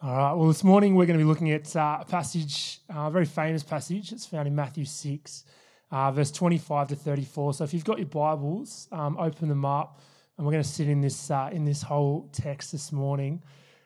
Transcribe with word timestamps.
All 0.00 0.16
right. 0.16 0.32
Well, 0.32 0.46
this 0.46 0.62
morning 0.62 0.94
we're 0.94 1.06
going 1.06 1.18
to 1.18 1.24
be 1.24 1.28
looking 1.28 1.50
at 1.50 1.74
uh, 1.74 1.98
a 2.02 2.04
passage, 2.04 2.78
uh, 2.88 3.08
a 3.08 3.10
very 3.10 3.24
famous 3.24 3.64
passage. 3.64 4.12
It's 4.12 4.24
found 4.24 4.46
in 4.46 4.54
Matthew 4.54 4.84
6, 4.84 5.44
uh, 5.90 6.12
verse 6.12 6.30
25 6.30 6.90
to 6.90 6.94
34. 6.94 7.54
So 7.54 7.64
if 7.64 7.74
you've 7.74 7.84
got 7.84 7.98
your 7.98 8.06
Bibles, 8.06 8.86
um, 8.92 9.16
open 9.18 9.48
them 9.48 9.64
up, 9.64 10.00
and 10.36 10.46
we're 10.46 10.52
going 10.52 10.62
to 10.62 10.68
sit 10.68 10.88
in 10.88 11.00
this 11.00 11.32
uh, 11.32 11.50
in 11.50 11.64
this 11.64 11.82
whole 11.82 12.28
text 12.30 12.70
this 12.70 12.92
morning. 12.92 13.42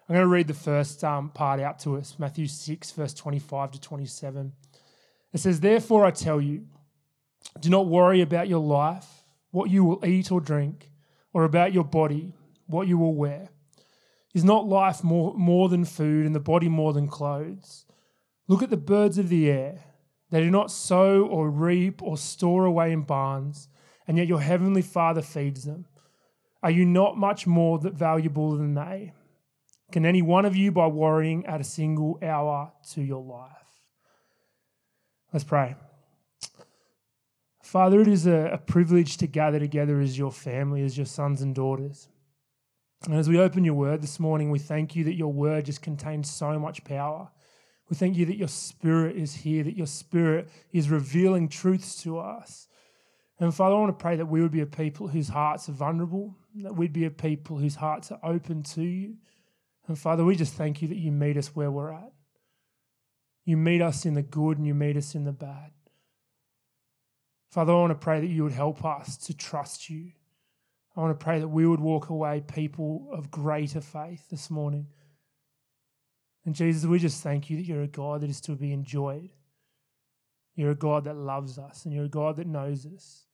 I'm 0.07 0.15
going 0.15 0.23
to 0.23 0.29
read 0.29 0.49
the 0.49 0.55
first 0.55 1.03
um, 1.03 1.31
part 1.31 1.61
out 1.61 1.79
to 1.81 1.97
us, 1.97 2.17
Matthew 2.19 2.47
6, 2.47 2.91
verse 2.91 3.15
25 3.15 3.71
to 3.71 3.81
27. 3.81 4.53
It 5.33 5.39
says, 5.41 5.61
"Therefore 5.61 6.05
I 6.05 6.11
tell 6.11 6.43
you, 6.43 6.67
do 7.59 7.71
not 7.71 7.87
worry 7.87 8.21
about 8.21 8.49
your 8.49 8.61
life, 8.61 9.25
what 9.51 9.71
you 9.71 9.83
will 9.83 10.05
eat 10.05 10.31
or 10.31 10.43
drink, 10.43 10.91
or 11.33 11.45
about 11.45 11.73
your 11.73 11.85
body, 11.85 12.35
what 12.67 12.87
you 12.87 12.99
will 12.99 13.15
wear." 13.15 13.49
Is 14.35 14.45
not 14.45 14.67
life 14.67 15.05
more, 15.05 15.35
more 15.35 15.69
than 15.69 15.85
food 15.85 16.25
and 16.25 16.35
the 16.35 16.41
body 16.41 16.69
more 16.69 16.93
than 16.93 17.07
clothes? 17.07 17.85
Look 18.49 18.63
at 18.63 18.71
the 18.71 18.77
birds 18.77 19.19
of 19.19 19.29
the 19.29 19.51
air. 19.51 19.85
They 20.31 20.41
do 20.41 20.51
not 20.51 20.71
sow 20.71 21.27
or 21.27 21.51
reap 21.51 22.03
or 22.03 22.17
store 22.17 22.65
away 22.65 22.93
in 22.93 23.03
barns, 23.03 23.69
and 24.09 24.17
yet 24.17 24.29
your 24.29 24.41
heavenly 24.41 24.83
Father 24.83 25.21
feeds 25.21 25.65
them. 25.65 25.85
Are 26.63 26.71
you 26.71 26.87
not 26.87 27.19
much 27.19 27.47
more 27.47 27.79
valuable 27.79 28.57
than 28.57 28.75
they? 28.75 29.13
Can 29.91 30.07
any 30.07 30.23
one 30.23 30.47
of 30.47 30.57
you, 30.57 30.73
by 30.73 30.87
worrying, 30.87 31.45
add 31.45 31.61
a 31.61 31.65
single 31.65 32.19
hour 32.23 32.73
to 32.93 33.03
your 33.03 33.23
life? 33.23 33.51
Let's 35.33 35.45
pray. 35.45 35.75
Father, 37.63 38.01
it 38.01 38.09
is 38.09 38.27
a, 38.27 38.51
a 38.53 38.59
privilege 38.59 39.19
to 39.19 39.27
gather 39.27 39.59
together 39.59 40.01
as 40.01 40.17
your 40.17 40.33
family, 40.33 40.83
as 40.83 40.97
your 40.97 41.07
sons 41.07 41.43
and 41.43 41.55
daughters. 41.55 42.09
And 43.07 43.15
as 43.15 43.29
we 43.29 43.39
open 43.39 43.65
your 43.65 43.75
word 43.75 44.01
this 44.01 44.21
morning, 44.21 44.51
we 44.51 44.59
thank 44.59 44.95
you 44.95 45.05
that 45.05 45.17
your 45.17 45.33
word 45.33 45.65
just 45.65 45.83
contains 45.83 46.31
so 46.31 46.59
much 46.59 46.85
power. 46.85 47.31
We 47.91 47.97
thank 47.97 48.17
you 48.17 48.25
that 48.27 48.37
your 48.37 48.49
spirit 48.49 49.17
is 49.17 49.35
here, 49.35 49.65
that 49.65 49.77
your 49.77 49.87
spirit 49.87 50.49
is 50.73 50.89
revealing 50.89 51.49
truths 51.49 52.01
to 52.03 52.19
us. 52.19 52.69
And 53.41 53.53
Father, 53.53 53.75
I 53.75 53.79
want 53.79 53.99
to 53.99 54.03
pray 54.03 54.17
that 54.17 54.27
we 54.27 54.41
would 54.41 54.53
be 54.53 54.61
a 54.61 54.67
people 54.67 55.09
whose 55.09 55.29
hearts 55.29 55.69
are 55.69 55.73
vulnerable, 55.73 56.37
that 56.63 56.77
we'd 56.77 56.93
be 56.93 57.05
a 57.05 57.11
people 57.11 57.59
whose 57.59 57.75
hearts 57.75 58.13
are 58.13 58.21
open 58.23 58.63
to 58.63 58.83
you. 58.83 59.17
And 59.89 59.99
Father, 59.99 60.25
we 60.25 60.37
just 60.37 60.55
thank 60.55 60.81
you 60.81 60.89
that 60.89 60.97
you 60.97 61.11
meet 61.11 61.37
us 61.37 61.57
where 61.57 61.71
we're 61.71 61.93
at. 61.93 62.13
You 63.45 63.57
meet 63.57 63.83
us 63.83 64.07
in 64.07 64.15
the 64.15 64.23
good 64.23 64.59
and 64.59 64.67
you 64.67 64.75
meet 64.75 64.97
us 64.97 65.17
in 65.17 65.25
the 65.25 65.33
bad. 65.33 65.73
Father, 67.51 67.73
I 67.73 67.77
want 67.77 67.91
to 67.91 67.97
pray 67.97 68.21
that 68.21 68.29
you 68.29 68.45
would 68.45 68.53
help 68.53 68.85
us 68.85 69.17
to 69.17 69.35
trust 69.35 69.91
you 69.91 70.13
I 70.97 71.01
want 71.01 71.19
to 71.19 71.25
pray 71.25 71.41
that 71.41 71.49
we 71.49 71.67
would 71.67 71.81
walk 71.81 72.11
away 72.11 72.43
people 72.43 73.09
of 73.13 73.31
greater 73.31 73.81
faith 73.81 74.29
this 74.31 74.51
morning. 74.51 74.87
And 76.45 76.55
Jesus, 76.55 76.85
we 76.85 76.99
just 76.99 77.23
thank 77.23 77.49
you 77.49 77.57
that 77.57 77.65
you're 77.65 77.83
a 77.83 77.89
God 77.89 78.21
that 78.21 78.31
is 78.31 78.41
to 78.43 78.57
be 78.57 78.73
enjoyed. 78.73 79.31
You're 80.55 80.73
a 80.73 80.77
God 80.77 81.05
that 81.05 81.17
loves 81.17 81.59
us 81.59 81.85
and 81.85 81.95
you're 81.95 82.05
a 82.05 82.11
God 82.11 82.37
that 82.37 82.47
knows 82.47 82.85
us. 82.85 83.25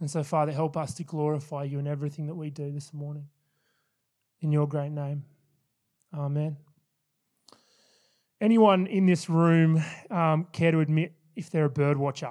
And 0.00 0.10
so, 0.10 0.22
Father, 0.22 0.52
help 0.52 0.76
us 0.76 0.94
to 0.94 1.04
glorify 1.04 1.64
you 1.64 1.78
in 1.78 1.86
everything 1.86 2.26
that 2.28 2.34
we 2.34 2.50
do 2.50 2.70
this 2.70 2.94
morning. 2.94 3.28
In 4.40 4.52
your 4.52 4.68
great 4.68 4.92
name. 4.92 5.24
Amen. 6.14 6.56
Anyone 8.40 8.86
in 8.86 9.04
this 9.04 9.28
room 9.28 9.82
um, 10.10 10.46
care 10.52 10.70
to 10.70 10.78
admit 10.80 11.12
if 11.34 11.50
they're 11.50 11.64
a 11.64 11.70
bird 11.70 11.98
watcher? 11.98 12.30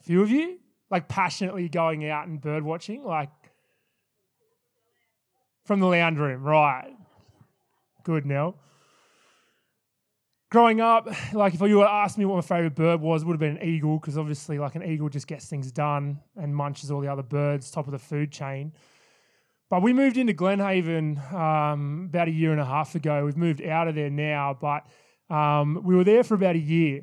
A 0.00 0.02
few 0.02 0.22
of 0.22 0.30
you? 0.30 0.58
Like 0.90 1.08
passionately 1.08 1.68
going 1.68 2.08
out 2.08 2.28
and 2.28 2.40
bird 2.40 2.62
watching, 2.62 3.04
like 3.04 3.30
from 5.64 5.80
the 5.80 5.86
lounge 5.86 6.18
room, 6.18 6.42
right? 6.42 6.94
Good, 8.04 8.24
Nell. 8.24 8.56
Growing 10.50 10.80
up, 10.80 11.08
like 11.32 11.54
if 11.54 11.60
you 11.60 11.78
were 11.78 11.88
asked 11.88 12.18
me 12.18 12.24
what 12.24 12.36
my 12.36 12.40
favorite 12.40 12.76
bird 12.76 13.00
was, 13.00 13.24
would 13.24 13.32
have 13.32 13.40
been 13.40 13.56
an 13.56 13.68
eagle 13.68 13.98
because 13.98 14.16
obviously, 14.16 14.58
like 14.58 14.76
an 14.76 14.84
eagle 14.84 15.08
just 15.08 15.26
gets 15.26 15.46
things 15.48 15.72
done 15.72 16.20
and 16.36 16.54
munches 16.54 16.90
all 16.90 17.00
the 17.00 17.08
other 17.08 17.24
birds, 17.24 17.70
top 17.70 17.86
of 17.86 17.92
the 17.92 17.98
food 17.98 18.30
chain. 18.30 18.72
But 19.68 19.82
we 19.82 19.92
moved 19.92 20.16
into 20.16 20.32
Glenhaven 20.32 21.18
um, 21.34 22.06
about 22.08 22.28
a 22.28 22.30
year 22.30 22.52
and 22.52 22.60
a 22.60 22.64
half 22.64 22.94
ago. 22.94 23.24
We've 23.24 23.36
moved 23.36 23.60
out 23.60 23.88
of 23.88 23.96
there 23.96 24.10
now, 24.10 24.56
but 24.58 24.86
um, 25.34 25.82
we 25.82 25.96
were 25.96 26.04
there 26.04 26.22
for 26.22 26.34
about 26.34 26.54
a 26.54 26.60
year. 26.60 27.02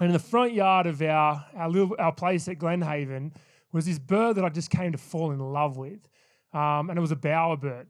And 0.00 0.08
in 0.08 0.12
the 0.12 0.18
front 0.18 0.52
yard 0.52 0.86
of 0.86 1.00
our, 1.02 1.44
our, 1.56 1.68
little, 1.68 1.96
our 1.98 2.12
place 2.12 2.48
at 2.48 2.58
Glenhaven 2.58 3.32
was 3.72 3.86
this 3.86 3.98
bird 3.98 4.36
that 4.36 4.44
I 4.44 4.48
just 4.48 4.70
came 4.70 4.92
to 4.92 4.98
fall 4.98 5.32
in 5.32 5.38
love 5.38 5.76
with. 5.76 6.08
Um, 6.52 6.90
and 6.90 6.98
it 6.98 7.00
was 7.00 7.12
a 7.12 7.16
bowerbird. 7.16 7.86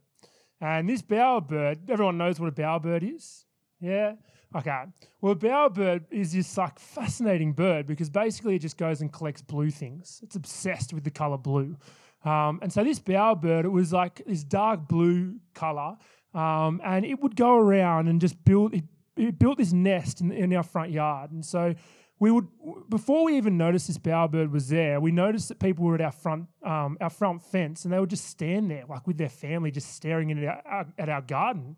And 0.60 0.88
this 0.88 1.02
bowerbird, 1.02 1.90
everyone 1.90 2.18
knows 2.18 2.40
what 2.40 2.48
a 2.48 2.52
bowerbird 2.52 3.14
is? 3.14 3.44
Yeah? 3.80 4.14
Okay. 4.54 4.84
Well, 5.20 5.32
a 5.32 5.36
bowerbird 5.36 6.04
is 6.10 6.32
this 6.32 6.56
like 6.56 6.78
fascinating 6.78 7.52
bird 7.52 7.86
because 7.86 8.08
basically 8.08 8.56
it 8.56 8.60
just 8.60 8.78
goes 8.78 9.00
and 9.00 9.12
collects 9.12 9.42
blue 9.42 9.70
things. 9.70 10.20
It's 10.22 10.36
obsessed 10.36 10.92
with 10.92 11.04
the 11.04 11.10
color 11.10 11.36
blue. 11.36 11.76
Um, 12.24 12.58
and 12.62 12.72
so 12.72 12.82
this 12.82 12.98
bowerbird, 12.98 13.64
it 13.64 13.68
was 13.68 13.92
like 13.92 14.22
this 14.26 14.44
dark 14.44 14.88
blue 14.88 15.36
color. 15.54 15.96
Um, 16.34 16.80
and 16.84 17.04
it 17.04 17.20
would 17.20 17.36
go 17.36 17.56
around 17.56 18.08
and 18.08 18.20
just 18.20 18.42
build, 18.44 18.74
it 18.74 18.84
it 19.16 19.38
built 19.38 19.58
this 19.58 19.72
nest 19.72 20.20
in, 20.20 20.30
in 20.32 20.52
our 20.54 20.62
front 20.62 20.90
yard. 20.90 21.30
And 21.30 21.44
so 21.44 21.74
we 22.18 22.30
would 22.30 22.46
before 22.88 23.24
we 23.24 23.36
even 23.36 23.56
noticed 23.56 23.88
this 23.88 23.98
bowerbird 23.98 24.50
was 24.50 24.68
there, 24.68 25.00
we 25.00 25.12
noticed 25.12 25.48
that 25.48 25.58
people 25.58 25.84
were 25.84 25.94
at 25.94 26.00
our 26.00 26.12
front 26.12 26.46
um, 26.62 26.96
our 27.00 27.10
front 27.10 27.42
fence 27.42 27.84
and 27.84 27.92
they 27.92 28.00
would 28.00 28.10
just 28.10 28.24
stand 28.24 28.70
there 28.70 28.84
like 28.88 29.06
with 29.06 29.18
their 29.18 29.28
family, 29.28 29.70
just 29.70 29.94
staring 29.94 30.30
at 30.32 30.62
our, 30.66 30.86
at 30.98 31.08
our 31.08 31.22
garden. 31.22 31.76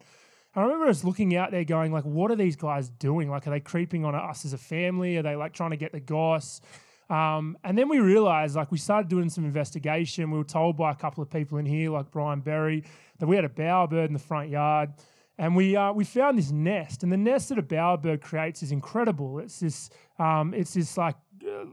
I 0.54 0.62
remember 0.62 0.86
us 0.86 1.04
looking 1.04 1.36
out 1.36 1.50
there, 1.50 1.64
going 1.64 1.92
like, 1.92 2.04
"What 2.04 2.30
are 2.30 2.36
these 2.36 2.56
guys 2.56 2.88
doing? 2.88 3.30
Like, 3.30 3.46
are 3.46 3.50
they 3.50 3.60
creeping 3.60 4.04
on 4.04 4.14
us 4.14 4.44
as 4.44 4.52
a 4.52 4.58
family? 4.58 5.16
Are 5.16 5.22
they 5.22 5.36
like 5.36 5.52
trying 5.52 5.70
to 5.70 5.76
get 5.76 5.92
the 5.92 6.00
goss?" 6.00 6.60
Um, 7.10 7.56
and 7.64 7.76
then 7.78 7.88
we 7.88 8.00
realized, 8.00 8.54
like, 8.54 8.70
we 8.70 8.76
started 8.76 9.08
doing 9.08 9.30
some 9.30 9.44
investigation. 9.44 10.30
We 10.30 10.38
were 10.38 10.44
told 10.44 10.76
by 10.76 10.90
a 10.90 10.94
couple 10.94 11.22
of 11.22 11.30
people 11.30 11.58
in 11.58 11.64
here, 11.64 11.90
like 11.90 12.10
Brian 12.10 12.40
Berry, 12.40 12.84
that 13.18 13.26
we 13.26 13.36
had 13.36 13.44
a 13.44 13.48
bowerbird 13.48 14.08
in 14.08 14.12
the 14.12 14.18
front 14.18 14.50
yard. 14.50 14.92
And 15.38 15.54
we, 15.54 15.76
uh, 15.76 15.92
we 15.92 16.04
found 16.04 16.36
this 16.36 16.50
nest, 16.50 17.04
and 17.04 17.12
the 17.12 17.16
nest 17.16 17.50
that 17.50 17.58
a 17.58 17.62
bowerbird 17.62 18.20
creates 18.20 18.62
is 18.62 18.72
incredible. 18.72 19.38
It's 19.38 19.60
this, 19.60 19.88
um, 20.18 20.52
it's 20.52 20.74
this 20.74 20.96
like 20.96 21.14
uh, 21.46 21.64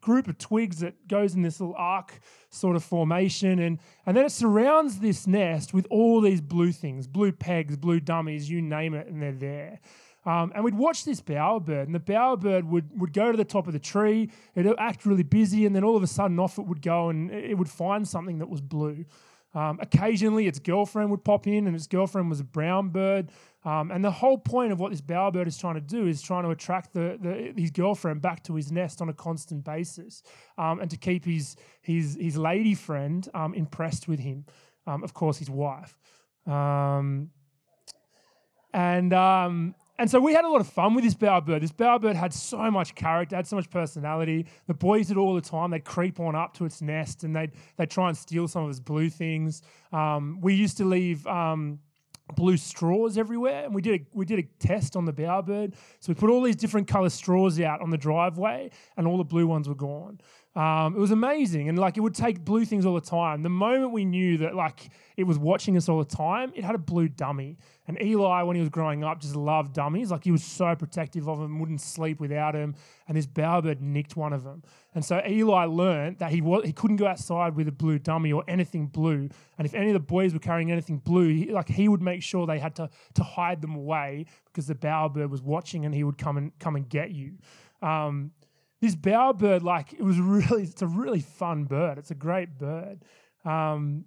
group 0.00 0.26
of 0.26 0.36
twigs 0.38 0.80
that 0.80 1.06
goes 1.06 1.34
in 1.34 1.42
this 1.42 1.60
little 1.60 1.76
arc 1.78 2.18
sort 2.50 2.74
of 2.74 2.82
formation, 2.82 3.60
and, 3.60 3.78
and 4.06 4.16
then 4.16 4.26
it 4.26 4.32
surrounds 4.32 4.98
this 4.98 5.26
nest 5.28 5.72
with 5.72 5.86
all 5.88 6.20
these 6.20 6.40
blue 6.40 6.72
things, 6.72 7.06
blue 7.06 7.30
pegs, 7.30 7.76
blue 7.76 8.00
dummies, 8.00 8.50
you 8.50 8.60
name 8.60 8.92
it, 8.92 9.06
and 9.06 9.22
they're 9.22 9.32
there. 9.32 9.80
Um, 10.24 10.52
and 10.54 10.62
we'd 10.64 10.74
watch 10.74 11.04
this 11.04 11.20
bowerbird, 11.20 11.84
and 11.84 11.94
the 11.94 12.00
bowerbird 12.00 12.64
would, 12.64 13.00
would 13.00 13.12
go 13.12 13.32
to 13.32 13.36
the 13.36 13.44
top 13.44 13.66
of 13.66 13.72
the 13.72 13.78
tree, 13.78 14.30
it'd 14.54 14.74
act 14.78 15.06
really 15.06 15.24
busy, 15.24 15.66
and 15.66 15.74
then 15.74 15.84
all 15.84 15.96
of 15.96 16.02
a 16.02 16.08
sudden 16.08 16.38
off 16.38 16.58
it 16.58 16.66
would 16.66 16.82
go 16.82 17.08
and 17.08 17.30
it 17.30 17.56
would 17.56 17.70
find 17.70 18.06
something 18.06 18.38
that 18.38 18.48
was 18.48 18.60
blue. 18.60 19.04
Um, 19.54 19.78
occasionally, 19.82 20.46
its 20.46 20.58
girlfriend 20.58 21.10
would 21.10 21.24
pop 21.24 21.46
in, 21.46 21.66
and 21.66 21.76
its 21.76 21.86
girlfriend 21.86 22.30
was 22.30 22.40
a 22.40 22.44
brown 22.44 22.88
bird. 22.88 23.30
Um, 23.64 23.90
and 23.90 24.04
the 24.04 24.10
whole 24.10 24.38
point 24.38 24.72
of 24.72 24.80
what 24.80 24.90
this 24.90 25.00
bowerbird 25.00 25.46
is 25.46 25.56
trying 25.56 25.74
to 25.74 25.80
do 25.80 26.06
is 26.06 26.20
trying 26.20 26.42
to 26.44 26.50
attract 26.50 26.94
the, 26.94 27.18
the, 27.20 27.60
his 27.60 27.70
girlfriend 27.70 28.22
back 28.22 28.42
to 28.44 28.54
his 28.54 28.72
nest 28.72 29.00
on 29.00 29.08
a 29.08 29.12
constant 29.12 29.64
basis, 29.64 30.22
um, 30.58 30.80
and 30.80 30.90
to 30.90 30.96
keep 30.96 31.24
his 31.24 31.56
his 31.80 32.16
his 32.20 32.36
lady 32.36 32.74
friend 32.74 33.28
um, 33.34 33.54
impressed 33.54 34.08
with 34.08 34.20
him. 34.20 34.44
Um, 34.86 35.04
of 35.04 35.14
course, 35.14 35.38
his 35.38 35.50
wife. 35.50 35.96
Um, 36.46 37.30
and 38.72 39.12
and 40.02 40.10
so 40.10 40.18
we 40.18 40.34
had 40.34 40.44
a 40.44 40.48
lot 40.48 40.60
of 40.60 40.66
fun 40.66 40.94
with 40.94 41.04
this 41.04 41.14
bowerbird. 41.14 41.60
This 41.60 41.70
bowerbird 41.70 42.16
had 42.16 42.34
so 42.34 42.68
much 42.72 42.96
character, 42.96 43.36
had 43.36 43.46
so 43.46 43.54
much 43.54 43.70
personality. 43.70 44.46
The 44.66 44.74
boys 44.74 45.06
did 45.06 45.16
all 45.16 45.32
the 45.32 45.40
time. 45.40 45.70
They'd 45.70 45.84
creep 45.84 46.18
on 46.18 46.34
up 46.34 46.54
to 46.54 46.64
its 46.64 46.82
nest 46.82 47.22
and 47.22 47.36
they'd, 47.36 47.52
they'd 47.76 47.88
try 47.88 48.08
and 48.08 48.18
steal 48.18 48.48
some 48.48 48.64
of 48.64 48.70
its 48.70 48.80
blue 48.80 49.08
things. 49.08 49.62
Um, 49.92 50.40
we 50.40 50.54
used 50.54 50.76
to 50.78 50.84
leave 50.84 51.24
um, 51.28 51.78
blue 52.34 52.56
straws 52.56 53.16
everywhere, 53.16 53.64
and 53.64 53.72
we 53.72 53.80
did 53.80 54.00
a, 54.00 54.04
we 54.12 54.24
did 54.24 54.40
a 54.40 54.42
test 54.58 54.96
on 54.96 55.04
the 55.04 55.12
bowerbird. 55.12 55.74
So 56.00 56.08
we 56.08 56.14
put 56.14 56.30
all 56.30 56.42
these 56.42 56.56
different 56.56 56.88
color 56.88 57.08
straws 57.08 57.60
out 57.60 57.80
on 57.80 57.90
the 57.90 57.98
driveway, 57.98 58.70
and 58.96 59.06
all 59.06 59.18
the 59.18 59.24
blue 59.24 59.46
ones 59.46 59.68
were 59.68 59.76
gone. 59.76 60.20
Um, 60.54 60.94
it 60.94 60.98
was 60.98 61.12
amazing, 61.12 61.70
and 61.70 61.78
like 61.78 61.96
it 61.96 62.00
would 62.00 62.14
take 62.14 62.44
blue 62.44 62.66
things 62.66 62.84
all 62.84 62.94
the 62.94 63.00
time. 63.00 63.42
The 63.42 63.48
moment 63.48 63.92
we 63.92 64.04
knew 64.04 64.36
that 64.38 64.54
like 64.54 64.90
it 65.16 65.24
was 65.24 65.38
watching 65.38 65.78
us 65.78 65.88
all 65.88 65.98
the 65.98 66.04
time, 66.04 66.52
it 66.54 66.62
had 66.62 66.74
a 66.74 66.78
blue 66.78 67.08
dummy. 67.08 67.56
And 67.86 68.00
Eli, 68.00 68.42
when 68.42 68.54
he 68.54 68.60
was 68.60 68.68
growing 68.68 69.02
up, 69.02 69.20
just 69.20 69.34
loved 69.34 69.72
dummies. 69.72 70.10
Like 70.10 70.24
he 70.24 70.30
was 70.30 70.44
so 70.44 70.74
protective 70.76 71.26
of 71.26 71.38
them, 71.38 71.58
wouldn't 71.58 71.80
sleep 71.80 72.20
without 72.20 72.54
him. 72.54 72.74
And 73.08 73.16
this 73.16 73.26
bowerbird 73.26 73.80
nicked 73.80 74.14
one 74.14 74.34
of 74.34 74.44
them. 74.44 74.62
And 74.94 75.02
so 75.02 75.22
Eli 75.26 75.64
learned 75.64 76.18
that 76.18 76.30
he 76.30 76.42
was 76.42 76.66
he 76.66 76.72
couldn't 76.72 76.96
go 76.96 77.06
outside 77.06 77.56
with 77.56 77.66
a 77.66 77.72
blue 77.72 77.98
dummy 77.98 78.30
or 78.30 78.44
anything 78.46 78.88
blue. 78.88 79.30
And 79.56 79.66
if 79.66 79.72
any 79.72 79.86
of 79.86 79.94
the 79.94 80.00
boys 80.00 80.34
were 80.34 80.38
carrying 80.38 80.70
anything 80.70 80.98
blue, 80.98 81.28
he, 81.28 81.50
like 81.50 81.68
he 81.70 81.88
would 81.88 82.02
make 82.02 82.22
sure 82.22 82.46
they 82.46 82.58
had 82.58 82.76
to 82.76 82.90
to 83.14 83.22
hide 83.22 83.62
them 83.62 83.74
away 83.74 84.26
because 84.46 84.66
the 84.66 84.74
bowerbird 84.74 85.30
was 85.30 85.40
watching, 85.40 85.86
and 85.86 85.94
he 85.94 86.04
would 86.04 86.18
come 86.18 86.36
and 86.36 86.58
come 86.58 86.76
and 86.76 86.90
get 86.90 87.10
you. 87.10 87.38
Um, 87.80 88.32
this 88.82 88.94
bowerbird, 88.94 89.62
like 89.62 89.94
it 89.94 90.02
was 90.02 90.18
really, 90.36 90.64
it's 90.64 90.82
a 90.82 90.86
really 90.86 91.20
fun 91.20 91.64
bird. 91.64 91.96
It's 91.96 92.10
a 92.10 92.14
great 92.14 92.58
bird. 92.58 93.02
Um, 93.44 94.04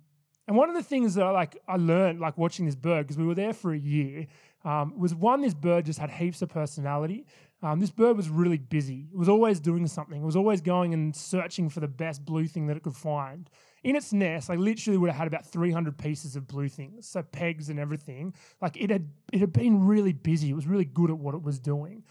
And 0.48 0.56
one 0.56 0.69
of 0.69 0.75
the 0.75 0.83
things 0.83 1.16
that 1.16 1.25
I 1.25 1.31
like 1.31 1.57
I 1.68 1.77
learned 1.77 2.19
like 2.19 2.38
watching 2.38 2.68
this 2.68 2.75
bird 2.75 3.01
because 3.06 3.18
we 3.18 3.25
were 3.25 3.33
there 3.33 3.54
for 3.54 3.74
a 3.74 3.80
year 3.80 4.27
um, 4.63 4.94
was 5.00 5.16
one 5.16 5.42
this 5.42 5.56
bird 5.56 5.86
just 5.86 5.98
had 6.00 6.12
heaps 6.12 6.42
of 6.44 6.50
personality. 6.50 7.25
Um, 7.63 7.80
this 7.80 7.89
bird 7.89 8.16
was 8.16 8.30
really 8.30 8.60
busy. 8.60 9.07
It 9.12 9.18
was 9.18 9.30
always 9.30 9.60
doing 9.60 9.88
something. 9.88 10.22
It 10.22 10.25
was 10.25 10.36
always 10.36 10.62
going 10.62 10.94
and 10.94 11.16
searching 11.16 11.69
for 11.69 11.80
the 11.80 11.88
best 11.88 12.24
blue 12.24 12.45
thing 12.45 12.68
that 12.68 12.77
it 12.77 12.83
could 12.83 12.95
find. 12.95 13.50
In 13.83 13.95
its 13.95 14.13
nest, 14.13 14.50
I 14.50 14.56
literally 14.56 14.98
would 15.00 15.10
have 15.10 15.18
had 15.18 15.27
about 15.27 15.45
300 15.45 15.98
pieces 15.98 16.36
of 16.36 16.48
blue 16.48 16.69
things, 16.69 17.07
so 17.07 17.24
pegs 17.24 17.69
and 17.69 17.80
everything. 17.80 18.33
Like 18.62 18.75
it 18.77 18.89
had, 18.92 19.10
it 19.31 19.39
had 19.39 19.54
been 19.54 19.86
really 19.88 20.13
busy. 20.13 20.50
It 20.50 20.56
was 20.56 20.68
really 20.68 20.86
good 20.86 21.10
at 21.10 21.18
what 21.18 21.33
it 21.33 21.42
was 21.42 21.60
doing, 21.60 22.04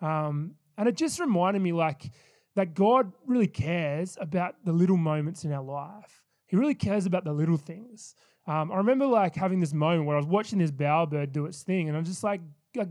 um, 0.00 0.54
and 0.80 0.88
it 0.88 0.96
just 0.96 1.20
reminded 1.20 1.60
me 1.60 1.72
like 1.72 2.10
that 2.56 2.72
God 2.72 3.12
really 3.26 3.46
cares 3.46 4.16
about 4.18 4.54
the 4.64 4.72
little 4.72 4.96
moments 4.96 5.44
in 5.44 5.52
our 5.52 5.62
life. 5.62 6.24
He 6.46 6.56
really 6.56 6.74
cares 6.74 7.04
about 7.04 7.24
the 7.24 7.34
little 7.34 7.58
things. 7.58 8.14
Um, 8.46 8.72
I 8.72 8.78
remember 8.78 9.04
like 9.04 9.36
having 9.36 9.60
this 9.60 9.74
moment 9.74 10.06
where 10.06 10.16
I 10.16 10.18
was 10.18 10.26
watching 10.26 10.58
this 10.58 10.70
bowerbird 10.70 11.32
do 11.32 11.44
its 11.44 11.62
thing, 11.62 11.88
and 11.88 11.98
I'm 11.98 12.06
just 12.06 12.24
like, 12.24 12.40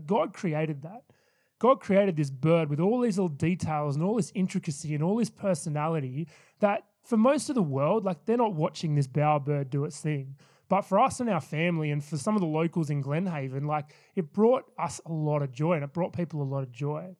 God 0.06 0.32
created 0.32 0.82
that. 0.82 1.02
God 1.58 1.80
created 1.80 2.16
this 2.16 2.30
bird 2.30 2.70
with 2.70 2.78
all 2.78 3.00
these 3.00 3.18
little 3.18 3.28
details 3.28 3.96
and 3.96 4.04
all 4.04 4.14
this 4.14 4.30
intricacy 4.36 4.94
and 4.94 5.02
all 5.02 5.16
this 5.16 5.28
personality 5.28 6.28
that 6.60 6.84
for 7.04 7.16
most 7.16 7.48
of 7.48 7.56
the 7.56 7.62
world, 7.62 8.04
like 8.04 8.24
they're 8.24 8.36
not 8.36 8.54
watching 8.54 8.94
this 8.94 9.08
bowerbird 9.08 9.68
do 9.68 9.84
its 9.84 9.98
thing. 9.98 10.36
But 10.68 10.82
for 10.82 11.00
us 11.00 11.18
and 11.18 11.28
our 11.28 11.40
family 11.40 11.90
and 11.90 12.04
for 12.04 12.16
some 12.16 12.36
of 12.36 12.40
the 12.40 12.46
locals 12.46 12.88
in 12.88 13.02
Glenhaven, 13.02 13.66
like 13.66 13.86
it 14.14 14.32
brought 14.32 14.70
us 14.78 15.00
a 15.04 15.12
lot 15.12 15.42
of 15.42 15.50
joy 15.50 15.72
and 15.72 15.82
it 15.82 15.92
brought 15.92 16.12
people 16.12 16.40
a 16.40 16.44
lot 16.44 16.62
of 16.62 16.70
joy. 16.70 17.16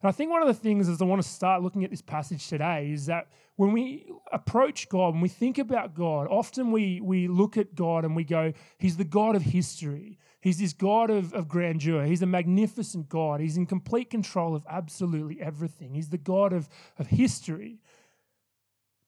And 0.00 0.08
I 0.08 0.12
think 0.12 0.30
one 0.30 0.42
of 0.42 0.48
the 0.48 0.54
things 0.54 0.88
as 0.88 1.02
I 1.02 1.04
want 1.04 1.22
to 1.22 1.28
start 1.28 1.62
looking 1.62 1.82
at 1.82 1.90
this 1.90 2.02
passage 2.02 2.46
today 2.46 2.90
is 2.92 3.06
that 3.06 3.28
when 3.56 3.72
we 3.72 4.06
approach 4.32 4.88
God, 4.88 5.14
when 5.14 5.20
we 5.20 5.28
think 5.28 5.58
about 5.58 5.94
God, 5.94 6.28
often 6.30 6.70
we, 6.70 7.00
we 7.00 7.26
look 7.26 7.56
at 7.56 7.74
God 7.74 8.04
and 8.04 8.14
we 8.14 8.22
go, 8.22 8.52
He's 8.78 8.96
the 8.96 9.04
God 9.04 9.34
of 9.34 9.42
history. 9.42 10.18
He's 10.40 10.58
this 10.58 10.72
God 10.72 11.10
of, 11.10 11.34
of 11.34 11.48
grandeur. 11.48 12.04
He's 12.04 12.22
a 12.22 12.26
magnificent 12.26 13.08
God. 13.08 13.40
He's 13.40 13.56
in 13.56 13.66
complete 13.66 14.08
control 14.08 14.54
of 14.54 14.64
absolutely 14.70 15.42
everything. 15.42 15.94
He's 15.94 16.10
the 16.10 16.18
God 16.18 16.52
of, 16.52 16.68
of 16.98 17.08
history. 17.08 17.80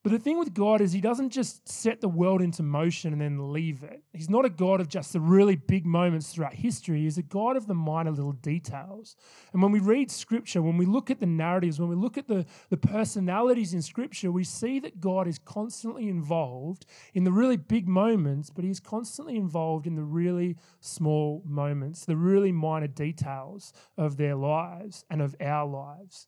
But 0.02 0.12
the 0.12 0.19
thing 0.19 0.38
with 0.38 0.55
God 0.55 0.81
is, 0.81 0.93
He 0.93 1.00
doesn't 1.02 1.29
just 1.29 1.69
set 1.69 2.00
the 2.00 2.08
world 2.08 2.41
into 2.41 2.62
motion 2.62 3.12
and 3.12 3.20
then 3.20 3.52
leave 3.52 3.82
it. 3.82 4.02
He's 4.14 4.31
not 4.31 4.47
a 4.47 4.50
God 4.50 4.81
of 4.81 4.88
just 4.88 5.12
the 5.12 5.20
really 5.20 5.56
big 5.56 5.85
moments 5.85 6.32
throughout 6.32 6.55
history. 6.55 7.02
He's 7.02 7.19
a 7.19 7.23
God 7.23 7.55
of 7.55 7.67
the 7.67 7.75
minor 7.75 8.11
little 8.11 8.32
details. 8.32 9.14
And 9.52 9.61
when 9.61 9.73
we 9.73 9.81
read 9.81 10.11
Scripture, 10.11 10.62
when 10.62 10.79
we 10.79 10.87
look 10.87 11.11
at 11.11 11.20
the 11.20 11.26
narratives, 11.26 11.79
when 11.79 11.91
we 11.91 11.97
look 11.97 12.17
at 12.17 12.29
the, 12.29 12.47
the 12.70 12.79
personalities 12.79 13.75
in 13.75 13.82
Scripture, 13.82 14.32
we 14.32 14.44
see 14.44 14.81
that 14.81 15.02
God 15.02 15.29
is 15.29 15.38
constantly 15.38 16.08
involved 16.08 16.87
in 17.12 17.25
the 17.25 17.32
really 17.32 17.58
big 17.58 17.87
moments, 17.87 18.49
but 18.49 18.64
He's 18.64 18.81
constantly 18.81 19.37
involved 19.37 19.87
in 19.87 19.97
the 19.97 20.02
really 20.02 20.56
small 20.81 21.43
moments, 21.44 22.06
the 22.06 22.17
really 22.17 22.52
minor 22.52 22.87
details 22.87 23.75
of 23.99 24.17
their 24.17 24.35
lives 24.35 25.05
and 25.11 25.20
of 25.20 25.37
our 25.43 25.67
lives. 25.67 26.26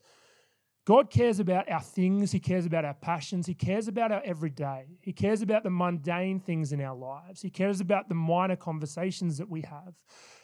God 0.84 1.10
cares 1.10 1.38
about 1.38 1.70
our 1.70 1.80
things. 1.80 2.32
He 2.32 2.40
cares 2.40 2.66
about 2.66 2.84
our 2.84 2.94
passions. 2.94 3.46
He 3.46 3.54
cares 3.54 3.86
about 3.86 4.10
our 4.10 4.22
everyday. 4.24 4.86
He 5.00 5.12
cares 5.12 5.40
about 5.40 5.62
the 5.62 5.70
mundane 5.70 6.40
things 6.40 6.72
in 6.72 6.80
our 6.80 6.96
lives. 6.96 7.40
He 7.40 7.50
cares 7.50 7.80
about 7.80 8.08
the 8.08 8.16
minor 8.16 8.56
conversations 8.56 9.38
that 9.38 9.48
we 9.48 9.60
have. 9.62 9.94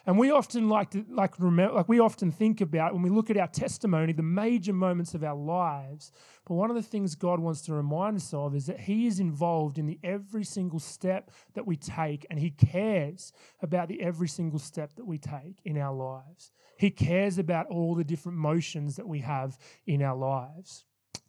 And 0.05 0.17
we 0.17 0.31
often 0.31 0.69
like 0.69 0.91
to 0.91 1.05
like 1.09 1.39
remember 1.39 1.75
like 1.75 1.89
we 1.89 1.99
often 1.99 2.31
think 2.31 2.61
about 2.61 2.93
when 2.93 3.03
we 3.03 3.09
look 3.09 3.29
at 3.29 3.37
our 3.37 3.47
testimony 3.47 4.13
the 4.13 4.23
major 4.23 4.73
moments 4.73 5.13
of 5.13 5.23
our 5.23 5.35
lives. 5.35 6.11
But 6.47 6.55
one 6.55 6.69
of 6.69 6.75
the 6.75 6.81
things 6.81 7.15
God 7.15 7.39
wants 7.39 7.61
to 7.63 7.73
remind 7.73 8.15
us 8.15 8.33
of 8.33 8.55
is 8.55 8.65
that 8.67 8.79
he 8.79 9.07
is 9.07 9.19
involved 9.19 9.77
in 9.77 9.85
the 9.85 9.99
every 10.03 10.45
single 10.45 10.79
step 10.79 11.31
that 11.53 11.67
we 11.67 11.75
take 11.75 12.25
and 12.29 12.39
he 12.39 12.49
cares 12.49 13.33
about 13.61 13.89
the 13.89 14.01
every 14.01 14.29
single 14.29 14.57
step 14.57 14.93
that 14.95 15.05
we 15.05 15.17
take 15.17 15.59
in 15.65 15.77
our 15.77 15.93
lives. 15.93 16.51
He 16.79 16.89
cares 16.89 17.37
about 17.37 17.67
all 17.67 17.93
the 17.93 18.05
different 18.05 18.37
motions 18.37 18.95
that 18.95 19.07
we 19.07 19.19
have 19.19 19.57
in 19.85 20.01
our 20.01 20.15
lives. 20.15 20.28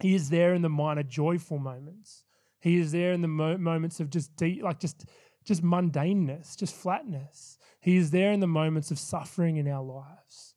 He 0.00 0.14
is 0.14 0.30
there 0.30 0.54
in 0.54 0.62
the 0.62 0.68
minor 0.68 1.02
joyful 1.02 1.58
moments. 1.58 2.24
He 2.60 2.78
is 2.78 2.92
there 2.92 3.12
in 3.12 3.22
the 3.22 3.28
mo- 3.28 3.58
moments 3.58 4.00
of 4.00 4.10
just 4.10 4.34
deep, 4.36 4.62
like 4.62 4.80
just 4.80 5.04
just 5.44 5.62
mundaneness, 5.62 6.56
just 6.56 6.74
flatness. 6.74 7.58
He 7.80 7.96
is 7.96 8.10
there 8.10 8.32
in 8.32 8.40
the 8.40 8.46
moments 8.46 8.90
of 8.90 8.98
suffering 8.98 9.56
in 9.56 9.66
our 9.66 9.82
lives. 9.82 10.54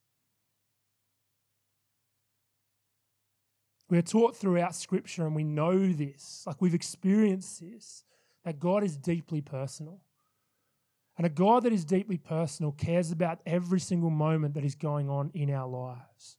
We're 3.88 4.02
taught 4.02 4.36
throughout 4.36 4.74
Scripture, 4.74 5.26
and 5.26 5.34
we 5.34 5.44
know 5.44 5.92
this, 5.92 6.44
like 6.46 6.60
we've 6.60 6.74
experienced 6.74 7.60
this, 7.60 8.04
that 8.44 8.58
God 8.58 8.82
is 8.82 8.96
deeply 8.96 9.40
personal. 9.40 10.00
And 11.16 11.26
a 11.26 11.30
God 11.30 11.62
that 11.62 11.72
is 11.72 11.84
deeply 11.84 12.18
personal 12.18 12.72
cares 12.72 13.12
about 13.12 13.40
every 13.46 13.78
single 13.80 14.10
moment 14.10 14.54
that 14.54 14.64
is 14.64 14.74
going 14.74 15.08
on 15.08 15.30
in 15.32 15.50
our 15.50 15.68
lives. 15.68 16.38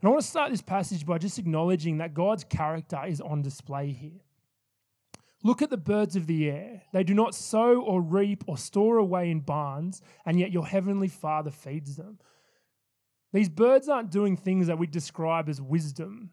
And 0.00 0.08
I 0.08 0.10
want 0.10 0.22
to 0.22 0.28
start 0.28 0.50
this 0.50 0.62
passage 0.62 1.06
by 1.06 1.18
just 1.18 1.38
acknowledging 1.38 1.98
that 1.98 2.14
God's 2.14 2.44
character 2.44 3.00
is 3.06 3.20
on 3.20 3.42
display 3.42 3.92
here. 3.92 4.20
Look 5.42 5.62
at 5.62 5.70
the 5.70 5.76
birds 5.76 6.16
of 6.16 6.26
the 6.26 6.50
air. 6.50 6.82
They 6.92 7.04
do 7.04 7.14
not 7.14 7.34
sow 7.34 7.80
or 7.80 8.00
reap 8.00 8.44
or 8.46 8.58
store 8.58 8.98
away 8.98 9.30
in 9.30 9.40
barns, 9.40 10.02
and 10.24 10.40
yet 10.40 10.52
your 10.52 10.66
heavenly 10.66 11.08
Father 11.08 11.50
feeds 11.50 11.96
them. 11.96 12.18
These 13.32 13.48
birds 13.48 13.88
aren't 13.88 14.10
doing 14.10 14.36
things 14.36 14.66
that 14.66 14.78
we 14.78 14.86
describe 14.86 15.48
as 15.48 15.60
wisdom. 15.60 16.30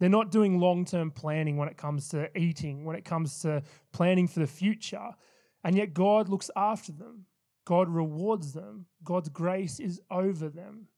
They're 0.00 0.08
not 0.08 0.30
doing 0.30 0.58
long 0.58 0.84
term 0.84 1.10
planning 1.10 1.56
when 1.56 1.68
it 1.68 1.76
comes 1.76 2.08
to 2.08 2.36
eating, 2.36 2.84
when 2.84 2.96
it 2.96 3.04
comes 3.04 3.40
to 3.42 3.62
planning 3.92 4.26
for 4.26 4.40
the 4.40 4.46
future. 4.46 5.10
And 5.62 5.76
yet 5.76 5.94
God 5.94 6.28
looks 6.28 6.50
after 6.56 6.90
them. 6.90 7.26
God 7.64 7.88
rewards 7.88 8.52
them. 8.52 8.86
God's 9.04 9.28
grace 9.28 9.78
is 9.78 10.00
over 10.10 10.48
them. 10.48 10.88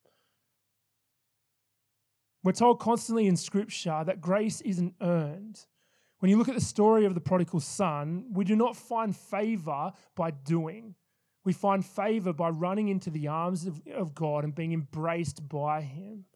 We're 2.44 2.52
told 2.52 2.78
constantly 2.78 3.26
in 3.26 3.36
Scripture 3.36 4.04
that 4.04 4.20
grace 4.20 4.60
isn't 4.60 4.94
earned. 5.00 5.64
When 6.18 6.30
you 6.30 6.36
look 6.36 6.48
at 6.48 6.54
the 6.54 6.60
story 6.60 7.06
of 7.06 7.14
the 7.14 7.20
prodigal 7.20 7.60
son, 7.60 8.26
we 8.30 8.44
do 8.44 8.54
not 8.54 8.76
find 8.76 9.16
favor 9.16 9.92
by 10.14 10.30
doing. 10.30 10.94
We 11.44 11.54
find 11.54 11.84
favor 11.84 12.32
by 12.34 12.50
running 12.50 12.88
into 12.88 13.10
the 13.10 13.28
arms 13.28 13.66
of, 13.66 13.82
of 13.94 14.14
God 14.14 14.44
and 14.44 14.54
being 14.54 14.72
embraced 14.72 15.48
by 15.48 15.80
Him. 15.80 16.26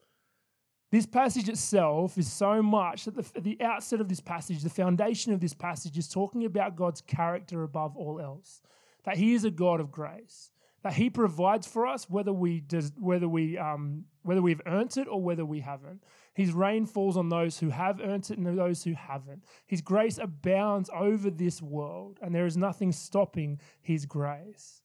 This 0.91 1.05
passage 1.05 1.47
itself 1.47 2.17
is 2.17 2.31
so 2.31 2.63
much 2.63 3.05
that 3.05 3.15
the, 3.15 3.41
the 3.41 3.61
outset 3.61 4.01
of 4.01 4.09
this 4.09 4.19
passage, 4.19 4.63
the 4.63 4.69
foundation 4.69 5.31
of 5.31 5.39
this 5.39 5.53
passage 5.53 5.97
is 5.97 6.07
talking 6.07 6.45
about 6.45 6.75
God's 6.75 7.01
character 7.01 7.61
above 7.61 7.95
all 7.95 8.19
else 8.19 8.61
that 9.03 9.17
He 9.17 9.33
is 9.33 9.45
a 9.45 9.51
God 9.51 9.79
of 9.79 9.91
grace, 9.91 10.51
that 10.83 10.93
He 10.93 11.09
provides 11.09 11.67
for 11.67 11.85
us 11.85 12.09
whether 12.09 12.33
we 12.33 12.61
does, 12.61 12.91
whether 12.97 13.27
we 13.27 13.57
um, 13.57 14.05
whether 14.23 14.41
we've 14.41 14.61
earned 14.65 14.97
it 14.97 15.07
or 15.07 15.21
whether 15.21 15.45
we 15.45 15.59
haven't. 15.59 16.03
His 16.33 16.53
rain 16.53 16.85
falls 16.85 17.17
on 17.17 17.29
those 17.29 17.59
who 17.59 17.69
have 17.69 17.99
earned 17.99 18.29
it 18.29 18.37
and 18.37 18.57
those 18.57 18.83
who 18.83 18.93
haven't. 18.93 19.43
His 19.67 19.81
grace 19.81 20.17
abounds 20.17 20.89
over 20.93 21.29
this 21.29 21.61
world, 21.61 22.19
and 22.21 22.33
there 22.33 22.45
is 22.45 22.57
nothing 22.57 22.91
stopping 22.91 23.59
His 23.81 24.05
grace. 24.05 24.81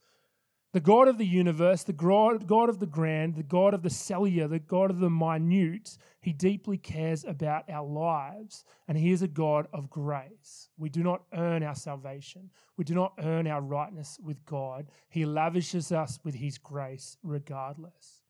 The 0.75 0.81
God 0.81 1.07
of 1.07 1.19
the 1.19 1.25
universe, 1.25 1.85
the 1.85 1.93
God, 1.93 2.43
of 2.69 2.81
the 2.81 2.87
grand, 2.87 3.37
the 3.37 3.45
God 3.45 3.75
of 3.75 3.83
the 3.83 3.91
cellular, 3.91 4.49
the 4.49 4.59
God 4.59 4.91
of 4.91 4.99
the 4.99 5.09
minute, 5.09 5.97
He 6.21 6.33
deeply 6.33 6.79
cares 6.79 7.25
about 7.25 7.71
our 7.71 7.87
lives, 7.87 8.65
and 8.89 8.99
He 8.99 9.13
is 9.13 9.23
a 9.23 9.29
God 9.29 9.69
of 9.73 9.89
grace. 9.89 10.71
We 10.77 10.89
do 10.89 11.05
not 11.05 11.23
earn 11.33 11.63
our 11.63 11.77
salvation, 11.77 12.51
we 12.77 12.83
do 12.83 12.93
not 12.93 13.13
earn 13.21 13.47
our 13.47 13.63
rightness 13.63 14.19
with 14.21 14.45
God. 14.45 14.89
He 15.09 15.25
lavishes 15.25 15.93
us 15.93 16.19
with 16.25 16.35
His 16.35 16.59
grace 16.59 17.19
regardless. 17.23 18.25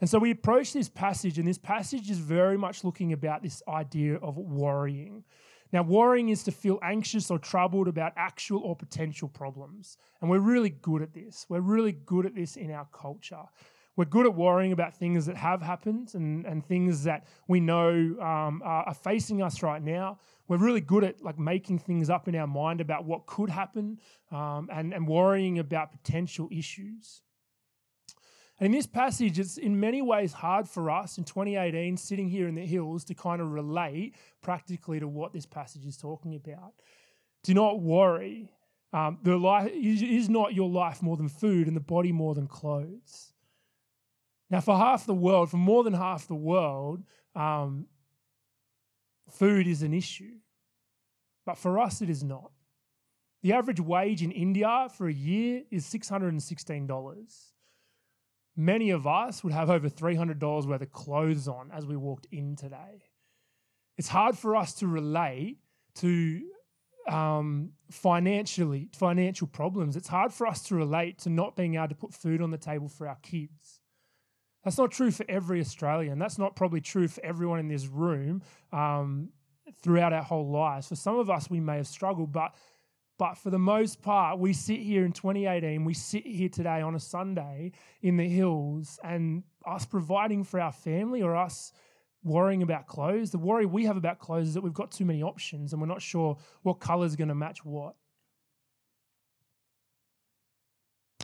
And 0.00 0.08
so 0.08 0.18
we 0.18 0.30
approach 0.30 0.72
this 0.72 0.88
passage, 0.88 1.38
and 1.38 1.46
this 1.46 1.58
passage 1.58 2.08
is 2.08 2.20
very 2.20 2.56
much 2.56 2.84
looking 2.84 3.12
about 3.12 3.42
this 3.42 3.62
idea 3.68 4.16
of 4.16 4.38
worrying. 4.38 5.24
Now, 5.74 5.82
worrying 5.82 6.28
is 6.28 6.44
to 6.44 6.52
feel 6.52 6.78
anxious 6.84 7.32
or 7.32 7.38
troubled 7.40 7.88
about 7.88 8.12
actual 8.14 8.60
or 8.60 8.76
potential 8.76 9.28
problems. 9.28 9.98
And 10.20 10.30
we're 10.30 10.38
really 10.38 10.70
good 10.70 11.02
at 11.02 11.12
this. 11.12 11.46
We're 11.48 11.62
really 11.62 11.90
good 11.90 12.26
at 12.26 12.36
this 12.36 12.54
in 12.54 12.70
our 12.70 12.86
culture. 12.92 13.42
We're 13.96 14.04
good 14.04 14.24
at 14.24 14.36
worrying 14.36 14.70
about 14.70 14.94
things 14.94 15.26
that 15.26 15.36
have 15.36 15.62
happened 15.62 16.12
and, 16.14 16.46
and 16.46 16.64
things 16.64 17.02
that 17.02 17.26
we 17.48 17.58
know 17.58 17.90
um, 17.90 18.62
are, 18.64 18.94
facing 18.94 19.42
us 19.42 19.64
right 19.64 19.82
now. 19.82 20.20
We're 20.46 20.58
really 20.58 20.80
good 20.80 21.02
at 21.02 21.24
like 21.24 21.40
making 21.40 21.80
things 21.80 22.08
up 22.08 22.28
in 22.28 22.36
our 22.36 22.46
mind 22.46 22.80
about 22.80 23.04
what 23.04 23.26
could 23.26 23.50
happen 23.50 23.98
um, 24.30 24.68
and, 24.72 24.94
and 24.94 25.08
worrying 25.08 25.58
about 25.58 25.90
potential 25.90 26.48
issues. 26.52 27.23
And 28.58 28.66
in 28.66 28.72
this 28.72 28.86
passage, 28.86 29.38
it's 29.38 29.56
in 29.56 29.80
many 29.80 30.00
ways 30.00 30.32
hard 30.32 30.68
for 30.68 30.90
us 30.90 31.18
in 31.18 31.24
2018, 31.24 31.96
sitting 31.96 32.28
here 32.28 32.46
in 32.46 32.54
the 32.54 32.64
hills, 32.64 33.04
to 33.04 33.14
kind 33.14 33.42
of 33.42 33.50
relate 33.50 34.14
practically 34.42 35.00
to 35.00 35.08
what 35.08 35.32
this 35.32 35.44
passage 35.44 35.84
is 35.84 35.96
talking 35.96 36.36
about. 36.36 36.74
Do 37.42 37.52
not 37.52 37.80
worry. 37.80 38.52
Um, 38.92 39.18
the 39.22 39.36
life 39.36 39.72
is 39.74 40.28
not 40.28 40.54
your 40.54 40.68
life 40.68 41.02
more 41.02 41.16
than 41.16 41.28
food, 41.28 41.66
and 41.66 41.76
the 41.76 41.80
body 41.80 42.12
more 42.12 42.34
than 42.34 42.46
clothes. 42.46 43.32
Now, 44.50 44.60
for 44.60 44.76
half 44.76 45.04
the 45.04 45.14
world, 45.14 45.50
for 45.50 45.56
more 45.56 45.82
than 45.82 45.94
half 45.94 46.28
the 46.28 46.34
world, 46.36 47.02
um, 47.34 47.86
food 49.28 49.66
is 49.66 49.82
an 49.82 49.92
issue. 49.92 50.36
But 51.44 51.58
for 51.58 51.80
us, 51.80 52.02
it 52.02 52.08
is 52.08 52.22
not. 52.22 52.52
The 53.42 53.52
average 53.52 53.80
wage 53.80 54.22
in 54.22 54.30
India 54.30 54.88
for 54.96 55.08
a 55.08 55.12
year 55.12 55.64
is 55.70 55.84
$616. 55.86 57.53
Many 58.56 58.90
of 58.90 59.06
us 59.06 59.42
would 59.42 59.52
have 59.52 59.70
over 59.70 59.88
$300 59.88 60.66
worth 60.66 60.82
of 60.82 60.92
clothes 60.92 61.48
on 61.48 61.70
as 61.72 61.86
we 61.86 61.96
walked 61.96 62.26
in 62.30 62.54
today. 62.54 63.02
It's 63.96 64.08
hard 64.08 64.38
for 64.38 64.54
us 64.54 64.74
to 64.74 64.86
relate 64.86 65.58
to 65.96 66.42
um, 67.08 67.72
financially 67.90 68.88
financial 68.92 69.46
problems. 69.46 69.96
It's 69.96 70.08
hard 70.08 70.32
for 70.32 70.46
us 70.46 70.62
to 70.64 70.74
relate 70.74 71.18
to 71.20 71.30
not 71.30 71.56
being 71.56 71.74
able 71.74 71.88
to 71.88 71.94
put 71.94 72.14
food 72.14 72.40
on 72.40 72.50
the 72.50 72.58
table 72.58 72.88
for 72.88 73.08
our 73.08 73.18
kids. 73.22 73.80
That's 74.64 74.78
not 74.78 74.92
true 74.92 75.10
for 75.10 75.26
every 75.28 75.60
Australian. 75.60 76.18
That's 76.18 76.38
not 76.38 76.56
probably 76.56 76.80
true 76.80 77.08
for 77.08 77.24
everyone 77.24 77.58
in 77.58 77.68
this 77.68 77.86
room 77.86 78.42
um, 78.72 79.28
throughout 79.82 80.12
our 80.12 80.22
whole 80.22 80.50
lives. 80.50 80.88
For 80.88 80.96
some 80.96 81.18
of 81.18 81.28
us, 81.28 81.50
we 81.50 81.60
may 81.60 81.76
have 81.76 81.86
struggled, 81.86 82.32
but 82.32 82.54
but 83.18 83.34
for 83.34 83.50
the 83.50 83.58
most 83.58 84.02
part, 84.02 84.38
we 84.38 84.52
sit 84.52 84.80
here 84.80 85.04
in 85.04 85.12
2018, 85.12 85.84
we 85.84 85.94
sit 85.94 86.26
here 86.26 86.48
today 86.48 86.80
on 86.80 86.94
a 86.94 87.00
Sunday 87.00 87.72
in 88.02 88.16
the 88.16 88.28
hills, 88.28 88.98
and 89.04 89.44
us 89.66 89.86
providing 89.86 90.44
for 90.44 90.60
our 90.60 90.72
family 90.72 91.22
or 91.22 91.36
us 91.36 91.72
worrying 92.24 92.62
about 92.62 92.86
clothes, 92.86 93.30
the 93.30 93.38
worry 93.38 93.66
we 93.66 93.84
have 93.84 93.96
about 93.96 94.18
clothes 94.18 94.48
is 94.48 94.54
that 94.54 94.62
we've 94.62 94.72
got 94.72 94.90
too 94.90 95.04
many 95.04 95.22
options 95.22 95.72
and 95.72 95.80
we're 95.80 95.86
not 95.86 96.02
sure 96.02 96.38
what 96.62 96.80
color 96.80 97.06
is 97.06 97.16
going 97.16 97.28
to 97.28 97.34
match 97.34 97.64
what. 97.64 97.94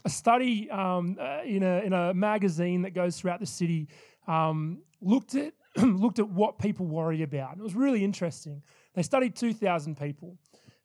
A 0.05 0.11
study 0.11 0.71
um, 0.71 1.17
uh, 1.21 1.41
in, 1.45 1.63
a, 1.63 1.81
in 1.81 1.93
a 1.93 2.15
magazine 2.15 2.83
that 2.83 2.91
goes 2.91 3.19
throughout 3.19 3.41
the 3.41 3.47
city 3.47 3.89
um, 4.29 4.83
looked 5.01 5.35
at 5.35 5.55
looked 5.77 6.19
at 6.19 6.29
what 6.29 6.59
people 6.59 6.87
worry 6.87 7.23
about. 7.23 7.53
And 7.53 7.61
it 7.61 7.63
was 7.63 7.75
really 7.75 8.03
interesting. 8.03 8.63
They 8.95 9.03
studied 9.03 9.37
2,000 9.37 9.97
people. 9.97 10.37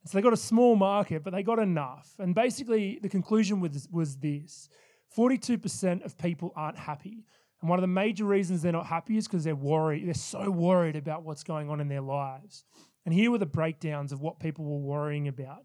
So 0.06 0.18
they 0.18 0.22
got 0.22 0.34
a 0.34 0.38
small 0.38 0.76
market, 0.76 1.24
but 1.24 1.34
they 1.34 1.42
got 1.42 1.58
enough. 1.58 2.14
And 2.20 2.36
basically, 2.36 3.00
the 3.02 3.10
conclusion 3.10 3.60
was, 3.60 3.88
was 3.92 4.18
this 4.18 4.70
42% 5.18 6.06
of 6.06 6.18
people 6.18 6.54
aren't 6.56 6.78
happy. 6.78 7.26
And 7.62 7.70
one 7.70 7.80
of 7.80 7.82
the 7.82 7.88
major 7.88 8.26
reasons 8.26 8.62
they're 8.62 8.72
not 8.72 8.86
happy 8.86 9.18
is 9.18 9.28
because 9.28 9.44
they're 9.44 9.56
worried. 9.56 10.06
They're 10.06 10.14
so 10.14 10.52
worried 10.52 10.96
about 10.96 11.24
what's 11.24 11.44
going 11.44 11.70
on 11.70 11.82
in 11.82 11.88
their 11.88 12.02
lives. 12.02 12.66
And 13.06 13.14
here 13.14 13.32
were 13.32 13.38
the 13.40 13.46
breakdowns 13.46 14.12
of 14.12 14.22
what 14.22 14.40
people 14.40 14.66
were 14.66 14.78
worrying 14.78 15.28
about. 15.28 15.64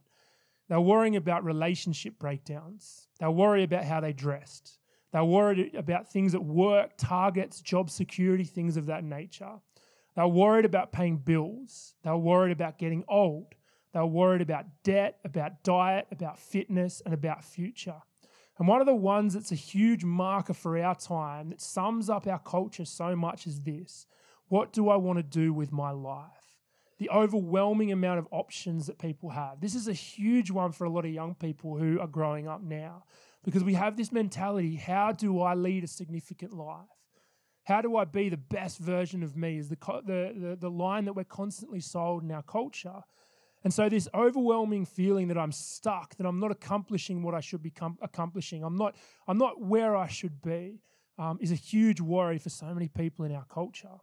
They 0.69 0.77
were 0.77 0.83
worrying 0.83 1.17
about 1.17 1.45
relationship 1.45 2.19
breakdowns. 2.19 3.09
They 3.19 3.27
were 3.27 3.33
worried 3.33 3.65
about 3.65 3.85
how 3.85 4.01
they 4.01 4.13
dressed. 4.13 4.79
They 5.13 5.19
were 5.19 5.25
worried 5.25 5.75
about 5.75 6.11
things 6.11 6.35
at 6.35 6.45
work, 6.45 6.93
targets, 6.97 7.61
job 7.61 7.91
security, 7.91 8.45
things 8.45 8.77
of 8.77 8.87
that 8.87 9.05
nature. 9.05 9.57
They 10.15 10.23
were 10.23 10.29
worried 10.29 10.65
about 10.65 10.93
paying 10.93 11.17
bills. 11.17 11.95
They 12.05 12.11
were 12.11 12.19
worried 12.19 12.53
about 12.53 12.79
getting 12.79 13.05
old. 13.09 13.55
They 13.93 14.01
were 14.01 14.07
worried 14.07 14.43
about 14.43 14.67
debt, 14.85 15.19
about 15.25 15.63
diet, 15.65 16.07
about 16.11 16.39
fitness, 16.39 17.03
and 17.05 17.13
about 17.13 17.45
future. 17.45 18.03
And 18.59 18.69
one 18.69 18.81
of 18.81 18.87
the 18.87 18.95
ones 18.95 19.35
that's 19.35 19.53
a 19.53 19.57
huge 19.57 20.05
marker 20.05 20.53
for 20.53 20.79
our 20.79 20.95
time 20.95 21.49
that 21.49 21.63
sums 21.63 22.11
up 22.11 22.27
our 22.27 22.39
culture 22.39 22.85
so 22.85 23.17
much 23.17 23.47
is 23.47 23.63
this 23.63 24.07
What 24.49 24.73
do 24.73 24.89
I 24.91 24.97
want 24.97 25.19
to 25.19 25.23
do 25.23 25.53
with 25.53 25.73
my 25.73 25.91
life? 25.91 26.29
The 26.99 27.11
overwhelming 27.11 27.91
amount 27.91 28.19
of 28.19 28.29
options 28.31 28.87
that 28.87 28.99
people 28.99 29.31
have. 29.31 29.63
This 29.63 29.75
is 29.75 29.89
a 29.89 29.95
huge 29.95 30.51
one 30.51 30.73
for 30.73 30.85
a 30.85 30.91
lot 30.91 31.07
of 31.07 31.11
young 31.11 31.35
people 31.35 31.79
who 31.79 31.99
are 31.99 32.07
growing 32.07 32.47
up 32.47 32.63
now 32.63 33.05
because 33.43 33.65
we 33.65 33.73
have 33.73 33.97
this 33.97 34.13
mentality 34.13 34.77
how 34.77 35.13
do 35.13 35.41
I 35.41 35.55
lead 35.55 35.83
a 35.83 35.89
significant 35.89 36.53
life? 36.53 36.85
How 37.65 37.81
do 37.81 37.97
I 37.97 38.05
be 38.05 38.29
the 38.29 38.37
best 38.37 38.79
version 38.79 39.23
of 39.23 39.37
me? 39.37 39.57
Is 39.57 39.69
the, 39.69 39.79
the, 40.05 40.35
the, 40.37 40.57
the 40.57 40.71
line 40.71 41.05
that 41.07 41.15
we're 41.15 41.25
constantly 41.25 41.81
sold 41.81 42.23
in 42.23 42.31
our 42.31 42.43
culture. 42.43 43.03
And 43.63 43.75
so, 43.75 43.89
this 43.89 44.09
overwhelming 44.15 44.87
feeling 44.87 45.29
that 45.29 45.39
I'm 45.39 45.53
stuck, 45.53 46.17
that 46.17 46.27
I'm 46.27 46.41
not 46.41 46.51
accomplishing 46.51 47.23
what 47.23 47.35
I 47.35 47.41
should 47.41 47.63
be 47.63 47.71
com- 47.71 47.99
accomplishing, 48.01 48.65
I'm 48.65 48.77
not, 48.77 48.97
I'm 49.29 49.39
not 49.39 49.61
where 49.61 49.97
I 49.97 50.09
should 50.09 50.41
be, 50.41 50.81
um, 51.19 51.39
is 51.41 51.53
a 51.53 51.57
huge 51.57 52.01
worry 52.01 52.39
for 52.39 52.49
so 52.49 52.73
many 52.73 52.89
people 52.89 53.25
in 53.25 53.35
our 53.35 53.45
culture. 53.45 53.99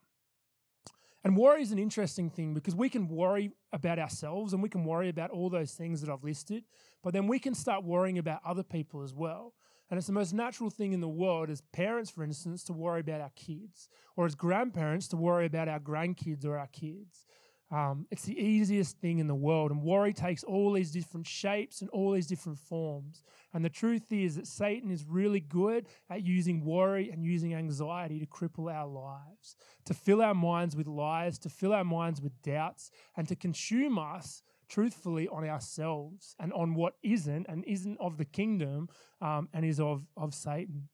And 1.24 1.36
worry 1.36 1.62
is 1.62 1.72
an 1.72 1.80
interesting 1.80 2.30
thing 2.30 2.54
because 2.54 2.76
we 2.76 2.88
can 2.88 3.10
worry 3.10 3.52
about 3.74 4.00
ourselves 4.00 4.54
and 4.54 4.62
we 4.62 4.70
can 4.70 4.86
worry 4.86 5.10
about 5.10 5.32
all 5.32 5.50
those 5.50 5.74
things 5.74 6.00
that 6.02 6.10
I've 6.10 6.24
listed, 6.24 6.64
but 7.04 7.12
then 7.12 7.28
we 7.28 7.40
can 7.40 7.54
start 7.54 7.84
worrying 7.84 8.18
about 8.18 8.42
other 8.46 8.64
people 8.64 9.02
as 9.02 9.14
well. 9.14 9.54
And 9.90 9.98
it's 9.98 10.08
the 10.08 10.14
most 10.14 10.34
natural 10.34 10.70
thing 10.70 10.94
in 10.94 11.02
the 11.02 11.08
world 11.08 11.50
as 11.50 11.62
parents, 11.74 12.10
for 12.10 12.24
instance, 12.24 12.64
to 12.66 12.74
worry 12.74 13.00
about 13.00 13.22
our 13.22 13.32
kids, 13.36 13.90
or 14.16 14.26
as 14.26 14.36
grandparents 14.36 15.08
to 15.10 15.18
worry 15.18 15.46
about 15.46 15.68
our 15.68 15.80
grandkids 15.80 16.46
or 16.46 16.58
our 16.58 16.68
kids. 16.68 17.26
Um, 17.70 18.08
it's 18.12 18.24
the 18.24 18.40
easiest 18.40 18.98
thing 19.00 19.20
in 19.20 19.28
the 19.28 19.36
world. 19.36 19.72
And 19.72 19.82
worry 19.82 20.14
takes 20.14 20.44
all 20.44 20.72
these 20.72 20.92
different 20.92 21.28
shapes 21.28 21.82
and 21.82 21.90
all 21.90 22.12
these 22.12 22.28
different 22.28 22.58
forms. 22.58 23.24
And 23.54 23.64
the 23.64 23.70
truth 23.70 24.12
is 24.12 24.36
that 24.36 24.48
Satan 24.48 24.90
is 24.90 25.06
really 25.06 25.42
good 25.42 25.88
at 26.10 26.24
using 26.24 26.64
worry 26.64 27.10
and 27.10 27.24
using 27.24 27.54
anxiety 27.54 28.20
to 28.20 28.26
cripple 28.26 28.74
our 28.74 28.88
lives, 28.88 29.56
to 29.86 29.94
fill 29.94 30.22
our 30.22 30.34
minds 30.34 30.76
with 30.76 30.88
lies, 30.88 31.38
to 31.40 31.50
fill 31.50 31.74
our 31.74 31.84
minds 31.84 32.22
with 32.22 32.42
doubts, 32.42 32.90
and 33.18 33.28
to 33.28 33.36
consume 33.36 34.00
us 34.00 34.44
truthfully 34.70 35.28
on 35.30 35.48
ourselves 35.48 36.36
and 36.40 36.54
on 36.54 36.74
what 36.74 36.96
isn't 37.04 37.46
and 37.48 37.64
isn't 37.66 37.98
of 38.00 38.18
the 38.18 38.26
kingdom 38.26 38.90
um, 39.22 39.50
and 39.54 39.66
is 39.66 39.80
of, 39.80 40.06
of 40.16 40.34
Satan. 40.34 40.90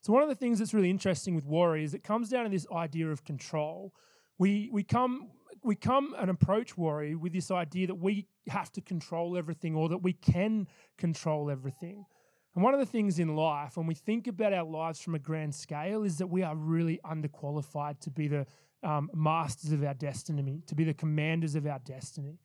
So, 0.00 0.12
one 0.12 0.22
of 0.22 0.28
the 0.28 0.34
things 0.34 0.58
that's 0.58 0.74
really 0.74 0.90
interesting 0.90 1.34
with 1.34 1.44
worry 1.44 1.84
is 1.84 1.92
it 1.92 2.04
comes 2.04 2.28
down 2.28 2.44
to 2.44 2.50
this 2.50 2.66
idea 2.72 3.10
of 3.10 3.24
control. 3.24 3.92
We, 4.38 4.68
we 4.72 4.82
come 4.82 5.30
we 5.66 5.74
come 5.74 6.14
and 6.18 6.30
approach 6.30 6.78
worry 6.78 7.14
with 7.14 7.32
this 7.32 7.50
idea 7.50 7.88
that 7.88 7.96
we 7.96 8.26
have 8.48 8.70
to 8.72 8.80
control 8.80 9.36
everything 9.36 9.74
or 9.74 9.88
that 9.88 9.98
we 9.98 10.12
can 10.12 10.68
control 10.96 11.50
everything. 11.50 12.06
And 12.54 12.64
one 12.64 12.72
of 12.72 12.80
the 12.80 12.86
things 12.86 13.18
in 13.18 13.34
life, 13.34 13.76
when 13.76 13.86
we 13.86 13.94
think 13.94 14.28
about 14.28 14.52
our 14.52 14.64
lives 14.64 15.00
from 15.00 15.14
a 15.14 15.18
grand 15.18 15.54
scale, 15.54 16.04
is 16.04 16.18
that 16.18 16.28
we 16.28 16.42
are 16.42 16.54
really 16.54 17.00
underqualified 17.04 18.00
to 18.00 18.10
be 18.10 18.28
the 18.28 18.46
um, 18.82 19.10
masters 19.12 19.72
of 19.72 19.82
our 19.82 19.94
destiny, 19.94 20.62
to 20.66 20.74
be 20.74 20.84
the 20.84 20.94
commanders 20.94 21.54
of 21.54 21.66
our 21.66 21.80
destiny. 21.80 22.38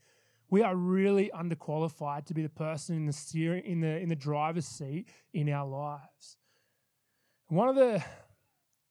We 0.50 0.64
are 0.64 0.76
really 0.76 1.32
underqualified 1.34 2.26
to 2.26 2.34
be 2.34 2.42
the 2.42 2.50
person 2.50 2.98
in 2.98 3.06
the 3.06 3.14
steering, 3.14 3.64
in 3.64 3.80
the 3.80 4.00
in 4.00 4.10
the 4.10 4.16
driver's 4.16 4.66
seat 4.66 5.08
in 5.34 5.48
our 5.48 5.66
lives. 5.66 6.38
One 7.48 7.70
of 7.70 7.76
the 7.76 8.04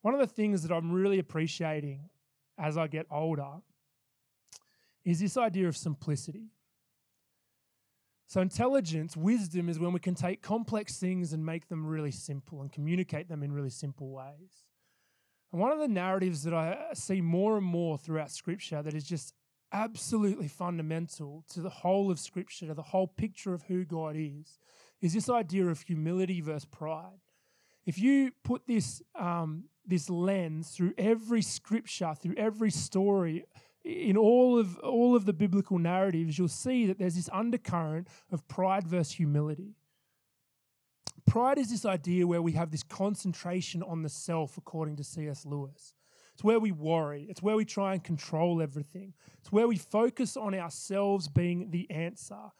one 0.00 0.14
of 0.14 0.20
the 0.20 0.26
things 0.26 0.62
that 0.62 0.72
I'm 0.74 0.90
really 0.90 1.18
appreciating 1.18 2.08
as 2.58 2.78
I 2.78 2.86
get 2.86 3.04
older 3.10 3.60
is 5.04 5.20
this 5.20 5.36
idea 5.36 5.68
of 5.68 5.76
simplicity. 5.76 6.50
So, 8.26 8.40
intelligence, 8.40 9.16
wisdom 9.16 9.68
is 9.68 9.78
when 9.78 9.92
we 9.92 9.98
can 9.98 10.14
take 10.14 10.40
complex 10.40 10.98
things 10.98 11.32
and 11.32 11.44
make 11.44 11.68
them 11.68 11.84
really 11.84 12.12
simple 12.12 12.60
and 12.60 12.70
communicate 12.70 13.28
them 13.28 13.42
in 13.42 13.52
really 13.52 13.70
simple 13.70 14.10
ways. 14.10 14.64
And 15.52 15.60
one 15.60 15.72
of 15.72 15.80
the 15.80 15.88
narratives 15.88 16.44
that 16.44 16.54
I 16.54 16.78
see 16.94 17.20
more 17.20 17.56
and 17.56 17.66
more 17.66 17.98
throughout 17.98 18.30
Scripture 18.30 18.82
that 18.82 18.94
is 18.94 19.04
just 19.04 19.34
absolutely 19.72 20.48
fundamental 20.48 21.44
to 21.50 21.60
the 21.60 21.70
whole 21.70 22.10
of 22.10 22.20
Scripture, 22.20 22.66
to 22.66 22.74
the 22.74 22.82
whole 22.82 23.08
picture 23.08 23.52
of 23.52 23.62
who 23.64 23.84
God 23.84 24.14
is, 24.16 24.58
is 25.00 25.12
this 25.12 25.28
idea 25.28 25.66
of 25.66 25.82
humility 25.82 26.40
versus 26.40 26.66
pride. 26.66 27.20
If 27.86 27.98
you 27.98 28.30
put 28.44 28.66
this, 28.66 29.02
um, 29.18 29.64
this 29.84 30.08
lens 30.08 30.70
through 30.70 30.94
every 30.98 31.42
Scripture, 31.42 32.14
through 32.14 32.34
every 32.36 32.70
story, 32.70 33.44
in 33.84 34.16
all 34.16 34.58
of 34.58 34.78
all 34.78 35.16
of 35.16 35.24
the 35.24 35.32
biblical 35.32 35.78
narratives, 35.78 36.38
you'll 36.38 36.48
see 36.48 36.86
that 36.86 36.98
there's 36.98 37.14
this 37.14 37.30
undercurrent 37.32 38.08
of 38.30 38.46
pride 38.48 38.86
versus 38.86 39.12
humility. 39.12 39.76
Pride 41.26 41.58
is 41.58 41.70
this 41.70 41.84
idea 41.84 42.26
where 42.26 42.42
we 42.42 42.52
have 42.52 42.70
this 42.70 42.82
concentration 42.82 43.82
on 43.82 44.02
the 44.02 44.08
self, 44.08 44.56
according 44.56 44.96
to 44.96 45.04
C.S. 45.04 45.46
Lewis. 45.46 45.94
It's 46.34 46.44
where 46.44 46.58
we 46.58 46.72
worry. 46.72 47.26
It's 47.28 47.42
where 47.42 47.56
we 47.56 47.64
try 47.64 47.92
and 47.92 48.02
control 48.02 48.62
everything. 48.62 49.14
It's 49.38 49.52
where 49.52 49.68
we 49.68 49.76
focus 49.76 50.36
on 50.36 50.54
ourselves 50.54 51.28
being 51.28 51.70
the 51.70 51.90
answer. 51.90 52.50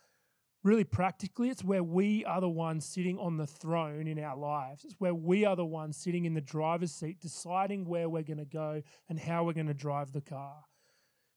Really, 0.63 0.85
practically, 0.85 1.49
it's 1.49 1.65
where 1.65 1.83
we 1.83 2.25
are 2.27 2.43
the 2.43 2.49
ones 2.49 2.85
sitting 2.85 3.19
on 3.19 3.39
the 3.39 3.47
throne 3.47 4.07
in 4.07 4.19
our 4.19 4.37
lives. 4.37 4.85
It's 4.85 4.97
where 4.99 5.15
we 5.15 5.47
are 5.47 5.57
the 5.57 5.65
ones 5.65 5.97
sitting 5.97 6.27
in 6.27 6.35
the 6.35 6.43
driver's 6.43 6.93
seat, 6.93 7.21
deciding 7.21 7.87
where 7.87 8.09
we're 8.09 8.23
going 8.23 8.39
to 8.39 8.45
go 8.45 8.83
and 9.09 9.19
how 9.19 9.45
we're 9.45 9.55
going 9.55 9.67
to 9.69 9.75
drive 9.75 10.13
the 10.13 10.21
car. 10.21 10.57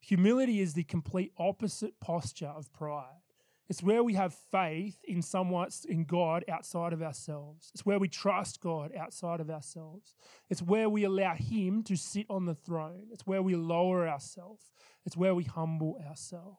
Humility 0.04 0.60
is 0.60 0.74
the 0.74 0.84
complete 0.84 1.32
opposite 1.38 1.98
posture 1.98 2.52
of 2.54 2.70
pride. 2.74 3.22
It's 3.70 3.82
where 3.82 4.04
we 4.04 4.12
have 4.12 4.34
faith 4.34 4.98
in 5.04 5.22
someone, 5.22 5.70
in 5.88 6.04
God 6.04 6.44
outside 6.46 6.92
of 6.92 7.00
ourselves. 7.00 7.70
It's 7.72 7.86
where 7.86 7.98
we 7.98 8.08
trust 8.08 8.60
God 8.60 8.92
outside 8.94 9.40
of 9.40 9.48
ourselves. 9.48 10.14
It's 10.50 10.60
where 10.60 10.90
we 10.90 11.04
allow 11.04 11.34
Him 11.34 11.82
to 11.84 11.96
sit 11.96 12.26
on 12.28 12.44
the 12.44 12.54
throne. 12.54 13.06
It's 13.12 13.26
where 13.26 13.42
we 13.42 13.56
lower 13.56 14.06
ourselves. 14.06 14.70
It's 15.06 15.16
where 15.16 15.34
we 15.34 15.44
humble 15.44 15.98
ourselves. 16.06 16.58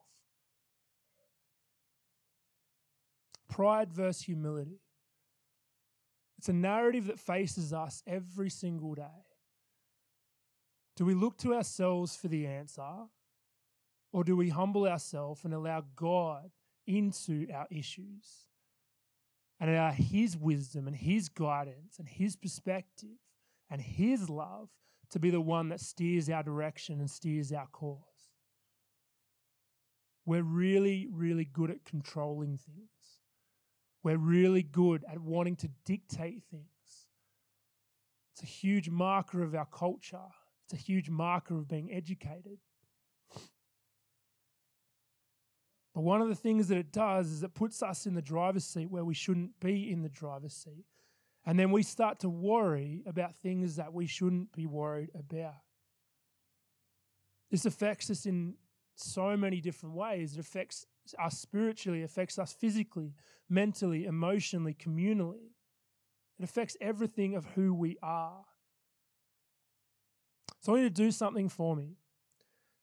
Pride 3.48 3.92
versus 3.92 4.22
humility. 4.22 4.80
It's 6.38 6.48
a 6.48 6.52
narrative 6.52 7.06
that 7.06 7.20
faces 7.20 7.72
us 7.72 8.02
every 8.08 8.50
single 8.50 8.96
day. 8.96 9.24
Do 10.96 11.04
we 11.04 11.14
look 11.14 11.38
to 11.38 11.54
ourselves 11.54 12.16
for 12.16 12.26
the 12.26 12.48
answer? 12.48 12.82
Or 14.16 14.24
do 14.24 14.34
we 14.34 14.48
humble 14.48 14.86
ourselves 14.86 15.44
and 15.44 15.52
allow 15.52 15.84
God 15.94 16.50
into 16.86 17.46
our 17.52 17.66
issues 17.70 18.46
and 19.60 19.68
allow 19.68 19.90
His 19.90 20.38
wisdom 20.38 20.86
and 20.86 20.96
His 20.96 21.28
guidance 21.28 21.98
and 21.98 22.08
His 22.08 22.34
perspective 22.34 23.18
and 23.68 23.78
His 23.78 24.30
love 24.30 24.70
to 25.10 25.18
be 25.18 25.28
the 25.28 25.42
one 25.42 25.68
that 25.68 25.80
steers 25.80 26.30
our 26.30 26.42
direction 26.42 26.98
and 26.98 27.10
steers 27.10 27.52
our 27.52 27.66
course? 27.66 28.30
We're 30.24 30.42
really, 30.42 31.08
really 31.12 31.44
good 31.44 31.70
at 31.70 31.84
controlling 31.84 32.56
things. 32.56 33.20
We're 34.02 34.16
really 34.16 34.62
good 34.62 35.04
at 35.12 35.20
wanting 35.20 35.56
to 35.56 35.68
dictate 35.84 36.42
things. 36.50 36.64
It's 38.32 38.42
a 38.42 38.46
huge 38.46 38.88
marker 38.88 39.42
of 39.42 39.54
our 39.54 39.66
culture. 39.66 40.32
It's 40.64 40.72
a 40.72 40.82
huge 40.82 41.10
marker 41.10 41.58
of 41.58 41.68
being 41.68 41.92
educated. 41.92 42.56
But 45.96 46.02
one 46.02 46.20
of 46.20 46.28
the 46.28 46.34
things 46.34 46.68
that 46.68 46.76
it 46.76 46.92
does 46.92 47.32
is 47.32 47.42
it 47.42 47.54
puts 47.54 47.82
us 47.82 48.04
in 48.04 48.12
the 48.12 48.20
driver's 48.20 48.66
seat 48.66 48.90
where 48.90 49.02
we 49.02 49.14
shouldn't 49.14 49.58
be 49.60 49.90
in 49.90 50.02
the 50.02 50.10
driver's 50.10 50.52
seat. 50.52 50.84
And 51.46 51.58
then 51.58 51.70
we 51.70 51.82
start 51.82 52.20
to 52.20 52.28
worry 52.28 53.02
about 53.06 53.34
things 53.34 53.76
that 53.76 53.94
we 53.94 54.06
shouldn't 54.06 54.52
be 54.52 54.66
worried 54.66 55.08
about. 55.18 55.54
This 57.50 57.64
affects 57.64 58.10
us 58.10 58.26
in 58.26 58.56
so 58.94 59.38
many 59.38 59.62
different 59.62 59.94
ways. 59.94 60.34
It 60.34 60.40
affects 60.40 60.84
us 61.18 61.38
spiritually, 61.38 62.02
affects 62.02 62.38
us 62.38 62.52
physically, 62.52 63.14
mentally, 63.48 64.04
emotionally, 64.04 64.74
communally. 64.74 65.48
It 66.38 66.44
affects 66.44 66.76
everything 66.78 67.34
of 67.34 67.46
who 67.54 67.72
we 67.72 67.96
are. 68.02 68.44
So 70.60 70.74
I 70.74 70.80
you 70.80 70.84
to 70.90 70.90
do 70.90 71.10
something 71.10 71.48
for 71.48 71.74
me. 71.74 71.96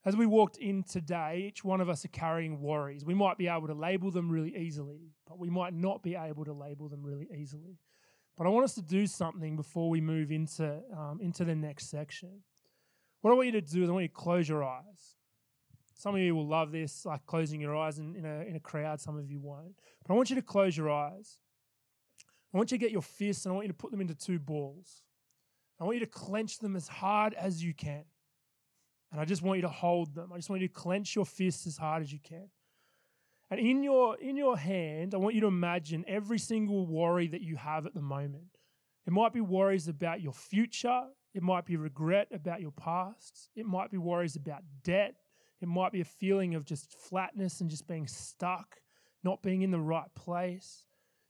As 0.06 0.18
we 0.18 0.26
walked 0.26 0.58
in 0.58 0.84
today, 0.84 1.46
each 1.48 1.64
one 1.64 1.80
of 1.80 1.88
us 1.88 2.04
are 2.04 2.10
carrying 2.10 2.60
worries. 2.60 3.06
We 3.06 3.14
might 3.14 3.38
be 3.38 3.48
able 3.48 3.68
to 3.68 3.74
label 3.74 4.12
them 4.12 4.30
really 4.30 4.54
easily, 4.56 5.14
but 5.28 5.40
we 5.40 5.50
might 5.50 5.74
not 5.74 6.04
be 6.04 6.16
able 6.16 6.44
to 6.44 6.52
label 6.52 6.90
them 6.90 7.04
really 7.04 7.30
easily. 7.34 7.78
But 8.36 8.48
I 8.48 8.50
want 8.50 8.66
us 8.66 8.76
to 8.76 8.82
do 8.82 9.08
something 9.08 9.56
before 9.56 9.90
we 9.90 10.02
move 10.02 10.32
into, 10.32 10.82
um, 10.98 11.20
into 11.22 11.46
the 11.46 11.56
next 11.56 11.90
section. 11.90 12.42
What 13.22 13.32
I 13.32 13.36
want 13.36 13.46
you 13.46 13.54
to 13.54 13.62
do 13.62 13.84
is 13.84 13.90
I 13.90 13.94
want 13.94 14.04
you 14.04 14.10
to 14.10 14.14
close 14.14 14.50
your 14.50 14.64
eyes. 14.64 15.16
Some 15.96 16.16
of 16.16 16.22
you 16.22 16.36
will 16.36 16.48
love 16.48 16.74
this, 16.74 17.06
like 17.06 17.26
closing 17.26 17.62
your 17.62 17.78
eyes 17.78 17.98
in, 17.98 18.16
in, 18.18 18.26
a, 18.26 18.42
in 18.42 18.58
a 18.58 18.60
crowd. 18.60 19.00
Some 19.00 19.18
of 19.18 19.30
you 19.30 19.40
won't. 19.40 19.76
But 20.06 20.14
I 20.14 20.18
want 20.18 20.30
you 20.30 20.36
to 20.36 20.42
close 20.42 20.76
your 20.76 20.92
eyes. 20.92 21.38
I 22.54 22.58
want 22.58 22.72
you 22.72 22.78
to 22.78 22.82
get 22.82 22.92
your 22.92 23.02
fists 23.02 23.46
and 23.46 23.54
I 23.54 23.56
want 23.56 23.68
you 23.68 23.72
to 23.72 23.78
put 23.78 23.92
them 23.92 24.02
into 24.02 24.16
two 24.16 24.40
balls. 24.40 25.04
I 25.80 25.86
want 25.86 25.96
you 25.96 26.06
to 26.06 26.12
clench 26.12 26.60
them 26.60 26.76
as 26.76 26.90
hard 26.90 27.34
as 27.36 27.64
you 27.64 27.74
can. 27.74 28.04
And 29.14 29.22
I 29.22 29.26
just 29.26 29.44
want 29.44 29.60
you 29.60 29.62
to 29.62 29.70
hold 29.70 30.16
them. 30.16 30.34
I 30.34 30.38
just 30.38 30.50
want 30.50 30.64
you 30.64 30.68
to 30.68 30.74
clench 30.74 31.16
your 31.16 31.26
fists 31.26 31.68
as 31.68 31.78
hard 31.78 32.02
as 32.02 32.12
you 32.12 32.18
can. 32.20 32.50
And 33.52 33.60
in 33.60 33.84
your 33.84 34.18
in 34.18 34.36
your 34.36 34.58
hand, 34.58 35.14
I 35.14 35.18
want 35.18 35.36
you 35.36 35.42
to 35.42 35.48
imagine 35.48 36.04
every 36.08 36.40
single 36.40 36.88
worry 36.88 37.28
that 37.28 37.42
you 37.42 37.56
have 37.56 37.86
at 37.86 37.94
the 37.94 38.02
moment. 38.02 38.58
It 39.06 39.14
might 39.14 39.32
be 39.32 39.40
worries 39.40 39.88
about 39.88 40.22
your 40.22 40.34
future, 40.34 41.04
it 41.36 41.44
might 41.44 41.66
be 41.66 41.76
regret 41.76 42.30
about 42.34 42.62
your 42.62 42.72
past, 42.72 43.50
it 43.56 43.68
might 43.68 43.92
be 43.92 43.98
worries 43.98 44.36
about 44.36 44.64
debt, 44.84 45.14
it 45.62 45.68
might 45.68 45.92
be 45.92 46.02
a 46.02 46.06
feeling 46.06 46.56
of 46.56 46.66
just 46.66 46.92
flatness 47.00 47.62
and 47.62 47.70
just 47.70 47.88
being 47.88 48.08
stuck, 48.08 48.78
not 49.24 49.44
being 49.44 49.62
in 49.62 49.70
the 49.70 49.80
right 49.80 50.12
place. 50.16 50.86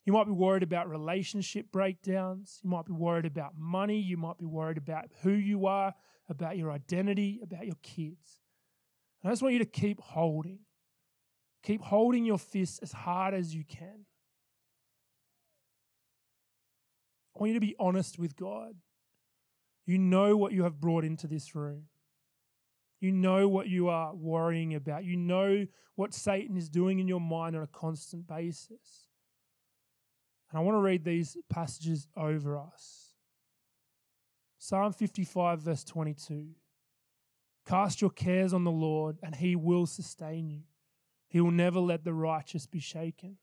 You 0.05 0.13
might 0.13 0.25
be 0.25 0.31
worried 0.31 0.63
about 0.63 0.89
relationship 0.89 1.71
breakdowns. 1.71 2.59
You 2.63 2.69
might 2.69 2.85
be 2.85 2.93
worried 2.93 3.25
about 3.25 3.57
money. 3.57 3.99
You 3.99 4.17
might 4.17 4.37
be 4.37 4.45
worried 4.45 4.77
about 4.77 5.05
who 5.21 5.31
you 5.31 5.65
are, 5.65 5.93
about 6.29 6.57
your 6.57 6.71
identity, 6.71 7.39
about 7.43 7.65
your 7.65 7.77
kids. 7.81 8.41
And 9.21 9.29
I 9.29 9.31
just 9.31 9.41
want 9.41 9.53
you 9.53 9.59
to 9.59 9.65
keep 9.65 9.99
holding. 9.99 10.59
Keep 11.63 11.81
holding 11.81 12.25
your 12.25 12.37
fists 12.37 12.79
as 12.79 12.91
hard 12.91 13.33
as 13.33 13.55
you 13.55 13.63
can. 13.63 14.05
I 17.35 17.39
want 17.39 17.49
you 17.49 17.55
to 17.55 17.65
be 17.65 17.75
honest 17.79 18.19
with 18.19 18.35
God. 18.35 18.75
You 19.85 19.97
know 19.97 20.37
what 20.37 20.53
you 20.53 20.63
have 20.63 20.79
brought 20.79 21.03
into 21.03 21.27
this 21.27 21.55
room. 21.55 21.85
You 22.99 23.11
know 23.11 23.49
what 23.49 23.67
you 23.67 23.89
are 23.89 24.13
worrying 24.15 24.75
about. 24.75 25.03
You 25.03 25.17
know 25.17 25.65
what 25.95 26.13
Satan 26.13 26.55
is 26.55 26.69
doing 26.69 26.99
in 26.99 27.07
your 27.07 27.19
mind 27.19 27.55
on 27.55 27.63
a 27.63 27.67
constant 27.67 28.27
basis. 28.27 29.07
And 30.49 30.59
I 30.59 30.61
want 30.61 30.75
to 30.75 30.81
read 30.81 31.03
these 31.03 31.35
passages 31.49 32.07
over 32.15 32.57
us. 32.57 33.12
Psalm 34.65 34.93
55, 34.93 35.59
verse 35.59 35.83
22. 35.83 36.51
Cast 37.67 37.99
your 37.99 38.09
cares 38.09 38.53
on 38.53 38.63
the 38.63 38.71
Lord, 38.71 39.17
and 39.21 39.35
he 39.35 39.57
will 39.57 39.85
sustain 39.85 40.49
you. 40.49 40.61
He 41.27 41.41
will 41.41 41.51
never 41.51 41.81
let 41.81 42.05
the 42.05 42.13
righteous 42.13 42.65
be 42.65 42.79
shaken. 42.79 43.35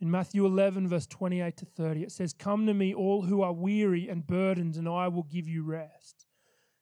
In 0.00 0.12
Matthew 0.12 0.46
11, 0.46 0.86
verse 0.86 1.08
28 1.08 1.56
to 1.56 1.64
30, 1.64 2.04
it 2.04 2.12
says, 2.12 2.32
Come 2.32 2.66
to 2.66 2.72
me, 2.72 2.94
all 2.94 3.22
who 3.22 3.42
are 3.42 3.52
weary 3.52 4.06
and 4.08 4.24
burdened, 4.24 4.76
and 4.76 4.88
I 4.88 5.08
will 5.08 5.24
give 5.24 5.48
you 5.48 5.64
rest. 5.64 6.26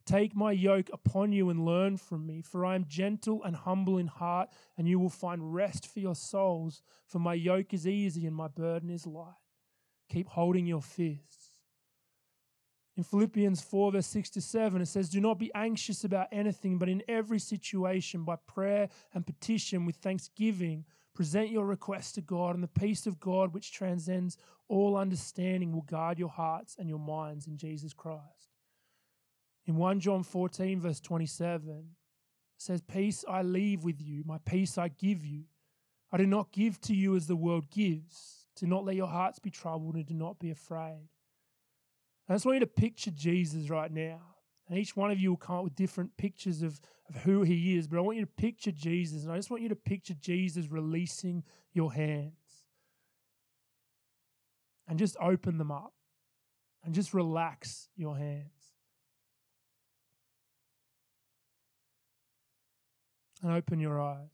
Take 0.05 0.37
my 0.37 0.53
yoke 0.53 0.91
upon 0.93 1.33
you 1.33 1.49
and 1.49 1.65
learn 1.65 1.97
from 1.97 2.27
me, 2.27 2.43
for 2.43 2.67
I 2.67 2.75
am 2.75 2.85
gentle 2.87 3.43
and 3.43 3.57
humble 3.57 3.97
in 3.97 4.07
heart, 4.07 4.51
and 4.77 4.87
you 4.87 5.01
will 5.01 5.09
find 5.09 5.55
rest 5.55 5.91
for 5.91 6.01
your 6.01 6.15
souls. 6.15 6.83
For 7.07 7.21
my 7.21 7.33
yoke 7.33 7.73
is 7.73 7.87
easy 7.87 8.27
and 8.27 8.37
my 8.37 8.49
burden 8.49 8.91
is 8.91 9.07
light. 9.07 9.33
Keep 10.11 10.29
holding 10.29 10.67
your 10.67 10.83
fists. 10.83 11.46
In 12.97 13.03
Philippians 13.03 13.61
4, 13.61 13.93
verse 13.93 14.07
6 14.07 14.31
to 14.31 14.41
7, 14.41 14.81
it 14.81 14.87
says, 14.87 15.11
Do 15.11 15.21
not 15.21 15.39
be 15.39 15.53
anxious 15.55 16.05
about 16.05 16.29
anything, 16.33 16.79
but 16.79 16.89
in 16.89 17.03
every 17.09 17.39
situation, 17.39 18.25
by 18.25 18.37
prayer 18.47 18.89
and 19.13 19.27
petition 19.27 19.85
with 19.85 19.97
thanksgiving, 19.97 20.85
present 21.15 21.51
your 21.51 21.67
requests 21.67 22.13
to 22.13 22.23
God, 22.23 22.55
and 22.55 22.65
the 22.65 22.69
peace 22.69 23.07
of 23.07 23.21
God, 23.21 23.53
which 23.53 23.73
transcends 23.73 24.39
all 24.69 24.97
understanding, 24.97 25.73
will 25.73 25.83
guard 25.83 26.19
your 26.19 26.31
hearts 26.31 26.77
and 26.79 26.89
your 26.89 26.99
minds 26.99 27.47
in 27.47 27.59
Jesus 27.59 27.93
Christ. 27.93 28.57
In 29.67 29.77
1 29.77 30.01
John 30.01 30.23
14, 30.23 30.81
verse 30.81 31.01
27, 31.01 31.69
it 31.69 31.85
says, 32.57 32.81
Peace 32.81 33.27
I 33.29 33.43
leave 33.43 33.85
with 33.85 34.01
you, 34.01 34.23
my 34.25 34.39
peace 34.47 34.79
I 34.79 34.89
give 34.89 35.25
you. 35.25 35.45
I 36.11 36.17
do 36.17 36.27
not 36.27 36.53
give 36.53 36.81
to 36.83 36.95
you 36.95 37.15
as 37.15 37.27
the 37.27 37.37
world 37.37 37.71
gives. 37.71 38.47
Do 38.57 38.67
not 38.67 38.85
let 38.85 38.97
your 38.97 39.09
hearts 39.09 39.39
be 39.39 39.51
troubled 39.51 39.97
and 39.97 40.07
do 40.07 40.15
not 40.15 40.39
be 40.39 40.51
afraid. 40.51 41.09
I 42.29 42.35
just 42.35 42.45
want 42.45 42.57
you 42.57 42.61
to 42.61 42.67
picture 42.67 43.11
Jesus 43.11 43.71
right 43.71 43.91
now. 43.91 44.21
And 44.69 44.79
each 44.79 44.97
one 44.97 45.11
of 45.11 45.19
you 45.19 45.31
will 45.31 45.37
come 45.37 45.57
up 45.57 45.65
with 45.65 45.77
different 45.77 46.17
pictures 46.17 46.63
of, 46.63 46.81
of 47.09 47.17
who 47.23 47.43
he 47.43 47.77
is. 47.77 47.87
But 47.87 47.99
I 47.99 48.01
want 48.01 48.19
you 48.19 48.25
to 48.25 48.33
picture 48.33 48.73
Jesus. 48.73 49.23
And 49.23 49.33
I 49.33 49.37
just 49.37 49.51
want 49.51 49.63
you 49.63 49.69
to 49.69 49.77
picture 49.77 50.15
Jesus 50.15 50.67
releasing 50.69 51.45
your 51.73 51.93
hands. 51.93 52.33
And 54.89 54.99
just 54.99 55.17
open 55.21 55.59
them 55.59 55.71
up. 55.71 55.93
And 56.85 56.95
just 56.95 57.15
relax 57.15 57.89
your 57.97 58.17
hands. 58.17 58.57
and 63.43 63.53
open 63.53 63.79
your 63.79 64.01
eyes. 64.01 64.29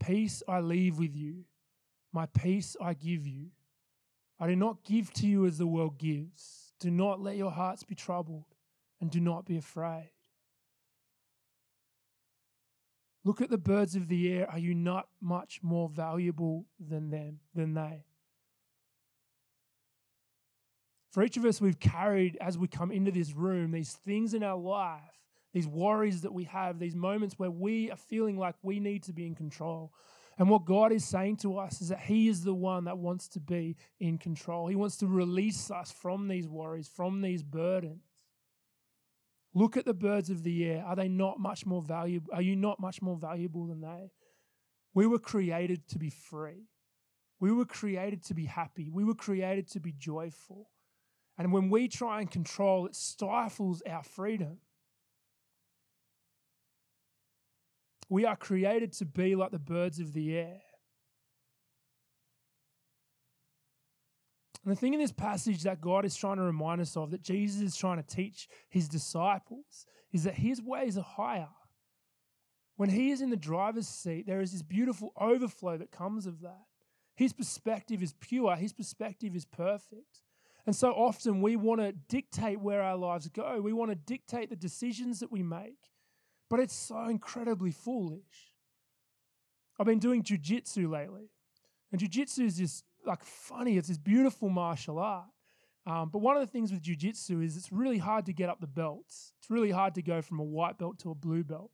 Peace 0.00 0.42
I 0.46 0.60
leave 0.60 0.98
with 0.98 1.16
you, 1.16 1.44
my 2.12 2.26
peace 2.26 2.76
I 2.80 2.92
give 2.92 3.26
you. 3.26 3.46
I 4.38 4.48
do 4.48 4.56
not 4.56 4.84
give 4.84 5.12
to 5.14 5.26
you 5.26 5.46
as 5.46 5.58
the 5.58 5.66
world 5.66 5.98
gives. 5.98 6.72
Do 6.80 6.90
not 6.90 7.20
let 7.20 7.36
your 7.36 7.50
hearts 7.50 7.84
be 7.84 7.94
troubled, 7.94 8.44
and 9.00 9.10
do 9.10 9.20
not 9.20 9.46
be 9.46 9.56
afraid. 9.56 10.10
Look 13.24 13.40
at 13.40 13.48
the 13.48 13.58
birds 13.58 13.96
of 13.96 14.08
the 14.08 14.32
air. 14.32 14.50
Are 14.50 14.58
you 14.58 14.74
not 14.74 15.08
much 15.20 15.60
more 15.62 15.88
valuable 15.88 16.66
than 16.78 17.10
them, 17.10 17.40
than 17.54 17.74
they? 17.74 18.04
For 21.10 21.22
each 21.22 21.36
of 21.36 21.44
us, 21.44 21.60
we've 21.60 21.78
carried 21.78 22.36
as 22.40 22.58
we 22.58 22.66
come 22.66 22.90
into 22.90 23.12
this 23.12 23.32
room 23.32 23.70
these 23.70 23.92
things 23.92 24.34
in 24.34 24.42
our 24.42 24.58
life, 24.58 25.00
these 25.52 25.66
worries 25.66 26.22
that 26.22 26.34
we 26.34 26.44
have, 26.44 26.78
these 26.78 26.96
moments 26.96 27.38
where 27.38 27.52
we 27.52 27.90
are 27.90 27.96
feeling 27.96 28.36
like 28.36 28.56
we 28.62 28.80
need 28.80 29.04
to 29.04 29.12
be 29.12 29.24
in 29.24 29.36
control. 29.36 29.92
And 30.38 30.50
what 30.50 30.64
God 30.64 30.92
is 30.92 31.04
saying 31.04 31.36
to 31.38 31.58
us 31.58 31.80
is 31.80 31.88
that 31.88 32.00
He 32.00 32.28
is 32.28 32.42
the 32.42 32.54
one 32.54 32.84
that 32.84 32.98
wants 32.98 33.28
to 33.28 33.40
be 33.40 33.76
in 34.00 34.18
control. 34.18 34.66
He 34.66 34.76
wants 34.76 34.96
to 34.98 35.06
release 35.06 35.70
us 35.70 35.92
from 35.92 36.28
these 36.28 36.48
worries, 36.48 36.88
from 36.88 37.20
these 37.20 37.42
burdens. 37.42 38.02
Look 39.54 39.76
at 39.76 39.84
the 39.84 39.94
birds 39.94 40.30
of 40.30 40.42
the 40.42 40.64
air. 40.64 40.84
Are 40.84 40.96
they 40.96 41.08
not 41.08 41.38
much 41.38 41.64
more 41.64 41.80
valuable? 41.80 42.30
Are 42.34 42.42
you 42.42 42.56
not 42.56 42.80
much 42.80 43.00
more 43.00 43.16
valuable 43.16 43.66
than 43.66 43.80
they? 43.80 44.10
We 44.92 45.06
were 45.06 45.20
created 45.20 45.86
to 45.88 45.98
be 45.98 46.10
free. 46.10 46.66
We 47.38 47.52
were 47.52 47.64
created 47.64 48.24
to 48.24 48.34
be 48.34 48.46
happy. 48.46 48.88
We 48.90 49.04
were 49.04 49.14
created 49.14 49.68
to 49.72 49.80
be 49.80 49.92
joyful. 49.92 50.70
And 51.38 51.52
when 51.52 51.68
we 51.70 51.88
try 51.88 52.20
and 52.20 52.30
control, 52.30 52.86
it 52.86 52.94
stifles 52.96 53.82
our 53.88 54.02
freedom. 54.02 54.58
We 58.08 58.24
are 58.24 58.36
created 58.36 58.92
to 58.94 59.04
be 59.04 59.34
like 59.34 59.50
the 59.50 59.58
birds 59.58 59.98
of 59.98 60.12
the 60.12 60.36
air. 60.36 60.60
And 64.64 64.72
the 64.72 64.76
thing 64.76 64.94
in 64.94 65.00
this 65.00 65.12
passage 65.12 65.62
that 65.64 65.80
God 65.80 66.04
is 66.06 66.16
trying 66.16 66.36
to 66.36 66.42
remind 66.42 66.80
us 66.80 66.96
of, 66.96 67.10
that 67.10 67.22
Jesus 67.22 67.60
is 67.60 67.76
trying 67.76 68.02
to 68.02 68.14
teach 68.16 68.48
his 68.70 68.88
disciples, 68.88 69.86
is 70.12 70.24
that 70.24 70.34
his 70.34 70.62
ways 70.62 70.96
are 70.96 71.02
higher. 71.02 71.50
When 72.76 72.88
he 72.88 73.10
is 73.10 73.20
in 73.20 73.30
the 73.30 73.36
driver's 73.36 73.86
seat, 73.86 74.26
there 74.26 74.40
is 74.40 74.52
this 74.52 74.62
beautiful 74.62 75.12
overflow 75.20 75.76
that 75.76 75.92
comes 75.92 76.26
of 76.26 76.40
that. 76.40 76.64
His 77.14 77.32
perspective 77.32 78.02
is 78.02 78.14
pure, 78.20 78.56
his 78.56 78.72
perspective 78.72 79.36
is 79.36 79.44
perfect. 79.44 80.22
And 80.66 80.74
so 80.74 80.92
often 80.92 81.42
we 81.42 81.56
want 81.56 81.80
to 81.82 81.92
dictate 81.92 82.58
where 82.58 82.82
our 82.82 82.96
lives 82.96 83.28
go, 83.28 83.60
we 83.60 83.72
want 83.72 83.90
to 83.90 83.94
dictate 83.94 84.48
the 84.48 84.56
decisions 84.56 85.20
that 85.20 85.30
we 85.30 85.42
make, 85.42 85.78
but 86.54 86.62
it's 86.62 86.72
so 86.72 87.08
incredibly 87.08 87.72
foolish. 87.72 88.52
I've 89.76 89.86
been 89.86 89.98
doing 89.98 90.22
jujitsu 90.22 90.88
lately, 90.88 91.32
and 91.90 92.00
jujitsu 92.00 92.44
is 92.44 92.58
just 92.58 92.84
like 93.04 93.24
funny. 93.24 93.76
It's 93.76 93.88
this 93.88 93.98
beautiful 93.98 94.48
martial 94.50 95.00
art. 95.00 95.26
Um, 95.84 96.10
but 96.10 96.20
one 96.20 96.36
of 96.36 96.42
the 96.42 96.46
things 96.46 96.70
with 96.70 96.80
jujitsu 96.80 97.44
is 97.44 97.56
it's 97.56 97.72
really 97.72 97.98
hard 97.98 98.26
to 98.26 98.32
get 98.32 98.50
up 98.50 98.60
the 98.60 98.68
belts. 98.68 99.32
It's 99.40 99.50
really 99.50 99.72
hard 99.72 99.96
to 99.96 100.02
go 100.02 100.22
from 100.22 100.38
a 100.38 100.44
white 100.44 100.78
belt 100.78 101.00
to 101.00 101.10
a 101.10 101.14
blue 101.16 101.42
belt. 101.42 101.72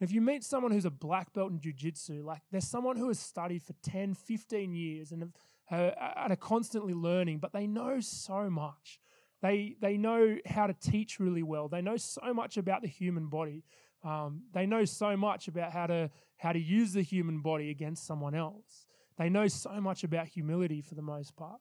And 0.00 0.08
if 0.08 0.14
you 0.14 0.22
meet 0.22 0.44
someone 0.44 0.72
who's 0.72 0.86
a 0.86 0.90
black 0.90 1.34
belt 1.34 1.52
in 1.52 1.58
jujitsu, 1.58 2.24
like 2.24 2.40
there's 2.50 2.66
someone 2.66 2.96
who 2.96 3.08
has 3.08 3.18
studied 3.18 3.62
for 3.62 3.74
10, 3.82 4.14
15 4.14 4.72
years 4.72 5.12
and, 5.12 5.30
have, 5.68 5.90
uh, 6.00 6.12
and 6.16 6.32
are 6.32 6.36
constantly 6.36 6.94
learning, 6.94 7.36
but 7.36 7.52
they 7.52 7.66
know 7.66 8.00
so 8.00 8.48
much. 8.48 8.98
They, 9.42 9.76
they 9.78 9.98
know 9.98 10.38
how 10.46 10.68
to 10.68 10.72
teach 10.72 11.20
really 11.20 11.42
well. 11.42 11.68
They 11.68 11.82
know 11.82 11.98
so 11.98 12.32
much 12.32 12.56
about 12.56 12.80
the 12.80 12.88
human 12.88 13.26
body. 13.26 13.64
Um, 14.04 14.42
they 14.52 14.66
know 14.66 14.84
so 14.84 15.16
much 15.16 15.48
about 15.48 15.72
how 15.72 15.86
to, 15.86 16.10
how 16.36 16.52
to 16.52 16.58
use 16.58 16.92
the 16.92 17.02
human 17.02 17.40
body 17.40 17.70
against 17.70 18.06
someone 18.06 18.34
else. 18.34 18.86
They 19.16 19.28
know 19.28 19.46
so 19.48 19.80
much 19.80 20.04
about 20.04 20.28
humility 20.28 20.80
for 20.80 20.94
the 20.94 21.02
most 21.02 21.36
part. 21.36 21.60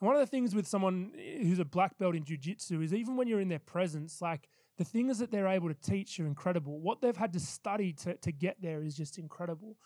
And 0.00 0.06
one 0.06 0.16
of 0.16 0.20
the 0.20 0.26
things 0.26 0.54
with 0.54 0.66
someone 0.66 1.12
who's 1.40 1.60
a 1.60 1.64
black 1.64 1.96
belt 1.96 2.16
in 2.16 2.24
jujitsu 2.24 2.82
is 2.82 2.92
even 2.92 3.16
when 3.16 3.28
you're 3.28 3.40
in 3.40 3.48
their 3.48 3.58
presence, 3.60 4.20
like 4.20 4.48
the 4.76 4.84
things 4.84 5.18
that 5.18 5.30
they're 5.30 5.46
able 5.46 5.68
to 5.68 5.74
teach 5.74 6.18
are 6.18 6.26
incredible. 6.26 6.80
What 6.80 7.00
they've 7.00 7.16
had 7.16 7.32
to 7.34 7.40
study 7.40 7.92
to, 7.94 8.14
to 8.16 8.32
get 8.32 8.56
there 8.60 8.82
is 8.82 8.96
just 8.96 9.18
incredible. 9.18 9.76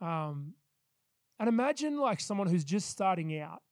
Um, 0.00 0.54
and 1.38 1.48
imagine 1.48 1.98
like 1.98 2.20
someone 2.20 2.46
who's 2.46 2.64
just 2.64 2.88
starting 2.88 3.38
out, 3.38 3.62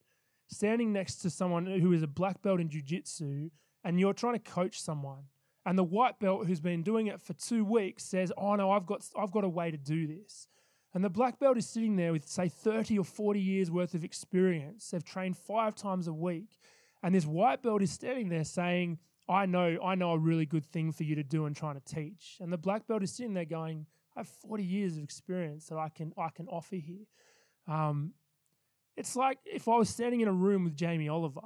standing 0.49 0.93
next 0.93 1.17
to 1.17 1.31
someone 1.31 1.67
who 1.67 1.93
is 1.93 2.03
a 2.03 2.09
black 2.09 2.43
belt 2.43 2.61
in 2.61 2.69
jujitsu, 2.69 3.51
and 3.85 4.01
you're 4.01 4.13
trying 4.13 4.35
to 4.35 4.51
coach 4.51 4.81
someone. 4.81 5.25
And 5.67 5.79
the 5.79 5.85
white 5.85 6.19
belt 6.19 6.47
who's 6.47 6.61
been 6.61 6.83
doing 6.83 7.07
it 7.07 7.21
for 7.21 7.33
two 7.33 7.65
weeks 7.65 8.05
says, 8.05 8.33
"Oh 8.37 8.55
no, 8.57 8.71
I've 8.71 8.87
got 8.87 9.09
I've 9.17 9.33
got 9.33 9.45
a 9.45 9.49
way 9.49 9.71
to 9.71 9.79
do 9.79 10.07
this." 10.07 10.49
And 10.95 11.03
the 11.03 11.11
black 11.11 11.41
belt 11.41 11.59
is 11.59 11.69
sitting 11.69 11.97
there 11.97 12.13
with, 12.13 12.29
say, 12.29 12.49
30 12.49 13.01
or 13.01 13.05
40 13.05 13.41
years 13.41 13.69
worth 13.69 13.95
of 13.95 14.05
experience. 14.05 14.91
They've 14.91 15.05
trained 15.05 15.37
five 15.37 15.75
times 15.75 16.07
a 16.07 16.13
week. 16.13 16.61
And 17.03 17.15
this 17.15 17.27
white 17.27 17.63
belt 17.63 17.83
is 17.83 17.91
standing 17.91 18.29
there 18.29 18.45
saying, 18.45 18.99
I 19.29 19.47
know, 19.47 19.77
I 19.85 19.97
know 19.97 20.13
a 20.13 20.19
really 20.19 20.47
good 20.47 20.65
thing 20.65 20.93
for 20.93 21.03
you 21.03 21.17
to 21.17 21.25
do 21.25 21.47
and 21.47 21.57
trying 21.57 21.75
to 21.75 21.95
teach. 21.95 22.37
And 22.41 22.53
the 22.53 22.57
black 22.57 22.87
belt 22.87 23.03
is 23.03 23.13
sitting 23.13 23.35
there 23.35 23.45
going, 23.45 23.87
I 24.17 24.21
have 24.21 24.29
40 24.29 24.63
years 24.63 24.97
of 24.97 25.03
experience 25.03 25.67
that 25.67 25.79
I 25.79 25.89
can 25.89 26.13
I 26.17 26.29
can 26.29 26.47
offer 26.47 26.77
here. 26.77 27.07
Um, 27.67 28.13
it's 28.97 29.17
like 29.17 29.39
if 29.45 29.67
I 29.67 29.77
was 29.77 29.89
standing 29.89 30.21
in 30.21 30.29
a 30.29 30.33
room 30.33 30.63
with 30.63 30.77
Jamie 30.77 31.09
Oliver. 31.09 31.41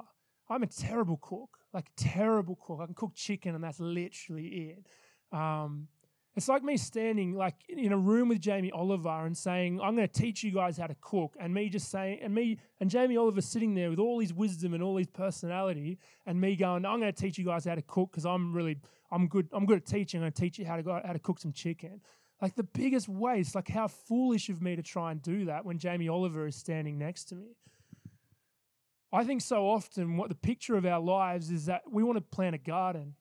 I'm 0.51 0.63
a 0.63 0.67
terrible 0.67 1.17
cook, 1.21 1.58
like 1.73 1.89
terrible 1.95 2.57
cook. 2.61 2.79
I 2.81 2.85
can 2.85 2.95
cook 2.95 3.13
chicken, 3.15 3.55
and 3.55 3.63
that's 3.63 3.79
literally 3.79 4.47
it. 4.47 5.37
Um, 5.37 5.87
it's 6.35 6.47
like 6.47 6.63
me 6.63 6.77
standing 6.77 7.33
like 7.33 7.55
in 7.67 7.91
a 7.91 7.97
room 7.97 8.29
with 8.29 8.39
Jamie 8.39 8.71
Oliver 8.71 9.25
and 9.25 9.37
saying, 9.37 9.81
I'm 9.81 9.95
going 9.95 10.07
to 10.07 10.13
teach 10.13 10.43
you 10.43 10.51
guys 10.51 10.77
how 10.77 10.87
to 10.87 10.95
cook. 11.01 11.35
And 11.39 11.53
me 11.53 11.69
just 11.69 11.89
saying, 11.89 12.19
and 12.21 12.33
me 12.33 12.59
and 12.79 12.89
Jamie 12.89 13.17
Oliver 13.17 13.41
sitting 13.41 13.73
there 13.73 13.89
with 13.89 13.99
all 13.99 14.19
his 14.19 14.33
wisdom 14.33 14.73
and 14.73 14.81
all 14.81 14.95
his 14.95 15.07
personality, 15.07 15.97
and 16.25 16.39
me 16.39 16.55
going, 16.55 16.85
I'm 16.85 17.01
going 17.01 17.11
to 17.13 17.21
teach 17.21 17.37
you 17.37 17.45
guys 17.45 17.65
how 17.65 17.75
to 17.75 17.81
cook 17.81 18.11
because 18.11 18.25
I'm 18.25 18.53
really, 18.53 18.77
I'm 19.11 19.27
good, 19.27 19.49
I'm 19.51 19.65
good 19.65 19.77
at 19.79 19.85
teaching. 19.85 20.19
I'm 20.19 20.23
going 20.23 20.31
to 20.31 20.41
teach 20.41 20.59
you 20.59 20.65
how 20.65 20.77
to 20.77 20.83
go, 20.83 21.01
how 21.03 21.13
to 21.13 21.19
cook 21.19 21.39
some 21.39 21.51
chicken. 21.51 21.99
Like 22.41 22.55
the 22.55 22.63
biggest 22.63 23.09
waste, 23.09 23.53
like 23.53 23.67
how 23.67 23.89
foolish 23.89 24.47
of 24.47 24.61
me 24.61 24.77
to 24.77 24.83
try 24.83 25.11
and 25.11 25.21
do 25.21 25.45
that 25.45 25.65
when 25.65 25.77
Jamie 25.77 26.07
Oliver 26.07 26.47
is 26.47 26.55
standing 26.55 26.97
next 26.97 27.25
to 27.25 27.35
me. 27.35 27.47
I 29.11 29.23
think 29.23 29.41
so 29.41 29.67
often 29.67 30.17
what 30.17 30.29
the 30.29 30.35
picture 30.35 30.75
of 30.75 30.85
our 30.85 30.99
lives 30.99 31.49
is 31.49 31.65
that 31.65 31.83
we 31.91 32.03
want 32.03 32.17
to 32.17 32.21
plant 32.21 32.55
a 32.55 32.59
garden 32.59 33.15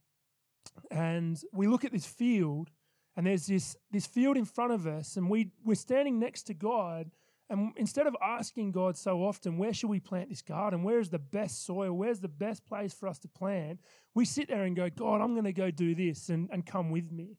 and 0.90 1.40
we 1.52 1.66
look 1.66 1.84
at 1.84 1.92
this 1.92 2.06
field 2.06 2.70
and 3.16 3.26
there's 3.26 3.46
this 3.46 3.76
this 3.90 4.06
field 4.06 4.36
in 4.36 4.44
front 4.44 4.72
of 4.72 4.86
us 4.86 5.16
and 5.16 5.30
we 5.30 5.50
we're 5.64 5.74
standing 5.74 6.18
next 6.18 6.42
to 6.44 6.54
God 6.54 7.10
and 7.50 7.72
instead 7.76 8.06
of 8.06 8.14
asking 8.22 8.72
God 8.72 8.98
so 8.98 9.24
often 9.24 9.56
where 9.56 9.72
should 9.72 9.88
we 9.88 10.00
plant 10.00 10.28
this 10.28 10.42
garden? 10.42 10.82
Where 10.82 11.00
is 11.00 11.08
the 11.08 11.18
best 11.18 11.64
soil? 11.64 11.92
Where's 11.92 12.20
the 12.20 12.28
best 12.28 12.66
place 12.66 12.92
for 12.92 13.08
us 13.08 13.18
to 13.20 13.28
plant? 13.28 13.80
we 14.14 14.24
sit 14.24 14.48
there 14.48 14.64
and 14.64 14.76
go 14.76 14.90
God 14.90 15.20
I'm 15.22 15.32
going 15.32 15.44
to 15.44 15.52
go 15.52 15.70
do 15.70 15.94
this 15.94 16.28
and 16.28 16.50
and 16.52 16.66
come 16.66 16.90
with 16.90 17.10
me 17.10 17.38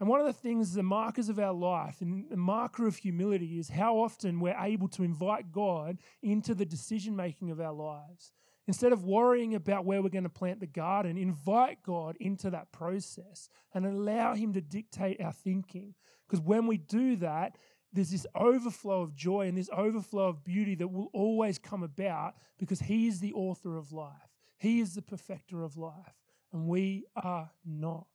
and 0.00 0.08
one 0.08 0.20
of 0.20 0.26
the 0.26 0.32
things 0.32 0.74
the 0.74 0.82
markers 0.82 1.28
of 1.28 1.38
our 1.38 1.52
life 1.52 2.00
and 2.00 2.28
the 2.28 2.36
marker 2.36 2.86
of 2.86 2.96
humility 2.96 3.58
is 3.58 3.68
how 3.68 3.96
often 3.96 4.40
we're 4.40 4.56
able 4.58 4.88
to 4.88 5.04
invite 5.04 5.52
God 5.52 5.98
into 6.22 6.54
the 6.54 6.64
decision 6.64 7.14
making 7.14 7.50
of 7.50 7.60
our 7.60 7.72
lives 7.72 8.32
Instead 8.68 8.92
of 8.92 9.04
worrying 9.04 9.54
about 9.54 9.84
where 9.84 10.00
we're 10.00 10.08
going 10.08 10.22
to 10.22 10.28
plant 10.30 10.60
the 10.60 10.66
garden, 10.66 11.16
invite 11.16 11.82
God 11.82 12.16
into 12.20 12.48
that 12.50 12.70
process 12.70 13.48
and 13.74 13.84
allow 13.84 14.34
Him 14.34 14.52
to 14.52 14.60
dictate 14.60 15.20
our 15.20 15.32
thinking. 15.32 15.94
Because 16.28 16.40
when 16.40 16.66
we 16.66 16.76
do 16.76 17.16
that, 17.16 17.56
there's 17.92 18.10
this 18.10 18.26
overflow 18.34 19.02
of 19.02 19.16
joy 19.16 19.48
and 19.48 19.58
this 19.58 19.68
overflow 19.76 20.28
of 20.28 20.44
beauty 20.44 20.76
that 20.76 20.88
will 20.88 21.10
always 21.12 21.58
come 21.58 21.82
about 21.82 22.34
because 22.58 22.80
He 22.80 23.08
is 23.08 23.18
the 23.18 23.32
author 23.32 23.76
of 23.76 23.92
life, 23.92 24.30
He 24.58 24.78
is 24.78 24.94
the 24.94 25.02
perfecter 25.02 25.64
of 25.64 25.76
life, 25.76 26.22
and 26.52 26.68
we 26.68 27.04
are 27.16 27.50
not. 27.66 28.06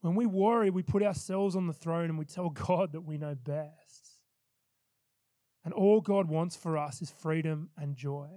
When 0.00 0.14
we 0.14 0.26
worry, 0.26 0.70
we 0.70 0.82
put 0.82 1.02
ourselves 1.02 1.54
on 1.54 1.66
the 1.66 1.72
throne 1.72 2.08
and 2.08 2.18
we 2.18 2.24
tell 2.24 2.50
God 2.68 2.92
that 2.92 3.02
we 3.02 3.18
know 3.18 3.34
best. 3.34 4.10
And 5.64 5.74
all 5.74 6.00
God 6.00 6.28
wants 6.28 6.56
for 6.56 6.78
us 6.78 7.02
is 7.02 7.10
freedom 7.10 7.68
and 7.76 7.94
joy. 7.94 8.28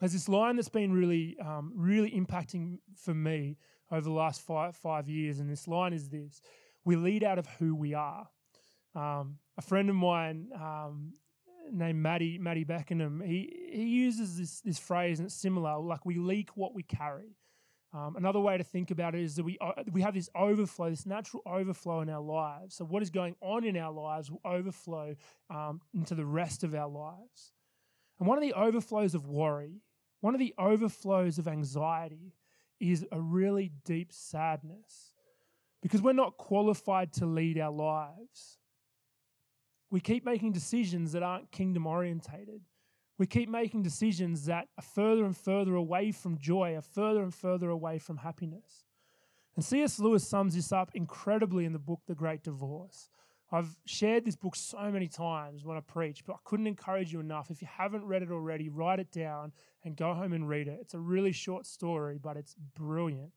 There's 0.00 0.12
this 0.12 0.28
line 0.28 0.56
that's 0.56 0.68
been 0.68 0.92
really, 0.92 1.36
um, 1.38 1.72
really 1.76 2.10
impacting 2.10 2.78
for 2.96 3.14
me 3.14 3.56
over 3.90 4.00
the 4.00 4.10
last 4.10 4.40
five, 4.42 4.74
five 4.74 5.08
years, 5.08 5.38
and 5.38 5.48
this 5.48 5.68
line 5.68 5.92
is 5.92 6.08
this: 6.08 6.42
"We 6.84 6.96
lead 6.96 7.22
out 7.22 7.38
of 7.38 7.46
who 7.46 7.76
we 7.76 7.94
are." 7.94 8.28
Um, 8.96 9.38
a 9.56 9.62
friend 9.62 9.88
of 9.88 9.94
mine 9.94 10.48
um, 10.56 11.12
named 11.70 12.02
Maddie 12.02 12.38
Maddie 12.38 12.64
Beckenham, 12.64 13.20
he 13.20 13.70
he 13.72 13.84
uses 13.84 14.38
this 14.38 14.60
this 14.60 14.78
phrase, 14.78 15.18
and 15.18 15.26
it's 15.26 15.34
similar. 15.34 15.78
Like 15.78 16.04
we 16.04 16.16
leak 16.16 16.50
what 16.56 16.74
we 16.74 16.82
carry. 16.82 17.36
Um, 17.94 18.16
another 18.16 18.40
way 18.40 18.56
to 18.56 18.64
think 18.64 18.90
about 18.90 19.14
it 19.14 19.20
is 19.20 19.36
that 19.36 19.44
we 19.44 19.58
uh, 19.60 19.82
we 19.92 20.00
have 20.00 20.14
this 20.14 20.30
overflow, 20.34 20.88
this 20.88 21.04
natural 21.04 21.42
overflow 21.44 22.00
in 22.00 22.08
our 22.08 22.22
lives. 22.22 22.76
So 22.76 22.84
what 22.86 23.02
is 23.02 23.10
going 23.10 23.36
on 23.40 23.64
in 23.64 23.76
our 23.76 23.92
lives 23.92 24.30
will 24.30 24.40
overflow 24.44 25.14
um, 25.50 25.80
into 25.92 26.14
the 26.14 26.24
rest 26.24 26.64
of 26.64 26.74
our 26.74 26.88
lives. 26.88 27.52
And 28.18 28.26
one 28.26 28.38
of 28.38 28.42
the 28.42 28.54
overflows 28.54 29.14
of 29.14 29.26
worry, 29.26 29.82
one 30.20 30.34
of 30.34 30.40
the 30.40 30.54
overflows 30.56 31.38
of 31.38 31.46
anxiety, 31.46 32.34
is 32.80 33.04
a 33.12 33.20
really 33.20 33.72
deep 33.84 34.12
sadness, 34.12 35.14
because 35.82 36.00
we're 36.00 36.12
not 36.12 36.38
qualified 36.38 37.12
to 37.14 37.26
lead 37.26 37.58
our 37.58 37.72
lives. 37.72 38.58
We 39.92 40.00
keep 40.00 40.24
making 40.24 40.52
decisions 40.52 41.12
that 41.12 41.22
aren't 41.22 41.52
kingdom 41.52 41.86
orientated. 41.86 42.62
We 43.18 43.26
keep 43.26 43.50
making 43.50 43.82
decisions 43.82 44.46
that 44.46 44.68
are 44.78 44.82
further 44.82 45.26
and 45.26 45.36
further 45.36 45.74
away 45.74 46.12
from 46.12 46.38
joy, 46.38 46.74
are 46.74 46.80
further 46.80 47.22
and 47.22 47.32
further 47.32 47.68
away 47.68 47.98
from 47.98 48.16
happiness. 48.16 48.86
And 49.54 49.62
C.S. 49.62 49.98
Lewis 49.98 50.26
sums 50.26 50.54
this 50.54 50.72
up 50.72 50.92
incredibly 50.94 51.66
in 51.66 51.74
the 51.74 51.78
book 51.78 52.00
The 52.06 52.14
Great 52.14 52.42
Divorce. 52.42 53.10
I've 53.52 53.78
shared 53.84 54.24
this 54.24 54.34
book 54.34 54.56
so 54.56 54.90
many 54.90 55.08
times 55.08 55.66
when 55.66 55.76
I 55.76 55.80
preach, 55.80 56.24
but 56.24 56.36
I 56.36 56.38
couldn't 56.44 56.66
encourage 56.66 57.12
you 57.12 57.20
enough. 57.20 57.50
If 57.50 57.60
you 57.60 57.68
haven't 57.70 58.06
read 58.06 58.22
it 58.22 58.30
already, 58.30 58.70
write 58.70 58.98
it 58.98 59.12
down 59.12 59.52
and 59.84 59.94
go 59.94 60.14
home 60.14 60.32
and 60.32 60.48
read 60.48 60.68
it. 60.68 60.78
It's 60.80 60.94
a 60.94 60.98
really 60.98 61.32
short 61.32 61.66
story, 61.66 62.18
but 62.18 62.38
it's 62.38 62.56
brilliant. 62.74 63.32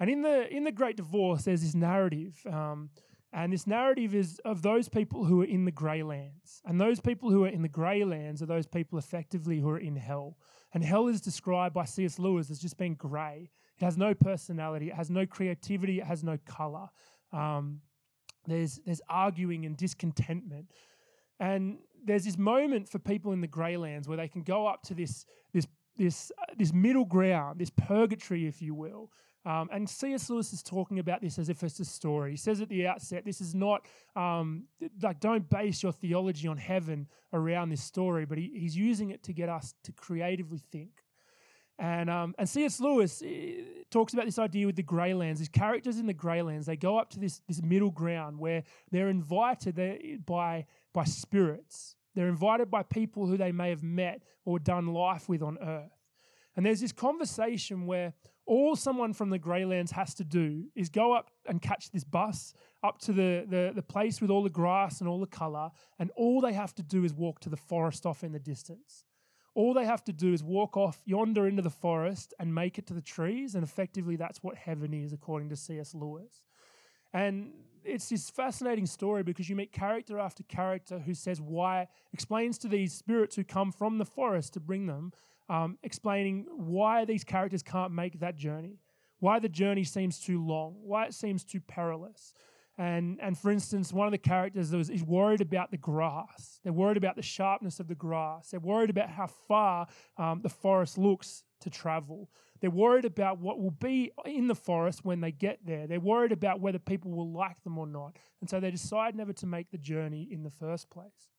And 0.00 0.08
in 0.08 0.22
the 0.22 0.48
in 0.48 0.64
the 0.64 0.72
Great 0.72 0.96
Divorce, 0.96 1.42
there's 1.42 1.60
this 1.60 1.74
narrative, 1.74 2.40
um, 2.50 2.88
And 3.32 3.52
this 3.52 3.66
narrative 3.66 4.14
is 4.14 4.40
of 4.44 4.62
those 4.62 4.88
people 4.88 5.24
who 5.24 5.42
are 5.42 5.46
in 5.46 5.64
the 5.66 5.70
grey 5.70 6.02
lands. 6.02 6.62
And 6.64 6.80
those 6.80 6.98
people 6.98 7.30
who 7.30 7.44
are 7.44 7.48
in 7.48 7.62
the 7.62 7.68
grey 7.68 8.02
lands 8.04 8.42
are 8.42 8.46
those 8.46 8.66
people 8.66 8.98
effectively 8.98 9.60
who 9.60 9.68
are 9.68 9.78
in 9.78 9.96
hell. 9.96 10.38
And 10.72 10.82
hell 10.82 11.08
is 11.08 11.20
described 11.20 11.74
by 11.74 11.84
C.S. 11.84 12.18
Lewis 12.18 12.50
as 12.50 12.58
just 12.58 12.78
being 12.78 12.94
grey. 12.94 13.50
It 13.80 13.84
has 13.84 13.96
no 13.96 14.14
personality, 14.14 14.88
it 14.88 14.94
has 14.94 15.10
no 15.10 15.26
creativity, 15.26 16.00
it 16.00 16.06
has 16.06 16.24
no 16.24 16.38
colour. 16.46 16.88
Um, 17.32 17.80
there's, 18.46 18.80
there's 18.84 19.02
arguing 19.08 19.66
and 19.66 19.76
discontentment. 19.76 20.72
And 21.38 21.78
there's 22.04 22.24
this 22.24 22.38
moment 22.38 22.88
for 22.88 22.98
people 22.98 23.32
in 23.32 23.40
the 23.40 23.46
grey 23.46 23.76
lands 23.76 24.08
where 24.08 24.16
they 24.16 24.28
can 24.28 24.42
go 24.42 24.66
up 24.66 24.82
to 24.84 24.94
this, 24.94 25.26
this, 25.52 25.66
this, 25.96 26.32
uh, 26.38 26.54
this 26.56 26.72
middle 26.72 27.04
ground, 27.04 27.60
this 27.60 27.70
purgatory, 27.70 28.46
if 28.46 28.62
you 28.62 28.74
will, 28.74 29.10
um, 29.48 29.70
and 29.72 29.88
C.S. 29.88 30.28
Lewis 30.28 30.52
is 30.52 30.62
talking 30.62 30.98
about 30.98 31.22
this 31.22 31.38
as 31.38 31.48
if 31.48 31.62
it's 31.62 31.80
a 31.80 31.84
story. 31.84 32.32
He 32.32 32.36
says 32.36 32.60
at 32.60 32.68
the 32.68 32.86
outset, 32.86 33.24
this 33.24 33.40
is 33.40 33.54
not 33.54 33.86
um, 34.14 34.64
like 35.02 35.20
don't 35.20 35.48
base 35.48 35.82
your 35.82 35.92
theology 35.92 36.46
on 36.48 36.58
heaven 36.58 37.08
around 37.32 37.70
this 37.70 37.82
story, 37.82 38.26
but 38.26 38.36
he, 38.36 38.50
he's 38.54 38.76
using 38.76 39.08
it 39.08 39.22
to 39.22 39.32
get 39.32 39.48
us 39.48 39.72
to 39.84 39.92
creatively 39.92 40.60
think. 40.70 40.90
And 41.78 42.10
um, 42.10 42.34
and 42.38 42.46
C.S. 42.46 42.78
Lewis 42.78 43.22
eh, 43.24 43.62
talks 43.90 44.12
about 44.12 44.26
this 44.26 44.38
idea 44.38 44.66
with 44.66 44.76
the 44.76 44.82
Greylands. 44.82 45.38
These 45.38 45.48
characters 45.48 45.98
in 45.98 46.06
the 46.06 46.12
Greylands, 46.14 46.66
they 46.66 46.76
go 46.76 46.98
up 46.98 47.08
to 47.10 47.18
this 47.18 47.40
this 47.48 47.62
middle 47.62 47.90
ground 47.90 48.38
where 48.38 48.64
they're 48.90 49.08
invited 49.08 50.26
by 50.26 50.66
by 50.92 51.04
spirits. 51.04 51.96
They're 52.14 52.28
invited 52.28 52.70
by 52.70 52.82
people 52.82 53.26
who 53.26 53.38
they 53.38 53.52
may 53.52 53.70
have 53.70 53.82
met 53.82 54.24
or 54.44 54.58
done 54.58 54.88
life 54.88 55.26
with 55.26 55.42
on 55.42 55.56
earth. 55.62 55.92
And 56.56 56.66
there's 56.66 56.80
this 56.80 56.90
conversation 56.90 57.86
where 57.86 58.14
all 58.48 58.74
someone 58.74 59.12
from 59.12 59.28
the 59.28 59.38
Greylands 59.38 59.92
has 59.92 60.14
to 60.14 60.24
do 60.24 60.64
is 60.74 60.88
go 60.88 61.12
up 61.12 61.30
and 61.46 61.60
catch 61.60 61.90
this 61.90 62.02
bus 62.02 62.54
up 62.82 62.98
to 63.00 63.12
the, 63.12 63.44
the, 63.46 63.72
the 63.74 63.82
place 63.82 64.22
with 64.22 64.30
all 64.30 64.42
the 64.42 64.48
grass 64.48 65.00
and 65.00 65.08
all 65.08 65.20
the 65.20 65.26
colour, 65.26 65.70
and 65.98 66.10
all 66.16 66.40
they 66.40 66.54
have 66.54 66.74
to 66.76 66.82
do 66.82 67.04
is 67.04 67.12
walk 67.12 67.40
to 67.40 67.50
the 67.50 67.58
forest 67.58 68.06
off 68.06 68.24
in 68.24 68.32
the 68.32 68.38
distance. 68.38 69.04
All 69.54 69.74
they 69.74 69.84
have 69.84 70.02
to 70.04 70.14
do 70.14 70.32
is 70.32 70.42
walk 70.42 70.78
off 70.78 71.02
yonder 71.04 71.46
into 71.46 71.60
the 71.60 71.68
forest 71.68 72.32
and 72.40 72.54
make 72.54 72.78
it 72.78 72.86
to 72.86 72.94
the 72.94 73.02
trees, 73.02 73.54
and 73.54 73.62
effectively 73.62 74.16
that's 74.16 74.42
what 74.42 74.56
heaven 74.56 74.94
is, 74.94 75.12
according 75.12 75.50
to 75.50 75.56
C.S. 75.56 75.94
Lewis. 75.94 76.42
And 77.12 77.52
it's 77.84 78.08
this 78.08 78.30
fascinating 78.30 78.86
story 78.86 79.22
because 79.22 79.50
you 79.50 79.56
meet 79.56 79.72
character 79.72 80.18
after 80.18 80.42
character 80.44 81.00
who 81.00 81.12
says 81.12 81.38
why, 81.38 81.88
explains 82.14 82.56
to 82.58 82.68
these 82.68 82.94
spirits 82.94 83.36
who 83.36 83.44
come 83.44 83.72
from 83.72 83.98
the 83.98 84.06
forest 84.06 84.54
to 84.54 84.60
bring 84.60 84.86
them 84.86 85.12
um, 85.48 85.78
explaining 85.82 86.46
why 86.50 87.04
these 87.04 87.24
characters 87.24 87.62
can't 87.62 87.92
make 87.92 88.20
that 88.20 88.36
journey, 88.36 88.78
why 89.20 89.38
the 89.38 89.48
journey 89.48 89.84
seems 89.84 90.20
too 90.20 90.44
long, 90.44 90.76
why 90.82 91.06
it 91.06 91.14
seems 91.14 91.44
too 91.44 91.60
perilous. 91.60 92.34
And, 92.76 93.18
and 93.20 93.36
for 93.36 93.50
instance, 93.50 93.92
one 93.92 94.06
of 94.06 94.12
the 94.12 94.18
characters 94.18 94.72
is 94.72 95.02
worried 95.02 95.40
about 95.40 95.72
the 95.72 95.76
grass. 95.76 96.60
They're 96.62 96.72
worried 96.72 96.96
about 96.96 97.16
the 97.16 97.22
sharpness 97.22 97.80
of 97.80 97.88
the 97.88 97.96
grass. 97.96 98.50
They're 98.50 98.60
worried 98.60 98.90
about 98.90 99.10
how 99.10 99.26
far 99.26 99.88
um, 100.16 100.42
the 100.42 100.48
forest 100.48 100.96
looks 100.96 101.42
to 101.60 101.70
travel. 101.70 102.30
They're 102.60 102.70
worried 102.70 103.04
about 103.04 103.38
what 103.40 103.58
will 103.58 103.72
be 103.72 104.12
in 104.24 104.46
the 104.46 104.54
forest 104.54 105.04
when 105.04 105.20
they 105.20 105.32
get 105.32 105.58
there. 105.66 105.88
They're 105.88 105.98
worried 105.98 106.30
about 106.30 106.60
whether 106.60 106.78
people 106.78 107.10
will 107.10 107.32
like 107.32 107.60
them 107.64 107.78
or 107.78 107.86
not. 107.86 108.16
And 108.40 108.48
so 108.48 108.60
they 108.60 108.70
decide 108.70 109.16
never 109.16 109.32
to 109.34 109.46
make 109.46 109.72
the 109.72 109.78
journey 109.78 110.28
in 110.30 110.44
the 110.44 110.50
first 110.50 110.88
place. 110.88 111.32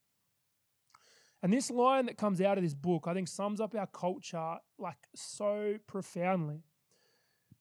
And 1.42 1.54
this 1.54 1.72
line 1.72 2.08
that 2.08 2.18
comes 2.18 2.42
out 2.42 2.58
of 2.58 2.64
this 2.64 2.74
book, 2.74 3.06
I 3.08 3.14
think, 3.14 3.28
sums 3.28 3.62
up 3.62 3.74
our 3.74 3.88
culture 3.88 4.58
like 4.78 4.98
so 5.16 5.78
profoundly. 5.88 6.64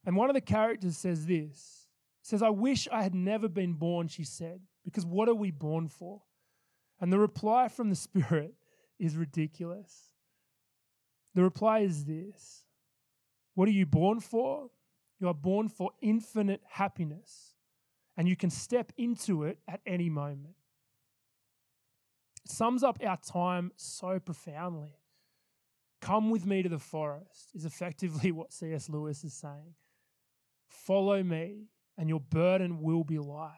And 0.05 0.17
one 0.17 0.29
of 0.31 0.35
the 0.35 0.41
characters 0.41 0.97
says 0.97 1.27
this 1.27 1.87
says, 2.23 2.43
I 2.43 2.51
wish 2.51 2.88
I 2.93 3.03
had 3.03 3.14
never 3.14 3.49
been 3.49 3.73
born, 3.73 4.09
she 4.09 4.25
said, 4.25 4.61
because 4.85 5.07
what 5.07 5.29
are 5.29 5.35
we 5.35 5.51
born 5.51 5.88
for? 5.88 6.23
And 7.01 7.12
the 7.12 7.19
reply 7.19 7.69
from 7.69 7.88
the 7.88 7.97
Spirit 8.09 8.55
is 8.99 9.17
ridiculous. 9.17 10.11
The 11.35 11.43
reply 11.43 11.81
is 11.81 12.05
this 12.05 12.64
What 13.55 13.69
are 13.69 13.73
you 13.73 13.87
born 13.87 14.21
for? 14.21 14.71
You 15.21 15.29
are 15.29 15.35
born 15.35 15.69
for 15.69 15.91
infinite 16.01 16.62
happiness, 16.69 17.55
and 18.17 18.29
you 18.29 18.37
can 18.37 18.51
step 18.51 18.93
into 18.97 19.45
it 19.45 19.59
at 19.67 19.81
any 19.87 20.09
moment 20.09 20.55
sums 22.51 22.83
up 22.83 22.99
our 23.05 23.17
time 23.19 23.73
so 23.77 24.19
profoundly. 24.19 24.97
Come 26.01 26.31
with 26.31 26.47
me 26.47 26.63
to 26.63 26.69
the 26.69 26.79
forest 26.79 27.51
is 27.55 27.65
effectively 27.65 28.33
what 28.33 28.53
C.S. 28.53 28.89
Lewis 28.89 29.25
is 29.25 29.35
saying. 29.35 29.75
Follow 30.69 31.23
me, 31.23 31.69
and 31.97 32.09
your 32.09 32.21
burden 32.21 32.81
will 32.81 33.05
be 33.05 33.19
light. 33.19 33.53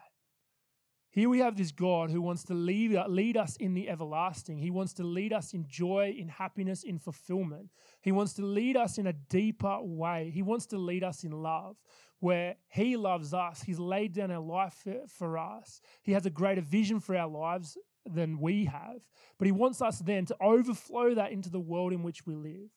Here 1.11 1.27
we 1.27 1.39
have 1.39 1.57
this 1.57 1.73
God 1.73 2.09
who 2.09 2.21
wants 2.21 2.45
to 2.45 2.53
lead, 2.53 2.97
lead 3.09 3.35
us 3.35 3.57
in 3.57 3.73
the 3.73 3.89
everlasting. 3.89 4.57
He 4.59 4.71
wants 4.71 4.93
to 4.93 5.03
lead 5.03 5.33
us 5.33 5.53
in 5.53 5.65
joy, 5.67 6.15
in 6.17 6.29
happiness, 6.29 6.83
in 6.83 6.99
fulfillment. 6.99 7.69
He 7.99 8.13
wants 8.13 8.31
to 8.35 8.45
lead 8.45 8.77
us 8.77 8.97
in 8.97 9.07
a 9.07 9.13
deeper 9.13 9.77
way. 9.81 10.31
He 10.33 10.41
wants 10.41 10.67
to 10.67 10.77
lead 10.77 11.03
us 11.03 11.25
in 11.25 11.31
love, 11.31 11.75
where 12.21 12.55
He 12.69 12.95
loves 12.95 13.33
us. 13.33 13.61
He's 13.61 13.77
laid 13.77 14.13
down 14.13 14.31
our 14.31 14.39
life 14.39 14.73
for, 14.73 15.01
for 15.09 15.37
us. 15.37 15.81
He 16.01 16.13
has 16.13 16.25
a 16.25 16.29
greater 16.29 16.61
vision 16.61 17.01
for 17.01 17.17
our 17.17 17.27
lives 17.27 17.77
than 18.05 18.39
we 18.39 18.65
have. 18.65 19.01
But 19.37 19.45
he 19.45 19.51
wants 19.51 19.81
us 19.81 19.99
then 19.99 20.25
to 20.27 20.35
overflow 20.41 21.15
that 21.15 21.31
into 21.31 21.49
the 21.49 21.59
world 21.59 21.93
in 21.93 22.03
which 22.03 22.25
we 22.25 22.35
live. 22.35 22.69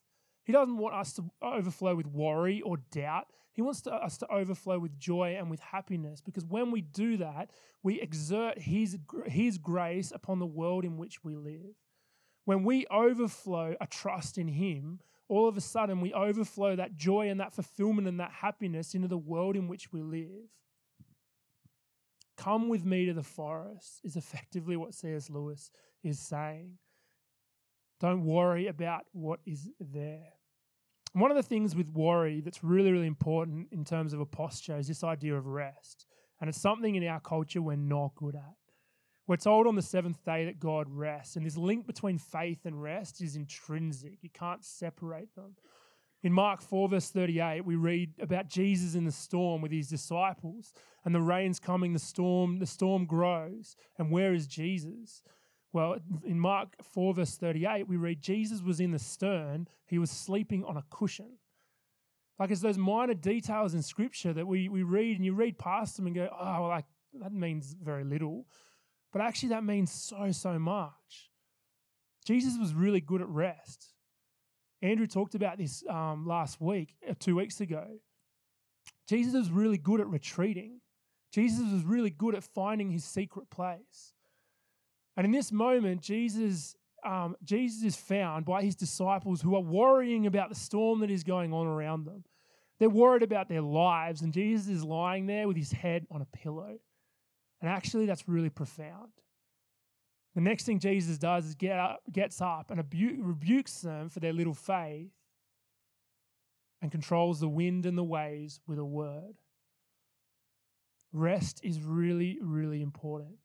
He 0.45 0.53
doesn't 0.53 0.77
want 0.77 0.95
us 0.95 1.15
to 1.15 1.31
overflow 1.43 1.95
with 1.95 2.07
worry 2.07 2.61
or 2.61 2.77
doubt. 2.91 3.29
He 3.53 3.63
wants 3.63 3.81
to, 3.83 3.93
us 3.93 4.19
to 4.19 4.31
overflow 4.31 4.79
with 4.79 4.99
joy 4.99 5.37
and 5.39 5.51
with 5.51 5.61
happiness 5.61 6.21
because 6.21 6.45
when 6.45 6.71
we 6.71 6.83
do 6.83 7.17
that, 7.19 7.51
we 7.83 8.01
exert 8.01 8.59
his, 8.59 8.99
his 9.27 9.59
grace 9.59 10.13
upon 10.15 10.41
the 10.41 10.47
world 10.47 10.85
in 10.85 10.99
which 10.99 11.25
we 11.25 11.35
live. 11.35 11.75
When 12.45 12.63
we 12.63 12.87
overflow 12.91 13.75
a 13.81 13.87
trust 13.87 14.37
in 14.39 14.49
Him, 14.49 15.01
all 15.29 15.49
of 15.49 15.57
a 15.57 15.63
sudden 15.63 16.01
we 16.01 16.13
overflow 16.13 16.77
that 16.77 16.97
joy 16.97 17.31
and 17.31 17.41
that 17.41 17.55
fulfillment 17.55 18.07
and 18.07 18.21
that 18.21 18.31
happiness 18.31 18.95
into 18.95 19.09
the 19.09 19.19
world 19.19 19.57
in 19.57 19.69
which 19.69 19.93
we 19.93 20.03
live. 20.03 20.51
Come 22.37 22.69
with 22.69 22.85
me 22.85 23.07
to 23.07 23.15
the 23.15 23.23
forest, 23.23 24.01
is 24.03 24.17
effectively 24.17 24.77
what 24.77 24.95
C.S. 24.95 25.31
Lewis 25.31 25.71
is 26.03 26.19
saying. 26.19 26.79
Don't 28.01 28.25
worry 28.25 28.67
about 28.67 29.05
what 29.13 29.41
is 29.47 29.71
there. 29.81 30.35
And 31.15 31.21
one 31.21 31.31
of 31.31 31.37
the 31.37 31.43
things 31.43 31.77
with 31.77 31.91
worry 31.91 32.41
that's 32.41 32.65
really, 32.65 32.91
really 32.91 33.07
important 33.07 33.69
in 33.71 33.85
terms 33.85 34.13
of 34.13 34.21
a 34.21 34.27
posture 34.27 34.77
is 34.77 34.89
this 34.89 35.05
idea 35.05 35.37
of 35.37 35.47
rest. 35.47 36.07
And 36.41 36.49
it's 36.49 36.61
something 36.61 36.97
in 36.97 37.07
our 37.07 37.21
culture 37.21 37.63
we're 37.63 37.77
not 37.77 38.17
good 38.17 38.35
at. 38.35 38.57
We're 39.27 39.37
told 39.37 39.67
on 39.67 39.77
the 39.77 39.83
seventh 39.83 40.23
day 40.25 40.45
that 40.45 40.61
God 40.61 40.87
rests, 40.91 41.37
and 41.37 41.47
this 41.47 41.57
link 41.57 41.87
between 41.87 42.19
faith 42.19 42.67
and 42.67 42.83
rest 42.83 43.23
is 43.23 43.37
intrinsic. 43.37 44.19
You 44.21 44.29
can't 44.29 44.63
separate 44.63 45.35
them. 45.35 45.57
In 46.25 46.33
Mark 46.33 46.63
4, 46.63 46.89
verse 46.89 47.11
38, 47.11 47.67
we 47.67 47.77
read 47.77 48.15
about 48.19 48.49
Jesus 48.49 48.95
in 48.95 49.05
the 49.05 49.13
storm 49.13 49.61
with 49.61 49.71
his 49.71 49.89
disciples, 49.89 50.73
and 51.05 51.15
the 51.15 51.21
rain's 51.21 51.61
coming, 51.61 51.93
the 51.93 51.99
storm, 51.99 52.59
the 52.59 52.67
storm 52.67 53.05
grows. 53.05 53.77
And 53.99 54.11
where 54.11 54.33
is 54.33 54.47
Jesus? 54.47 55.23
Well, 55.75 55.99
in 56.25 56.41
Mark 56.41 56.77
4, 56.83 57.13
verse 57.13 57.37
38, 57.37 57.87
we 57.87 57.99
read 57.99 58.23
Jesus 58.23 58.63
was 58.63 58.81
in 58.81 58.91
the 58.91 58.99
stern, 58.99 59.69
he 59.85 59.99
was 59.99 60.11
sleeping 60.11 60.65
on 60.65 60.79
a 60.79 60.85
cushion. 60.89 61.37
Like 62.39 62.51
it's 62.51 62.63
those 62.63 62.79
minor 62.79 63.13
details 63.13 63.75
in 63.75 63.83
scripture 63.83 64.33
that 64.33 64.47
we, 64.47 64.71
we 64.71 64.83
read 64.83 65.17
and 65.17 65.27
you 65.27 65.35
read 65.35 65.59
past 65.59 65.99
them 65.99 66.07
and 66.07 66.17
go, 66.17 66.31
oh, 66.33 66.61
well, 66.61 66.69
like, 66.69 66.87
that 67.21 67.35
means 67.35 67.77
very 67.81 68.03
little. 68.03 68.47
But 69.13 69.21
actually, 69.21 69.51
that 69.51 69.63
means 69.63 69.93
so, 69.93 70.31
so 70.33 70.59
much. 70.59 71.31
Jesus 72.25 72.59
was 72.59 72.73
really 72.73 73.03
good 73.03 73.21
at 73.21 73.29
rest. 73.29 73.94
Andrew 74.85 75.07
talked 75.07 75.35
about 75.35 75.57
this 75.57 75.83
um, 75.89 76.27
last 76.27 76.61
week, 76.61 76.95
uh, 77.09 77.15
two 77.19 77.37
weeks 77.37 77.63
ago. 77.63 77.87
Jesus 79.09 79.33
was 79.33 79.51
really 79.51 79.79
good 79.79 79.99
at 79.99 80.07
retreating. 80.07 80.81
Jesus 81.33 81.73
was 81.73 81.83
really 81.85 82.11
good 82.11 82.35
at 82.35 82.45
finding 82.45 82.91
his 82.91 83.03
secret 83.03 83.49
place. 83.49 84.13
And 85.17 85.25
in 85.25 85.33
this 85.33 85.51
moment, 85.51 86.03
Jesus, 86.03 86.77
um, 87.03 87.35
Jesus 87.43 87.83
is 87.83 87.97
found 87.97 88.45
by 88.45 88.63
his 88.63 88.77
disciples 88.77 89.41
who 89.41 89.57
are 89.57 89.63
worrying 89.63 90.27
about 90.27 90.51
the 90.51 90.55
storm 90.55 91.01
that 91.01 91.11
is 91.11 91.25
going 91.25 91.55
on 91.55 91.67
around 91.67 92.05
them. 92.05 92.23
They're 92.79 92.91
worried 92.91 93.23
about 93.23 93.49
their 93.49 93.63
lives, 93.63 94.21
and 94.21 94.35
Jesus 94.35 94.69
is 94.69 94.85
lying 94.85 95.27
there 95.27 95.49
with 95.49 95.57
his 95.57 95.73
head 95.73 96.07
on 96.11 96.21
a 96.21 96.37
pillow. 96.37 96.79
And 97.63 97.71
actually, 97.71 98.05
that's 98.05 98.29
really 98.29 98.51
profound. 98.51 99.13
The 100.35 100.41
next 100.41 100.65
thing 100.65 100.81
Jesus 100.81 101.17
does 101.17 101.47
is 101.47 101.55
get 101.55 101.79
up, 101.79 102.01
gets 102.11 102.41
up 102.41 102.71
and 102.71 102.83
rebukes 102.93 103.81
them 103.81 104.09
for 104.09 104.21
their 104.21 104.33
little 104.33 104.55
faith 104.55 105.13
and 106.83 106.91
controls 106.91 107.41
the 107.41 107.49
wind 107.49 107.87
and 107.87 107.97
the 107.97 108.05
waves 108.05 108.61
with 108.67 108.79
a 108.79 108.85
word. 108.85 109.37
Rest 111.13 111.61
is 111.63 111.81
really, 111.81 112.39
really 112.43 112.83
important. 112.83 113.37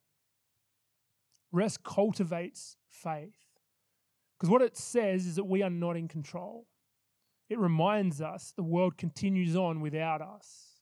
Rest 1.52 1.84
cultivates 1.84 2.76
faith. 2.90 3.38
Because 4.38 4.50
what 4.50 4.62
it 4.62 4.76
says 4.76 5.28
is 5.28 5.36
that 5.36 5.44
we 5.44 5.62
are 5.62 5.70
not 5.70 5.96
in 5.96 6.08
control. 6.08 6.66
It 7.50 7.60
reminds 7.60 8.22
us 8.22 8.54
the 8.56 8.64
world 8.64 8.98
continues 8.98 9.56
on 9.56 9.82
without 9.82 10.22
us. 10.22 10.82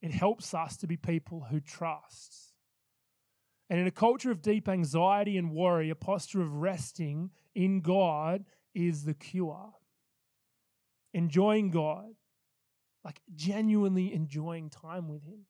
It 0.00 0.12
helps 0.12 0.54
us 0.54 0.76
to 0.78 0.86
be 0.86 0.96
people 0.96 1.46
who 1.50 1.60
trust. 1.60 2.54
And 3.70 3.78
in 3.78 3.86
a 3.86 3.92
culture 3.92 4.30
of 4.30 4.40
deep 4.40 4.68
anxiety 4.68 5.36
and 5.36 5.52
worry, 5.52 5.90
a 5.90 5.94
posture 5.94 6.40
of 6.40 6.54
resting 6.54 7.30
in 7.54 7.80
God 7.80 8.44
is 8.74 9.04
the 9.04 9.14
cure. 9.14 9.72
Enjoying 11.12 11.70
God, 11.70 12.14
like 13.04 13.20
genuinely 13.34 14.12
enjoying 14.12 14.70
time 14.70 15.08
with 15.08 15.22
Him, 15.24 15.46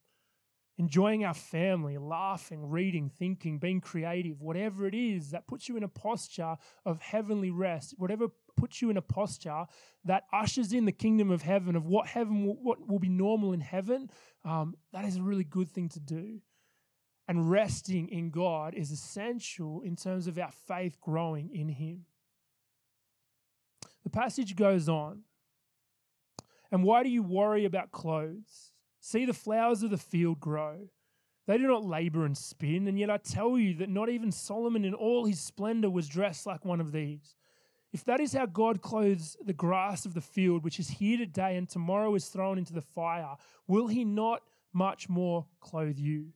enjoying 0.78 1.24
our 1.24 1.34
family, 1.34 1.98
laughing, 1.98 2.68
reading, 2.68 3.08
thinking, 3.08 3.58
being 3.58 3.80
creative, 3.80 4.40
whatever 4.40 4.86
it 4.86 4.94
is 4.94 5.30
that 5.30 5.46
puts 5.46 5.68
you 5.68 5.76
in 5.76 5.82
a 5.82 5.88
posture 5.88 6.56
of 6.84 7.00
heavenly 7.00 7.50
rest, 7.50 7.94
whatever 7.98 8.28
puts 8.56 8.82
you 8.82 8.90
in 8.90 8.96
a 8.96 9.02
posture 9.02 9.64
that 10.04 10.24
ushers 10.32 10.72
in 10.72 10.84
the 10.84 10.92
kingdom 10.92 11.30
of 11.30 11.42
heaven, 11.42 11.76
of 11.76 11.86
what 11.86 12.06
heaven 12.06 12.46
will, 12.46 12.54
what 12.54 12.88
will 12.88 12.98
be 12.98 13.08
normal 13.08 13.52
in 13.52 13.60
heaven, 13.60 14.10
um, 14.44 14.74
that 14.92 15.04
is 15.04 15.16
a 15.16 15.22
really 15.22 15.44
good 15.44 15.68
thing 15.68 15.88
to 15.88 16.00
do. 16.00 16.40
And 17.28 17.50
resting 17.50 18.08
in 18.08 18.30
God 18.30 18.74
is 18.74 18.90
essential 18.90 19.82
in 19.82 19.96
terms 19.96 20.26
of 20.26 20.38
our 20.38 20.50
faith 20.50 20.98
growing 21.00 21.50
in 21.54 21.68
Him. 21.68 22.06
The 24.02 24.10
passage 24.10 24.56
goes 24.56 24.88
on. 24.88 25.20
And 26.72 26.82
why 26.82 27.02
do 27.02 27.10
you 27.10 27.22
worry 27.22 27.66
about 27.66 27.92
clothes? 27.92 28.72
See 29.00 29.26
the 29.26 29.34
flowers 29.34 29.82
of 29.82 29.90
the 29.90 29.98
field 29.98 30.40
grow. 30.40 30.88
They 31.46 31.56
do 31.56 31.66
not 31.66 31.84
labor 31.84 32.26
and 32.26 32.36
spin, 32.36 32.88
and 32.88 32.98
yet 32.98 33.10
I 33.10 33.16
tell 33.16 33.58
you 33.58 33.74
that 33.76 33.88
not 33.88 34.10
even 34.10 34.30
Solomon 34.30 34.84
in 34.84 34.92
all 34.92 35.24
his 35.24 35.40
splendor 35.40 35.88
was 35.88 36.06
dressed 36.06 36.46
like 36.46 36.64
one 36.64 36.80
of 36.80 36.92
these. 36.92 37.36
If 37.90 38.04
that 38.04 38.20
is 38.20 38.34
how 38.34 38.44
God 38.44 38.82
clothes 38.82 39.34
the 39.42 39.54
grass 39.54 40.04
of 40.04 40.12
the 40.12 40.20
field, 40.20 40.62
which 40.62 40.78
is 40.78 40.88
here 40.88 41.16
today 41.16 41.56
and 41.56 41.66
tomorrow 41.66 42.14
is 42.14 42.28
thrown 42.28 42.58
into 42.58 42.74
the 42.74 42.82
fire, 42.82 43.36
will 43.66 43.88
he 43.88 44.04
not 44.04 44.42
much 44.74 45.08
more 45.08 45.46
clothe 45.60 45.98
you? 45.98 46.34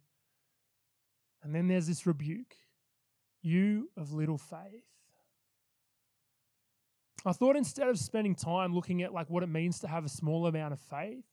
And 1.43 1.55
then 1.55 1.69
there's 1.69 1.87
this 1.87 2.07
rebuke 2.07 2.57
you 3.43 3.91
of 3.97 4.13
little 4.13 4.39
faith. 4.39 4.85
I 7.25 7.33
thought 7.33 7.57
instead 7.57 7.89
of 7.89 7.99
spending 7.99 8.35
time 8.35 8.75
looking 8.75 9.03
at 9.03 9.13
like 9.13 9.29
what 9.31 9.43
it 9.43 9.49
means 9.49 9.81
to 9.81 9.89
have 9.89 10.05
a 10.05 10.09
small 10.09 10.47
amount 10.47 10.73
of 10.73 10.81
faith, 10.81 11.25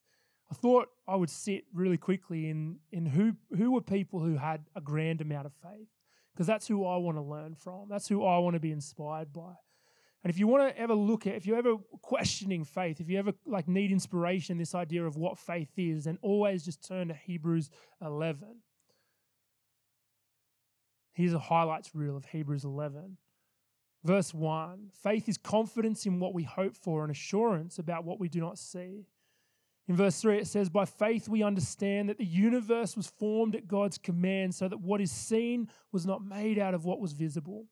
I 0.52 0.56
thought 0.56 0.88
I 1.08 1.16
would 1.16 1.30
sit 1.30 1.66
really 1.74 1.98
quickly 1.98 2.50
in 2.50 2.78
in 2.92 3.06
who 3.06 3.34
who 3.56 3.72
were 3.72 3.82
people 3.82 4.20
who 4.20 4.36
had 4.36 4.66
a 4.76 4.82
grand 4.82 5.22
amount 5.22 5.46
of 5.46 5.54
faith 5.54 5.88
because 6.34 6.48
that's 6.48 6.68
who 6.68 6.86
I 6.86 6.98
want 6.98 7.18
to 7.18 7.22
learn 7.22 7.56
from. 7.56 7.88
That's 7.90 8.08
who 8.08 8.26
I 8.26 8.38
want 8.40 8.56
to 8.56 8.60
be 8.60 8.72
inspired 8.72 9.34
by. 9.34 9.54
And 10.24 10.30
if 10.30 10.38
you 10.38 10.48
want 10.48 10.70
to 10.70 10.80
ever 10.80 10.94
look 10.94 11.28
at, 11.28 11.36
if 11.36 11.46
you're 11.46 11.58
ever 11.58 11.76
questioning 12.02 12.66
faith, 12.66 13.00
if 13.00 13.10
you 13.10 13.18
ever 13.18 13.34
like 13.46 13.68
need 13.68 13.92
inspiration, 13.92 14.58
this 14.58 14.76
idea 14.76 15.06
of 15.06 15.16
what 15.16 15.38
faith 15.38 15.72
is, 15.78 16.04
then 16.04 16.18
always 16.22 16.66
just 16.66 16.86
turn 16.86 17.08
to 17.08 17.14
Hebrews 17.14 17.70
11. 18.02 18.58
Here's 21.20 21.34
a 21.34 21.40
highlights 21.40 21.94
reel 21.94 22.16
of 22.16 22.24
Hebrews 22.24 22.64
11. 22.64 23.18
Verse 24.06 24.34
1 24.34 24.92
Faith 25.04 25.28
is 25.28 25.38
confidence 25.38 26.06
in 26.06 26.18
what 26.18 26.34
we 26.34 26.44
hope 26.44 26.78
for 26.78 27.02
and 27.02 27.12
assurance 27.12 27.78
about 27.78 28.06
what 28.06 28.22
we 28.22 28.30
do 28.30 28.40
not 28.40 28.58
see. 28.58 29.06
In 29.90 29.98
verse 29.98 30.22
3, 30.22 30.38
it 30.38 30.48
says, 30.48 30.70
By 30.70 30.86
faith 30.86 31.28
we 31.28 31.44
understand 31.44 32.08
that 32.08 32.20
the 32.20 32.26
universe 32.26 32.96
was 32.96 33.08
formed 33.08 33.54
at 33.54 33.68
God's 33.68 33.98
command, 33.98 34.56
so 34.56 34.70
that 34.70 34.80
what 34.80 35.02
is 35.02 35.12
seen 35.12 35.68
was 35.92 36.06
not 36.06 36.24
made 36.24 36.58
out 36.58 36.74
of 36.74 36.86
what 36.86 37.02
was 37.02 37.12
visible. 37.12 37.66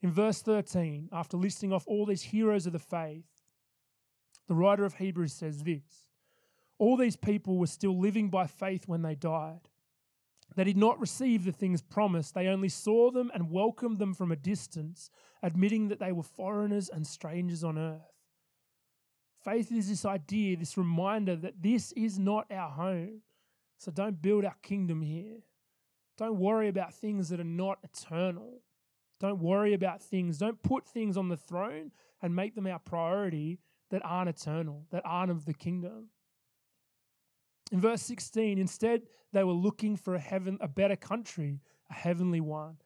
In 0.00 0.12
verse 0.12 0.40
13, 0.40 1.08
after 1.10 1.36
listing 1.36 1.72
off 1.72 1.88
all 1.88 2.06
these 2.06 2.22
heroes 2.22 2.66
of 2.66 2.72
the 2.72 2.78
faith, 2.78 3.26
the 4.46 4.54
writer 4.54 4.84
of 4.84 4.94
Hebrews 4.94 5.32
says 5.32 5.64
this 5.64 6.06
All 6.78 6.96
these 6.96 7.16
people 7.16 7.58
were 7.58 7.66
still 7.66 7.98
living 7.98 8.30
by 8.30 8.46
faith 8.46 8.86
when 8.86 9.02
they 9.02 9.16
died. 9.16 9.69
They 10.56 10.64
did 10.64 10.76
not 10.76 11.00
receive 11.00 11.44
the 11.44 11.52
things 11.52 11.80
promised, 11.80 12.34
they 12.34 12.48
only 12.48 12.68
saw 12.68 13.10
them 13.10 13.30
and 13.32 13.50
welcomed 13.50 13.98
them 13.98 14.14
from 14.14 14.32
a 14.32 14.36
distance, 14.36 15.10
admitting 15.42 15.88
that 15.88 16.00
they 16.00 16.12
were 16.12 16.22
foreigners 16.22 16.88
and 16.88 17.06
strangers 17.06 17.64
on 17.64 17.78
earth. 17.78 18.00
Faith 19.44 19.72
is 19.72 19.88
this 19.88 20.04
idea, 20.04 20.56
this 20.56 20.76
reminder 20.76 21.34
that 21.34 21.62
this 21.62 21.92
is 21.92 22.18
not 22.18 22.50
our 22.50 22.70
home. 22.70 23.22
So 23.78 23.90
don't 23.90 24.20
build 24.20 24.44
our 24.44 24.56
kingdom 24.62 25.00
here. 25.00 25.38
Don't 26.18 26.36
worry 26.36 26.68
about 26.68 26.92
things 26.92 27.30
that 27.30 27.40
are 27.40 27.44
not 27.44 27.78
eternal. 27.82 28.60
Don't 29.20 29.40
worry 29.40 29.72
about 29.72 30.02
things. 30.02 30.36
Don't 30.36 30.62
put 30.62 30.86
things 30.86 31.16
on 31.16 31.28
the 31.28 31.36
throne 31.36 31.92
and 32.20 32.36
make 32.36 32.54
them 32.54 32.66
our 32.66 32.78
priority 32.78 33.58
that 33.90 34.02
aren't 34.04 34.28
eternal, 34.28 34.84
that 34.90 35.02
aren't 35.06 35.30
of 35.30 35.46
the 35.46 35.54
kingdom. 35.54 36.08
In 37.70 37.80
verse 37.80 38.02
16, 38.02 38.58
instead, 38.58 39.02
they 39.32 39.44
were 39.44 39.52
looking 39.52 39.96
for 39.96 40.14
a 40.14 40.20
heaven, 40.20 40.58
a 40.60 40.68
better 40.68 40.96
country, 40.96 41.60
a 41.90 41.94
heavenly 41.94 42.40
one. 42.40 42.76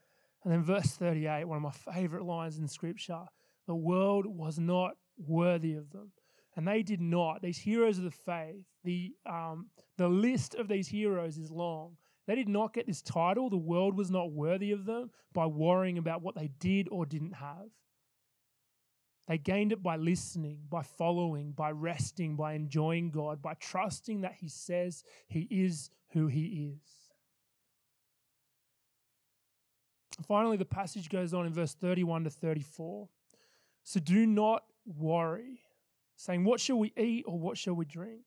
And 0.44 0.52
then 0.52 0.62
verse 0.62 0.92
38, 0.92 1.46
one 1.46 1.56
of 1.56 1.62
my 1.62 1.92
favorite 1.92 2.24
lines 2.24 2.58
in 2.58 2.68
scripture, 2.68 3.22
the 3.66 3.74
world 3.74 4.26
was 4.26 4.58
not 4.58 4.92
worthy 5.16 5.74
of 5.74 5.90
them. 5.90 6.12
And 6.56 6.68
they 6.68 6.82
did 6.82 7.00
not. 7.00 7.42
These 7.42 7.58
heroes 7.58 7.98
of 7.98 8.04
the 8.04 8.10
faith, 8.10 8.64
the, 8.84 9.12
um, 9.26 9.70
the 9.96 10.08
list 10.08 10.54
of 10.54 10.68
these 10.68 10.86
heroes 10.86 11.38
is 11.38 11.50
long. 11.50 11.96
They 12.26 12.34
did 12.34 12.48
not 12.48 12.74
get 12.74 12.86
this 12.86 13.02
title, 13.02 13.50
the 13.50 13.56
world 13.56 13.96
was 13.96 14.10
not 14.10 14.32
worthy 14.32 14.72
of 14.72 14.84
them, 14.84 15.10
by 15.32 15.46
worrying 15.46 15.98
about 15.98 16.22
what 16.22 16.34
they 16.34 16.48
did 16.58 16.88
or 16.90 17.04
didn't 17.04 17.34
have. 17.34 17.68
They 19.26 19.38
gained 19.38 19.72
it 19.72 19.82
by 19.82 19.96
listening, 19.96 20.58
by 20.68 20.82
following, 20.82 21.52
by 21.52 21.70
resting, 21.70 22.37
by 22.37 22.52
enjoying 22.52 23.10
God, 23.10 23.40
by 23.40 23.54
trusting 23.54 24.20
that 24.20 24.34
He 24.34 24.48
says 24.48 25.02
He 25.28 25.48
is 25.50 25.90
who 26.10 26.26
He 26.26 26.74
is. 26.74 27.04
finally, 30.28 30.56
the 30.56 30.64
passage 30.64 31.08
goes 31.08 31.34
on 31.34 31.44
in 31.44 31.52
verse 31.52 31.74
31 31.74 32.24
to 32.24 32.30
34. 32.30 33.08
So 33.82 34.00
do 34.00 34.26
not 34.26 34.62
worry, 34.87 35.60
saying, 36.16 36.44
What 36.44 36.60
shall 36.60 36.78
we 36.78 36.92
eat, 36.96 37.24
or 37.26 37.38
what 37.38 37.58
shall 37.58 37.74
we 37.74 37.84
drink, 37.84 38.22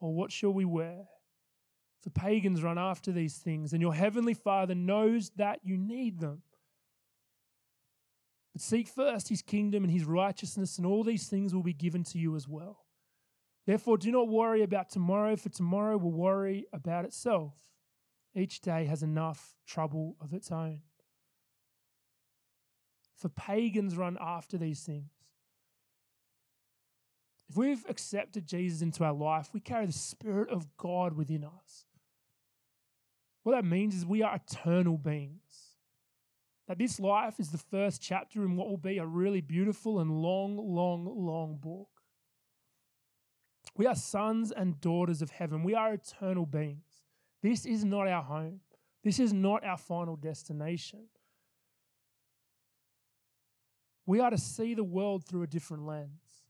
or 0.00 0.14
what 0.14 0.32
shall 0.32 0.52
we 0.52 0.64
wear? 0.64 1.06
For 2.00 2.10
pagans 2.10 2.62
run 2.62 2.78
after 2.78 3.12
these 3.12 3.36
things, 3.36 3.72
and 3.72 3.82
your 3.82 3.94
heavenly 3.94 4.34
Father 4.34 4.74
knows 4.74 5.30
that 5.36 5.60
you 5.62 5.76
need 5.76 6.18
them. 6.18 6.42
But 8.52 8.62
seek 8.62 8.88
first 8.88 9.28
his 9.28 9.42
kingdom 9.42 9.84
and 9.84 9.92
his 9.92 10.04
righteousness, 10.04 10.76
and 10.78 10.86
all 10.86 11.02
these 11.02 11.28
things 11.28 11.54
will 11.54 11.62
be 11.62 11.72
given 11.72 12.04
to 12.04 12.18
you 12.18 12.36
as 12.36 12.46
well. 12.46 12.84
Therefore, 13.66 13.96
do 13.96 14.10
not 14.10 14.28
worry 14.28 14.62
about 14.62 14.90
tomorrow, 14.90 15.36
for 15.36 15.48
tomorrow 15.48 15.96
will 15.96 16.12
worry 16.12 16.66
about 16.72 17.04
itself. 17.04 17.54
Each 18.34 18.60
day 18.60 18.86
has 18.86 19.02
enough 19.02 19.54
trouble 19.66 20.16
of 20.20 20.32
its 20.32 20.50
own. 20.50 20.80
For 23.16 23.28
pagans 23.28 23.96
run 23.96 24.18
after 24.20 24.58
these 24.58 24.82
things. 24.82 25.12
If 27.48 27.56
we've 27.56 27.84
accepted 27.88 28.46
Jesus 28.46 28.82
into 28.82 29.04
our 29.04 29.12
life, 29.12 29.50
we 29.52 29.60
carry 29.60 29.86
the 29.86 29.92
Spirit 29.92 30.48
of 30.50 30.76
God 30.76 31.12
within 31.14 31.44
us. 31.44 31.84
What 33.42 33.52
that 33.52 33.64
means 33.64 33.94
is 33.94 34.06
we 34.06 34.22
are 34.22 34.34
eternal 34.34 34.96
beings. 34.96 35.71
That 36.72 36.78
this 36.78 36.98
life 36.98 37.38
is 37.38 37.50
the 37.50 37.58
first 37.58 38.00
chapter 38.00 38.42
in 38.46 38.56
what 38.56 38.66
will 38.66 38.78
be 38.78 38.96
a 38.96 39.04
really 39.04 39.42
beautiful 39.42 40.00
and 40.00 40.10
long, 40.10 40.56
long, 40.56 41.04
long 41.04 41.58
book. 41.60 41.90
We 43.76 43.84
are 43.84 43.94
sons 43.94 44.52
and 44.52 44.80
daughters 44.80 45.20
of 45.20 45.28
heaven. 45.28 45.64
We 45.64 45.74
are 45.74 45.92
eternal 45.92 46.46
beings. 46.46 47.04
This 47.42 47.66
is 47.66 47.84
not 47.84 48.08
our 48.08 48.22
home. 48.22 48.60
This 49.04 49.20
is 49.20 49.34
not 49.34 49.62
our 49.66 49.76
final 49.76 50.16
destination. 50.16 51.08
We 54.06 54.20
are 54.20 54.30
to 54.30 54.38
see 54.38 54.72
the 54.72 54.82
world 54.82 55.26
through 55.26 55.42
a 55.42 55.46
different 55.46 55.84
lens. 55.84 56.46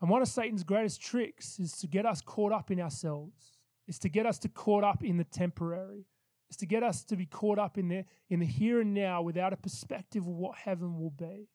And 0.00 0.08
one 0.08 0.22
of 0.22 0.28
Satan's 0.28 0.64
greatest 0.64 1.02
tricks 1.02 1.58
is 1.58 1.72
to 1.72 1.86
get 1.86 2.06
us 2.06 2.22
caught 2.22 2.52
up 2.52 2.70
in 2.70 2.80
ourselves 2.80 3.58
is 3.86 3.98
to 3.98 4.08
get 4.08 4.24
us 4.24 4.38
to 4.38 4.48
caught 4.48 4.82
up 4.82 5.04
in 5.04 5.18
the 5.18 5.24
temporary, 5.24 6.06
is 6.50 6.56
to 6.56 6.66
get 6.66 6.82
us 6.82 7.04
to 7.04 7.16
be 7.16 7.26
caught 7.26 7.58
up 7.58 7.78
in 7.78 7.88
the, 7.88 8.04
in 8.28 8.40
the 8.40 8.46
here 8.46 8.80
and 8.80 8.94
now 8.94 9.22
without 9.22 9.52
a 9.52 9.56
perspective 9.56 10.26
of 10.26 10.34
what 10.34 10.56
heaven 10.56 10.98
will 10.98 11.10
be. 11.10 11.48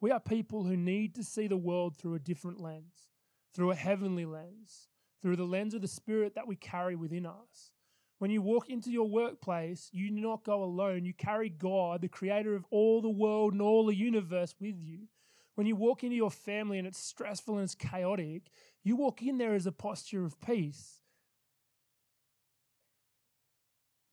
We 0.00 0.10
are 0.10 0.20
people 0.20 0.64
who 0.64 0.76
need 0.76 1.14
to 1.14 1.24
see 1.24 1.46
the 1.46 1.56
world 1.56 1.96
through 1.96 2.14
a 2.14 2.20
different 2.20 2.60
lens, 2.60 3.08
through 3.54 3.70
a 3.70 3.76
heavenly 3.76 4.24
lens, 4.24 4.88
through 5.22 5.36
the 5.36 5.44
lens 5.44 5.74
of 5.74 5.80
the 5.80 5.88
Spirit 5.88 6.34
that 6.34 6.46
we 6.46 6.56
carry 6.56 6.96
within 6.96 7.26
us. 7.26 7.72
When 8.18 8.30
you 8.30 8.40
walk 8.40 8.70
into 8.70 8.90
your 8.90 9.08
workplace, 9.08 9.90
you 9.92 10.08
do 10.08 10.20
not 10.20 10.44
go 10.44 10.62
alone. 10.62 11.04
You 11.04 11.12
carry 11.12 11.50
God, 11.50 12.00
the 12.00 12.08
creator 12.08 12.54
of 12.54 12.64
all 12.70 13.02
the 13.02 13.10
world 13.10 13.52
and 13.52 13.60
all 13.60 13.86
the 13.86 13.94
universe, 13.94 14.54
with 14.58 14.78
you. 14.78 15.08
When 15.54 15.66
you 15.66 15.76
walk 15.76 16.04
into 16.04 16.16
your 16.16 16.30
family 16.30 16.78
and 16.78 16.86
it's 16.86 16.98
stressful 16.98 17.56
and 17.56 17.64
it's 17.64 17.74
chaotic, 17.74 18.50
you 18.84 18.96
walk 18.96 19.22
in 19.22 19.38
there 19.38 19.54
as 19.54 19.66
a 19.66 19.72
posture 19.72 20.24
of 20.24 20.40
peace. 20.40 21.02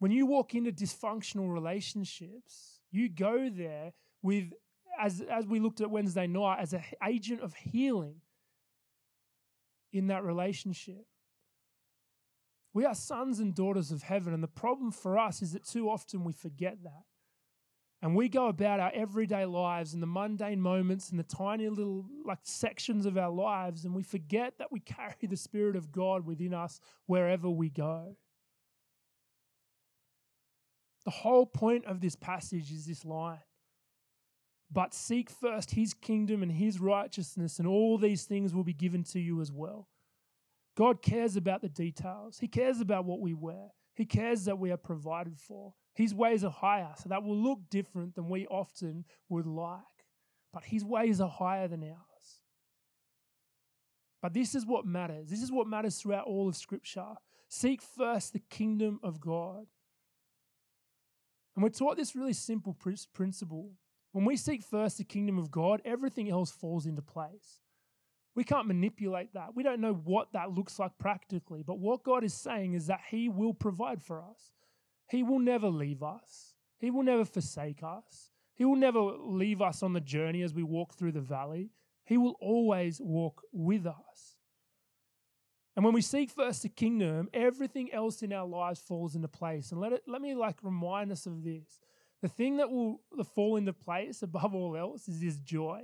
When 0.03 0.11
you 0.11 0.25
walk 0.25 0.53
into 0.53 0.69
dysfunctional 0.69 1.49
relationships, 1.49 2.81
you 2.91 3.07
go 3.07 3.49
there 3.49 3.93
with, 4.21 4.51
as, 4.99 5.21
as 5.21 5.47
we 5.47 5.61
looked 5.61 5.79
at 5.79 5.89
Wednesday 5.89 6.27
night, 6.27 6.57
as 6.59 6.73
an 6.73 6.83
agent 7.07 7.39
of 7.39 7.53
healing 7.53 8.15
in 9.93 10.07
that 10.07 10.25
relationship. 10.25 11.05
We 12.73 12.83
are 12.83 12.93
sons 12.93 13.39
and 13.39 13.55
daughters 13.55 13.91
of 13.91 14.03
heaven. 14.03 14.33
And 14.33 14.43
the 14.43 14.49
problem 14.49 14.91
for 14.91 15.17
us 15.17 15.41
is 15.41 15.53
that 15.53 15.63
too 15.63 15.89
often 15.89 16.25
we 16.25 16.33
forget 16.33 16.83
that. 16.83 17.03
And 18.01 18.13
we 18.13 18.27
go 18.27 18.47
about 18.49 18.81
our 18.81 18.91
everyday 18.93 19.45
lives 19.45 19.93
and 19.93 20.03
the 20.03 20.07
mundane 20.07 20.59
moments 20.59 21.11
and 21.11 21.17
the 21.17 21.23
tiny 21.23 21.69
little 21.69 22.07
like 22.25 22.39
sections 22.43 23.05
of 23.05 23.17
our 23.17 23.31
lives, 23.31 23.85
and 23.85 23.95
we 23.95 24.03
forget 24.03 24.57
that 24.57 24.69
we 24.69 24.81
carry 24.81 25.27
the 25.29 25.37
Spirit 25.37 25.77
of 25.77 25.93
God 25.93 26.25
within 26.25 26.53
us 26.53 26.81
wherever 27.05 27.49
we 27.49 27.69
go. 27.69 28.17
The 31.05 31.11
whole 31.11 31.45
point 31.45 31.85
of 31.85 31.99
this 31.99 32.15
passage 32.15 32.71
is 32.71 32.85
this 32.85 33.03
line. 33.03 33.39
But 34.71 34.93
seek 34.93 35.29
first 35.29 35.71
his 35.71 35.93
kingdom 35.93 36.41
and 36.41 36.51
his 36.51 36.79
righteousness, 36.79 37.59
and 37.59 37.67
all 37.67 37.97
these 37.97 38.23
things 38.23 38.55
will 38.55 38.63
be 38.63 38.73
given 38.73 39.03
to 39.05 39.19
you 39.19 39.41
as 39.41 39.51
well. 39.51 39.87
God 40.75 41.01
cares 41.01 41.35
about 41.35 41.61
the 41.61 41.69
details. 41.69 42.39
He 42.39 42.47
cares 42.47 42.81
about 42.81 43.05
what 43.05 43.19
we 43.19 43.33
wear. 43.33 43.69
He 43.93 44.05
cares 44.05 44.45
that 44.45 44.57
we 44.57 44.71
are 44.71 44.77
provided 44.77 45.37
for. 45.37 45.73
His 45.93 46.15
ways 46.15 46.43
are 46.43 46.49
higher, 46.49 46.93
so 46.97 47.09
that 47.09 47.23
will 47.23 47.37
look 47.37 47.59
different 47.69 48.15
than 48.15 48.27
we 48.27 48.47
often 48.47 49.05
would 49.29 49.45
like. 49.45 49.81
But 50.51 50.63
his 50.63 50.83
ways 50.83 51.21
are 51.21 51.29
higher 51.29 51.67
than 51.67 51.83
ours. 51.83 52.41
But 54.23 54.33
this 54.33 54.55
is 54.55 54.65
what 54.65 54.85
matters. 54.85 55.29
This 55.29 55.43
is 55.43 55.51
what 55.51 55.67
matters 55.67 55.97
throughout 55.97 56.25
all 56.25 56.47
of 56.47 56.55
Scripture. 56.55 57.13
Seek 57.49 57.81
first 57.81 58.33
the 58.33 58.39
kingdom 58.39 58.99
of 59.03 59.19
God. 59.19 59.67
And 61.55 61.63
we're 61.63 61.69
taught 61.69 61.97
this 61.97 62.15
really 62.15 62.33
simple 62.33 62.75
principle. 63.13 63.71
When 64.11 64.25
we 64.25 64.37
seek 64.37 64.63
first 64.63 64.97
the 64.97 65.03
kingdom 65.03 65.37
of 65.37 65.51
God, 65.51 65.81
everything 65.85 66.29
else 66.29 66.51
falls 66.51 66.85
into 66.85 67.01
place. 67.01 67.59
We 68.35 68.43
can't 68.43 68.67
manipulate 68.67 69.33
that. 69.33 69.55
We 69.55 69.63
don't 69.63 69.81
know 69.81 69.93
what 69.93 70.33
that 70.33 70.51
looks 70.51 70.79
like 70.79 70.97
practically. 70.97 71.61
But 71.61 71.79
what 71.79 72.03
God 72.03 72.23
is 72.23 72.33
saying 72.33 72.73
is 72.73 72.87
that 72.87 73.01
He 73.09 73.29
will 73.29 73.53
provide 73.53 74.01
for 74.01 74.21
us. 74.21 74.53
He 75.09 75.21
will 75.21 75.39
never 75.39 75.69
leave 75.69 76.01
us, 76.01 76.55
He 76.79 76.89
will 76.89 77.03
never 77.03 77.25
forsake 77.25 77.83
us. 77.83 78.31
He 78.55 78.65
will 78.65 78.75
never 78.75 78.99
leave 78.99 79.63
us 79.63 79.81
on 79.81 79.93
the 79.93 79.99
journey 79.99 80.43
as 80.43 80.53
we 80.53 80.61
walk 80.61 80.93
through 80.93 81.13
the 81.13 81.21
valley. 81.21 81.71
He 82.05 82.17
will 82.17 82.35
always 82.39 83.01
walk 83.01 83.41
with 83.51 83.87
us. 83.87 84.32
And 85.75 85.83
when 85.83 85.93
we 85.93 86.01
seek 86.01 86.29
first 86.29 86.61
the 86.61 86.69
kingdom, 86.69 87.29
everything 87.33 87.91
else 87.91 88.21
in 88.21 88.31
our 88.31 88.45
lives 88.47 88.79
falls 88.79 89.15
into 89.15 89.27
place. 89.27 89.71
And 89.71 89.81
let 89.81 89.91
it 89.91 90.03
let 90.07 90.21
me 90.21 90.35
like 90.35 90.57
remind 90.63 91.11
us 91.11 91.25
of 91.25 91.43
this. 91.43 91.79
The 92.21 92.29
thing 92.29 92.57
that 92.57 92.69
will 92.69 93.01
fall 93.35 93.57
into 93.57 93.73
place 93.73 94.21
above 94.21 94.53
all 94.53 94.77
else 94.77 95.07
is 95.07 95.19
this 95.19 95.37
joy. 95.37 95.81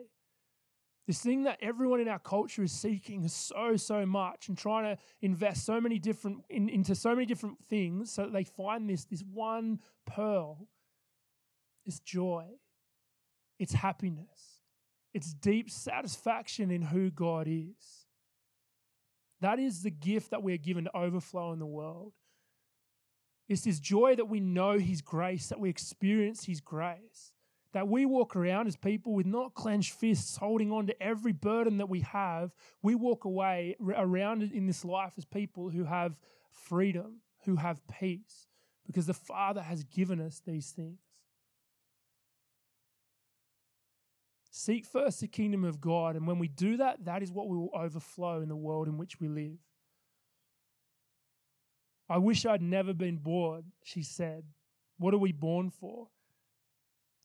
This 1.08 1.22
thing 1.22 1.44
that 1.46 1.58
everyone 1.60 2.02
in 2.02 2.08
our 2.08 2.20
culture 2.20 2.62
is 2.62 2.72
seeking 2.72 3.28
so, 3.28 3.76
so 3.78 4.06
much 4.06 4.48
and 4.48 4.56
trying 4.56 4.96
to 4.96 5.02
invest 5.24 5.66
so 5.66 5.82
many 5.82 5.98
different 5.98 6.44
in, 6.50 6.70
into 6.70 6.94
so 6.94 7.16
many 7.16 7.26
different 7.26 7.58
things 7.66 8.12
so 8.12 8.24
that 8.24 8.32
they 8.32 8.44
find 8.44 8.88
this, 8.88 9.06
this 9.06 9.24
one 9.24 9.80
pearl. 10.06 10.68
It's 11.84 12.00
joy. 12.00 12.46
It's 13.58 13.74
happiness. 13.74 14.62
It's 15.14 15.34
deep 15.34 15.72
satisfaction 15.72 16.70
in 16.70 16.84
who 16.84 17.10
God 17.10 17.48
is. 17.50 18.06
That 19.42 19.60
is 19.60 19.84
the 19.84 19.92
gift 19.92 20.32
that 20.32 20.44
we 20.44 20.54
are 20.54 20.58
given 20.58 20.86
to 20.86 20.98
overflow 20.98 21.54
in 21.54 21.60
the 21.60 21.66
world. 21.66 22.14
It's 23.48 23.64
this 23.64 23.80
joy 23.80 24.16
that 24.16 24.30
we 24.30 24.40
know 24.40 24.78
His 24.78 25.02
grace, 25.02 25.48
that 25.48 25.60
we 25.60 25.70
experience 25.70 26.46
His 26.46 26.62
grace 26.62 27.34
that 27.74 27.88
we 27.88 28.06
walk 28.06 28.36
around 28.36 28.68
as 28.68 28.76
people 28.76 29.14
with 29.14 29.26
not 29.26 29.54
clenched 29.54 29.94
fists 29.94 30.38
holding 30.38 30.72
on 30.72 30.88
to 30.88 31.04
every 31.04 31.32
burden 31.32 31.78
that 31.78 31.90
we 31.90 32.02
have. 32.02 32.52
We 32.82 32.96
walk 32.96 33.26
away 33.26 33.76
around 33.80 34.44
in 34.44 34.66
this 34.66 34.84
life 34.84 35.14
as 35.18 35.26
people 35.26 35.70
who 35.70 35.84
have 35.84 36.18
freedom, 36.50 37.22
who 37.46 37.58
have 37.58 37.82
peace, 37.88 38.48
because 38.88 39.06
the 39.06 39.14
Father 39.14 39.62
has 39.62 39.84
given 39.84 40.20
us 40.20 40.42
these 40.46 40.72
things. 40.72 41.00
Seek 44.60 44.86
first 44.86 45.22
the 45.22 45.28
kingdom 45.30 45.64
of 45.64 45.80
God, 45.80 46.18
and 46.18 46.28
when 46.28 46.38
we 46.38 46.50
do 46.50 46.76
that, 46.76 47.06
that 47.06 47.24
is 47.24 47.32
what 47.32 47.48
we 47.48 47.56
will 47.56 47.70
overflow 47.74 48.42
in 48.42 48.50
the 48.50 48.58
world 48.58 48.90
in 48.90 48.98
which 48.98 49.18
we 49.18 49.30
live. 49.30 49.58
I 52.10 52.18
wish 52.18 52.46
I'd 52.46 52.62
never 52.62 52.94
been 52.94 53.16
born, 53.16 53.72
she 53.86 54.04
said. 54.04 54.44
What 54.98 55.14
are 55.14 55.18
we 55.18 55.32
born 55.32 55.70
for? 55.70 56.10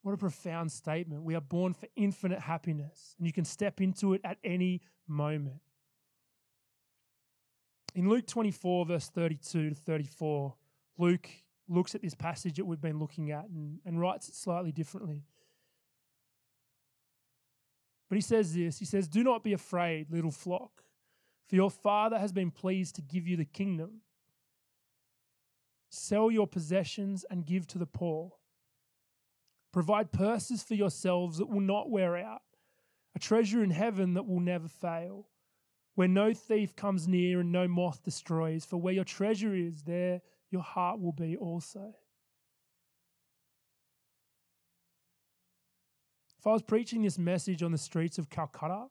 What 0.01 0.13
a 0.13 0.17
profound 0.17 0.71
statement. 0.71 1.23
We 1.23 1.35
are 1.35 1.41
born 1.41 1.73
for 1.73 1.87
infinite 1.97 2.39
happiness, 2.39 3.15
and 3.17 3.27
you 3.27 3.33
can 3.33 3.43
step 3.43 3.81
into 3.81 4.13
it 4.13 4.21
at 4.23 4.37
any 4.45 4.79
moment. 5.05 5.59
In 7.95 8.07
Luke 8.07 8.27
24, 8.27 8.85
verse 8.85 9.09
32 9.09 9.71
to 9.71 9.75
34, 9.75 10.55
Luke 10.97 11.29
looks 11.67 11.95
at 11.95 12.01
this 12.01 12.15
passage 12.15 12.55
that 12.55 12.65
we've 12.65 12.79
been 12.79 12.97
looking 12.97 13.31
at 13.31 13.49
and, 13.49 13.79
and 13.85 13.99
writes 13.99 14.29
it 14.29 14.35
slightly 14.35 14.71
differently. 14.71 15.25
But 18.09 18.15
he 18.15 18.21
says 18.21 18.53
this 18.53 18.79
He 18.79 18.85
says, 18.85 19.07
Do 19.07 19.23
not 19.23 19.43
be 19.43 19.53
afraid, 19.53 20.11
little 20.11 20.31
flock, 20.31 20.83
for 21.47 21.55
your 21.55 21.71
Father 21.71 22.19
has 22.19 22.31
been 22.31 22.51
pleased 22.51 22.95
to 22.95 23.01
give 23.01 23.27
you 23.27 23.37
the 23.37 23.45
kingdom. 23.45 24.01
Sell 25.89 26.29
your 26.29 26.47
possessions 26.47 27.25
and 27.29 27.45
give 27.45 27.67
to 27.67 27.77
the 27.77 27.85
poor. 27.85 28.33
Provide 29.71 30.11
purses 30.11 30.63
for 30.63 30.73
yourselves 30.73 31.37
that 31.37 31.49
will 31.49 31.61
not 31.61 31.89
wear 31.89 32.17
out, 32.17 32.41
a 33.15 33.19
treasure 33.19 33.63
in 33.63 33.71
heaven 33.71 34.13
that 34.13 34.25
will 34.25 34.39
never 34.39 34.67
fail, 34.67 35.27
where 35.95 36.07
no 36.07 36.33
thief 36.33 36.75
comes 36.75 37.07
near 37.07 37.39
and 37.39 37.51
no 37.51 37.67
moth 37.67 38.03
destroys. 38.03 38.65
For 38.65 38.77
where 38.77 38.93
your 38.93 39.03
treasure 39.03 39.55
is, 39.55 39.83
there 39.83 40.21
your 40.49 40.63
heart 40.63 40.99
will 40.99 41.13
be 41.13 41.37
also. 41.37 41.93
If 46.45 46.49
I 46.49 46.53
was 46.53 46.61
preaching 46.61 47.01
this 47.01 47.17
message 47.17 47.63
on 47.63 47.71
the 47.71 47.77
streets 47.79 48.19
of 48.19 48.29
Calcutta, 48.29 48.85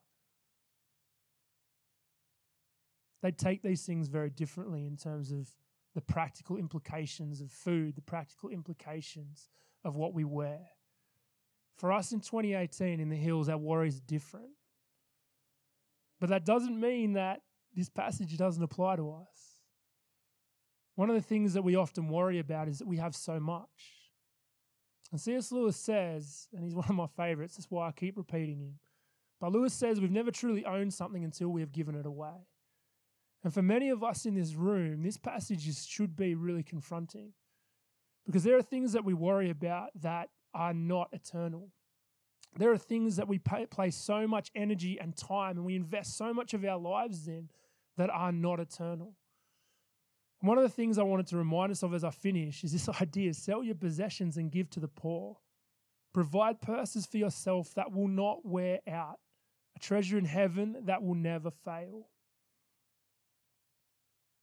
they'd 3.22 3.38
take 3.38 3.62
these 3.62 3.86
things 3.86 4.08
very 4.08 4.28
differently 4.28 4.86
in 4.86 4.96
terms 4.96 5.30
of 5.30 5.48
the 5.94 6.00
practical 6.00 6.56
implications 6.56 7.40
of 7.40 7.52
food, 7.52 7.94
the 7.94 8.02
practical 8.02 8.48
implications 8.48 9.50
of 9.84 9.94
what 9.94 10.12
we 10.12 10.24
wear. 10.24 10.62
For 11.76 11.92
us 11.92 12.10
in 12.10 12.18
2018 12.18 12.98
in 12.98 13.08
the 13.08 13.14
hills, 13.14 13.48
our 13.48 13.56
worry 13.56 13.86
is 13.86 14.00
different. 14.00 14.50
But 16.18 16.30
that 16.30 16.44
doesn't 16.44 16.80
mean 16.80 17.12
that 17.12 17.42
this 17.72 17.88
passage 17.88 18.36
doesn't 18.36 18.64
apply 18.64 18.96
to 18.96 19.12
us. 19.12 19.62
One 20.96 21.08
of 21.08 21.14
the 21.14 21.22
things 21.22 21.54
that 21.54 21.62
we 21.62 21.76
often 21.76 22.08
worry 22.08 22.40
about 22.40 22.66
is 22.66 22.80
that 22.80 22.88
we 22.88 22.96
have 22.96 23.14
so 23.14 23.38
much. 23.38 24.03
And 25.14 25.20
C.S. 25.20 25.52
Lewis 25.52 25.76
says, 25.76 26.48
and 26.52 26.64
he's 26.64 26.74
one 26.74 26.88
of 26.88 26.96
my 26.96 27.06
favorites, 27.06 27.54
that's 27.54 27.70
why 27.70 27.86
I 27.86 27.92
keep 27.92 28.16
repeating 28.16 28.58
him. 28.58 28.80
But 29.40 29.52
Lewis 29.52 29.72
says 29.72 30.00
we've 30.00 30.10
never 30.10 30.32
truly 30.32 30.64
owned 30.64 30.92
something 30.92 31.22
until 31.22 31.50
we 31.50 31.60
have 31.60 31.70
given 31.70 31.94
it 31.94 32.04
away. 32.04 32.48
And 33.44 33.54
for 33.54 33.62
many 33.62 33.90
of 33.90 34.02
us 34.02 34.26
in 34.26 34.34
this 34.34 34.54
room, 34.56 35.04
this 35.04 35.16
passage 35.16 35.72
should 35.86 36.16
be 36.16 36.34
really 36.34 36.64
confronting 36.64 37.32
because 38.26 38.42
there 38.42 38.58
are 38.58 38.62
things 38.62 38.92
that 38.92 39.04
we 39.04 39.14
worry 39.14 39.50
about 39.50 39.90
that 40.00 40.30
are 40.52 40.74
not 40.74 41.10
eternal. 41.12 41.68
There 42.58 42.72
are 42.72 42.78
things 42.78 43.14
that 43.14 43.28
we 43.28 43.38
pay, 43.38 43.66
place 43.66 43.94
so 43.94 44.26
much 44.26 44.50
energy 44.52 44.98
and 45.00 45.16
time 45.16 45.58
and 45.58 45.64
we 45.64 45.76
invest 45.76 46.18
so 46.18 46.34
much 46.34 46.54
of 46.54 46.64
our 46.64 46.78
lives 46.78 47.28
in 47.28 47.50
that 47.98 48.10
are 48.10 48.32
not 48.32 48.58
eternal. 48.58 49.14
One 50.40 50.58
of 50.58 50.62
the 50.62 50.68
things 50.68 50.98
I 50.98 51.02
wanted 51.02 51.26
to 51.28 51.36
remind 51.36 51.72
us 51.72 51.82
of 51.82 51.94
as 51.94 52.04
I 52.04 52.10
finish 52.10 52.64
is 52.64 52.72
this 52.72 52.88
idea 53.00 53.34
sell 53.34 53.62
your 53.62 53.74
possessions 53.74 54.36
and 54.36 54.50
give 54.50 54.70
to 54.70 54.80
the 54.80 54.88
poor. 54.88 55.38
Provide 56.12 56.60
purses 56.60 57.06
for 57.06 57.16
yourself 57.16 57.74
that 57.74 57.92
will 57.92 58.08
not 58.08 58.44
wear 58.44 58.78
out, 58.88 59.18
a 59.74 59.80
treasure 59.80 60.16
in 60.16 60.24
heaven 60.24 60.76
that 60.84 61.02
will 61.02 61.16
never 61.16 61.50
fail. 61.50 62.08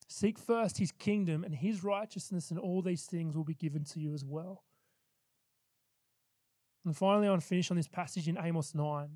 Seek 0.10 0.38
first 0.38 0.78
his 0.78 0.92
kingdom 0.92 1.46
and 1.46 1.56
his 1.56 1.86
righteousness, 1.86 2.52
and 2.52 2.60
all 2.60 2.82
these 2.82 3.06
things 3.06 3.38
will 3.38 3.46
be 3.46 3.54
given 3.54 3.86
to 3.86 4.00
you 4.02 4.14
as 4.14 4.26
well. 4.26 4.66
And 6.84 6.98
finally, 6.98 7.28
I 7.28 7.30
want 7.30 7.42
to 7.42 7.48
finish 7.48 7.72
on 7.72 7.78
this 7.78 7.88
passage 7.88 8.28
in 8.28 8.38
Amos 8.38 8.76
9. 8.76 9.08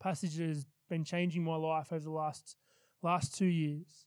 Passage 0.00 0.36
that 0.36 0.48
has 0.48 0.64
been 0.88 1.04
changing 1.04 1.44
my 1.44 1.56
life 1.56 1.92
over 1.92 2.02
the 2.02 2.10
last, 2.10 2.56
last 3.02 3.36
two 3.36 3.46
years. 3.46 4.06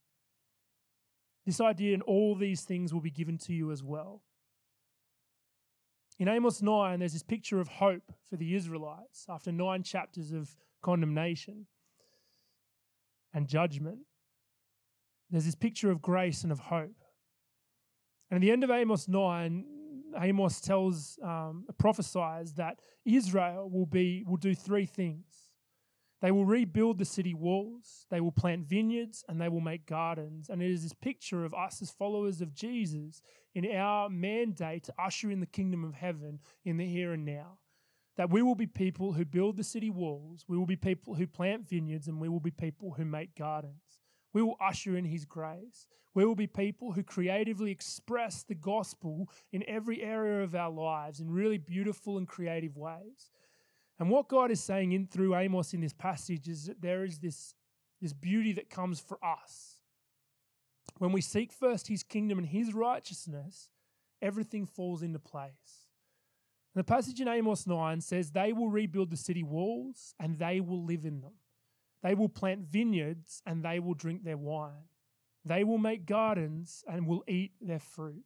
This 1.45 1.59
idea 1.59 1.93
and 1.93 2.03
all 2.03 2.35
these 2.35 2.61
things 2.61 2.93
will 2.93 3.01
be 3.01 3.11
given 3.11 3.37
to 3.39 3.53
you 3.53 3.71
as 3.71 3.83
well. 3.83 4.21
In 6.19 6.27
Amos 6.27 6.61
9, 6.61 6.99
there's 6.99 7.13
this 7.13 7.23
picture 7.23 7.59
of 7.59 7.67
hope 7.67 8.13
for 8.29 8.35
the 8.35 8.55
Israelites 8.55 9.25
after 9.27 9.51
nine 9.51 9.81
chapters 9.81 10.31
of 10.31 10.55
condemnation 10.81 11.65
and 13.33 13.47
judgment 13.47 13.99
there's 15.31 15.45
this 15.45 15.55
picture 15.55 15.89
of 15.89 16.01
grace 16.01 16.43
and 16.43 16.51
of 16.51 16.59
hope. 16.59 17.03
And 18.29 18.37
at 18.37 18.41
the 18.41 18.51
end 18.51 18.63
of 18.63 18.69
Amos 18.69 19.07
9, 19.07 19.65
Amos 20.19 20.59
tells, 20.59 21.17
um, 21.23 21.65
prophesies 21.79 22.53
that 22.55 22.79
Israel 23.05 23.69
will 23.69 23.85
be 23.85 24.23
will 24.27 24.37
do 24.37 24.53
three 24.53 24.85
things. 24.85 25.50
They 26.21 26.31
will 26.31 26.45
rebuild 26.45 26.99
the 26.99 27.05
city 27.05 27.33
walls, 27.33 28.05
they 28.11 28.21
will 28.21 28.31
plant 28.31 28.67
vineyards, 28.67 29.23
and 29.27 29.41
they 29.41 29.49
will 29.49 29.59
make 29.59 29.87
gardens. 29.87 30.49
And 30.49 30.61
it 30.61 30.69
is 30.69 30.83
this 30.83 30.93
picture 30.93 31.43
of 31.43 31.53
us 31.53 31.81
as 31.81 31.89
followers 31.89 32.41
of 32.41 32.53
Jesus 32.53 33.23
in 33.55 33.65
our 33.75 34.07
mandate 34.07 34.83
to 34.83 34.93
usher 34.99 35.31
in 35.31 35.39
the 35.39 35.47
kingdom 35.47 35.83
of 35.83 35.95
heaven 35.95 36.39
in 36.63 36.77
the 36.77 36.85
here 36.85 37.13
and 37.13 37.25
now. 37.25 37.57
That 38.17 38.29
we 38.29 38.43
will 38.43 38.55
be 38.55 38.67
people 38.67 39.13
who 39.13 39.25
build 39.25 39.57
the 39.57 39.63
city 39.63 39.89
walls, 39.89 40.45
we 40.47 40.57
will 40.57 40.67
be 40.67 40.75
people 40.75 41.15
who 41.15 41.25
plant 41.25 41.67
vineyards, 41.67 42.07
and 42.07 42.21
we 42.21 42.29
will 42.29 42.39
be 42.39 42.51
people 42.51 42.93
who 42.95 43.05
make 43.05 43.35
gardens. 43.35 43.99
We 44.33 44.43
will 44.43 44.57
usher 44.61 44.95
in 44.95 45.05
his 45.05 45.25
grace. 45.25 45.87
We 46.13 46.25
will 46.25 46.35
be 46.35 46.47
people 46.47 46.91
who 46.91 47.03
creatively 47.03 47.71
express 47.71 48.43
the 48.43 48.55
gospel 48.55 49.29
in 49.51 49.63
every 49.67 50.03
area 50.03 50.43
of 50.43 50.53
our 50.53 50.69
lives 50.69 51.19
in 51.19 51.31
really 51.31 51.57
beautiful 51.57 52.17
and 52.17 52.27
creative 52.27 52.75
ways. 52.75 53.31
And 54.01 54.09
what 54.09 54.27
God 54.27 54.49
is 54.49 54.59
saying 54.59 54.93
in 54.93 55.05
through 55.05 55.35
Amos 55.35 55.75
in 55.75 55.81
this 55.81 55.93
passage 55.93 56.47
is 56.47 56.65
that 56.65 56.81
there 56.81 57.05
is 57.05 57.19
this, 57.19 57.53
this 58.01 58.13
beauty 58.13 58.51
that 58.53 58.67
comes 58.67 58.99
for 58.99 59.23
us. 59.23 59.75
When 60.97 61.11
we 61.11 61.21
seek 61.21 61.51
first 61.53 61.87
his 61.87 62.01
kingdom 62.01 62.39
and 62.39 62.47
his 62.47 62.73
righteousness, 62.73 63.69
everything 64.19 64.65
falls 64.65 65.03
into 65.03 65.19
place. 65.19 65.85
And 66.73 66.79
the 66.79 66.83
passage 66.83 67.21
in 67.21 67.27
Amos 67.27 67.67
9 67.67 68.01
says, 68.01 68.31
They 68.31 68.53
will 68.53 68.71
rebuild 68.71 69.11
the 69.11 69.17
city 69.17 69.43
walls 69.43 70.15
and 70.19 70.39
they 70.39 70.61
will 70.61 70.83
live 70.83 71.05
in 71.05 71.21
them. 71.21 71.35
They 72.01 72.15
will 72.15 72.27
plant 72.27 72.61
vineyards 72.71 73.43
and 73.45 73.63
they 73.63 73.79
will 73.79 73.93
drink 73.93 74.23
their 74.23 74.35
wine. 74.35 74.89
They 75.45 75.63
will 75.63 75.77
make 75.77 76.07
gardens 76.07 76.83
and 76.87 77.05
will 77.05 77.23
eat 77.27 77.51
their 77.61 77.77
fruit. 77.77 78.23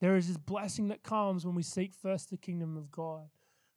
There 0.00 0.16
is 0.16 0.28
this 0.28 0.38
blessing 0.38 0.88
that 0.88 1.02
comes 1.02 1.44
when 1.44 1.54
we 1.54 1.62
seek 1.62 1.92
first 1.92 2.30
the 2.30 2.38
kingdom 2.38 2.78
of 2.78 2.90
God. 2.90 3.28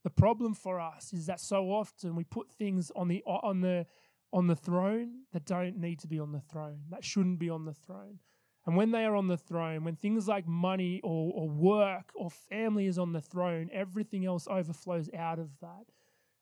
The 0.04 0.10
problem 0.10 0.54
for 0.54 0.80
us 0.80 1.14
is 1.14 1.28
that 1.28 1.40
so 1.40 1.66
often 1.72 2.16
we 2.16 2.24
put 2.24 2.50
things 2.50 2.92
on 2.96 3.08
the 3.08 3.24
on 3.26 3.62
the 3.62 3.86
on 4.34 4.48
the 4.48 4.56
throne 4.56 5.24
that 5.34 5.46
don't 5.46 5.78
need 5.78 6.00
to 6.00 6.08
be 6.08 6.20
on 6.20 6.32
the 6.32 6.40
throne, 6.40 6.80
that 6.90 7.04
shouldn't 7.04 7.40
be 7.40 7.50
on 7.50 7.66
the 7.66 7.74
throne. 7.74 8.20
And 8.66 8.76
when 8.76 8.92
they 8.92 9.06
are 9.06 9.16
on 9.16 9.28
the 9.28 9.38
throne, 9.38 9.84
when 9.84 9.96
things 9.96 10.28
like 10.28 10.48
money 10.48 11.02
or, 11.04 11.32
or 11.34 11.50
work 11.50 12.12
or 12.14 12.30
family 12.30 12.86
is 12.86 13.00
on 13.00 13.12
the 13.12 13.22
throne, 13.22 13.70
everything 13.74 14.26
else 14.26 14.48
overflows 14.48 15.10
out 15.18 15.40
of 15.40 15.50
that 15.62 15.86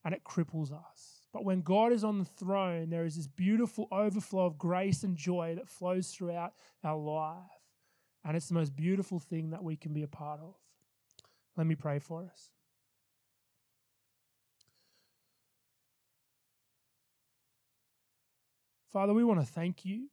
and 0.03 0.13
it 0.13 0.23
cripples 0.23 0.71
us. 0.71 1.21
But 1.31 1.45
when 1.45 1.61
God 1.61 1.93
is 1.93 2.03
on 2.03 2.19
the 2.19 2.25
throne, 2.25 2.89
there 2.89 3.05
is 3.05 3.15
this 3.15 3.27
beautiful 3.27 3.87
overflow 3.91 4.45
of 4.45 4.57
grace 4.57 5.03
and 5.03 5.15
joy 5.15 5.55
that 5.55 5.69
flows 5.69 6.09
throughout 6.09 6.53
our 6.83 6.97
life. 6.97 7.45
And 8.25 8.35
it's 8.35 8.47
the 8.47 8.55
most 8.55 8.75
beautiful 8.75 9.19
thing 9.19 9.51
that 9.51 9.63
we 9.63 9.75
can 9.77 9.93
be 9.93 10.03
a 10.03 10.07
part 10.07 10.41
of. 10.41 10.55
Let 11.55 11.67
me 11.67 11.75
pray 11.75 11.99
for 11.99 12.25
us. 12.25 12.49
Father, 18.91 19.13
we 19.13 19.23
want 19.23 19.39
to 19.39 19.45
thank 19.45 19.85
you 19.85 20.07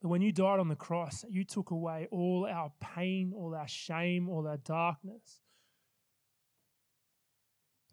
that 0.00 0.08
when 0.08 0.20
you 0.20 0.32
died 0.32 0.60
on 0.60 0.68
the 0.68 0.76
cross, 0.76 1.24
you 1.28 1.44
took 1.44 1.70
away 1.70 2.08
all 2.10 2.46
our 2.50 2.72
pain, 2.80 3.32
all 3.34 3.54
our 3.54 3.68
shame, 3.68 4.28
all 4.28 4.46
our 4.46 4.58
darkness. 4.58 5.40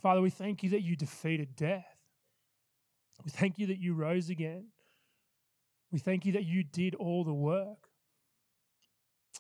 Father, 0.02 0.22
we 0.22 0.30
thank 0.30 0.64
you 0.64 0.70
that 0.72 0.82
you 0.82 0.96
defeated 0.96 1.56
death. 1.56 1.98
We 3.24 3.32
thank 3.32 3.60
you 3.60 3.68
that 3.68 3.80
you 3.80 3.94
rose 3.94 4.30
again. 4.30 4.68
We 5.92 6.00
thank 6.00 6.26
you 6.26 6.34
that 6.34 6.46
you 6.46 6.64
did 6.64 6.96
all 6.96 7.24
the 7.24 7.34
work. 7.34 7.90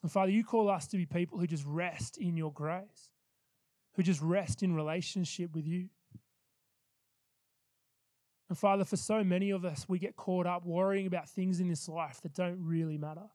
And 0.02 0.12
Father, 0.12 0.32
you 0.32 0.44
call 0.44 0.70
us 0.70 0.88
to 0.88 0.98
be 0.98 1.06
people 1.06 1.40
who 1.40 1.48
just 1.48 1.66
rest 1.66 2.18
in 2.18 2.38
your 2.38 2.52
grace, 2.52 3.12
who 3.96 4.04
just 4.04 4.22
rest 4.22 4.64
in 4.64 4.74
relationship 4.76 5.54
with 5.54 5.66
you. 5.66 5.90
And 8.50 8.58
Father, 8.58 8.84
for 8.84 8.97
so 8.97 9.24
many 9.24 9.52
of 9.52 9.64
us, 9.64 9.86
we 9.88 10.00
get 10.00 10.16
caught 10.16 10.47
up 10.47 10.66
worrying 10.66 11.06
about 11.06 11.30
things 11.30 11.60
in 11.60 11.68
this 11.68 11.88
life 11.88 12.20
that 12.22 12.34
don't 12.34 12.58
really 12.60 12.97
matter. 12.97 13.30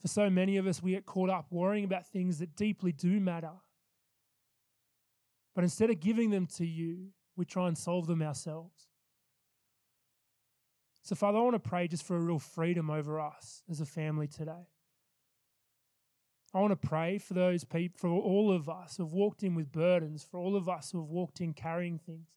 For 0.00 0.08
so 0.08 0.28
many 0.28 0.58
of 0.58 0.66
us, 0.66 0.82
we 0.82 0.92
get 0.92 1.06
caught 1.06 1.30
up 1.30 1.46
worrying 1.50 1.84
about 1.84 2.06
things 2.06 2.38
that 2.38 2.54
deeply 2.54 2.92
do 2.92 3.18
matter. 3.18 3.52
But 5.54 5.64
instead 5.64 5.90
of 5.90 5.98
giving 6.00 6.30
them 6.30 6.46
to 6.58 6.66
you, 6.66 7.08
we 7.34 7.44
try 7.44 7.66
and 7.66 7.76
solve 7.76 8.06
them 8.06 8.22
ourselves. 8.22 8.86
So, 11.02 11.16
Father, 11.16 11.38
I 11.38 11.40
want 11.40 11.54
to 11.54 11.68
pray 11.68 11.88
just 11.88 12.04
for 12.04 12.16
a 12.16 12.20
real 12.20 12.38
freedom 12.38 12.90
over 12.90 13.18
us 13.18 13.62
as 13.70 13.80
a 13.80 13.86
family 13.86 14.28
today. 14.28 14.68
I 16.54 16.60
want 16.60 16.70
to 16.80 16.88
pray 16.88 17.18
for 17.18 17.34
those 17.34 17.64
people, 17.64 17.98
for 17.98 18.08
all 18.08 18.50
of 18.50 18.68
us 18.68 18.96
who 18.96 19.04
have 19.04 19.12
walked 19.12 19.42
in 19.42 19.54
with 19.54 19.70
burdens, 19.70 20.26
for 20.28 20.40
all 20.40 20.56
of 20.56 20.68
us 20.68 20.90
who 20.90 21.00
have 21.00 21.10
walked 21.10 21.40
in 21.40 21.52
carrying 21.52 21.98
things. 21.98 22.28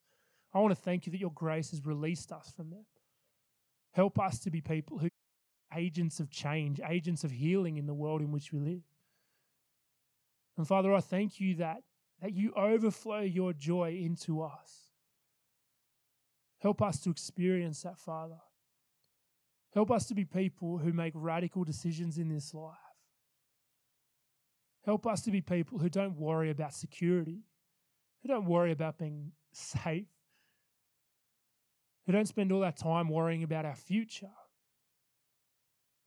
I 0.54 0.60
want 0.60 0.76
to 0.76 0.82
thank 0.82 1.06
you 1.06 1.12
that 1.12 1.20
your 1.20 1.32
grace 1.32 1.72
has 1.72 1.86
released 1.86 2.32
us 2.32 2.52
from 2.56 2.70
them. 2.72 2.86
Help 3.94 4.20
us 4.20 4.40
to 4.40 4.52
be 4.52 4.60
people 4.60 4.98
who 4.98 5.10
agents 5.74 6.20
of 6.20 6.30
change, 6.30 6.82
agents 6.88 7.24
of 7.24 7.32
healing 7.32 7.78
in 7.78 7.86
the 7.86 7.94
world 7.94 8.22
in 8.22 8.32
which 8.32 8.52
we 8.52 8.60
live. 8.60 8.84
And 10.58 10.68
Father, 10.68 10.94
I 10.94 11.00
thank 11.00 11.40
you 11.40 11.56
that, 11.56 11.78
that 12.22 12.34
you 12.34 12.54
overflow 12.56 13.22
your 13.22 13.54
joy 13.54 13.98
into 14.04 14.42
us. 14.42 14.92
Help 16.60 16.82
us 16.82 17.00
to 17.02 17.10
experience 17.10 17.82
that, 17.84 17.98
Father. 17.98 18.40
Help 19.74 19.90
us 19.90 20.06
to 20.08 20.14
be 20.14 20.26
people 20.26 20.78
who 20.78 20.92
make 20.92 21.14
radical 21.16 21.64
decisions 21.64 22.18
in 22.18 22.28
this 22.28 22.54
life. 22.54 22.76
Help 24.86 25.06
us 25.06 25.22
to 25.22 25.32
be 25.32 25.42
people 25.42 25.78
who 25.78 25.90
don't 25.90 26.18
worry 26.18 26.50
about 26.50 26.74
security, 26.74 27.42
who 28.22 28.28
don't 28.28 28.46
worry 28.46 28.72
about 28.72 28.98
being 28.98 29.32
safe, 29.52 30.08
who 32.06 32.12
don't 32.12 32.28
spend 32.28 32.52
all 32.52 32.64
our 32.64 32.72
time 32.72 33.10
worrying 33.10 33.44
about 33.44 33.66
our 33.66 33.76
future. 33.76 34.32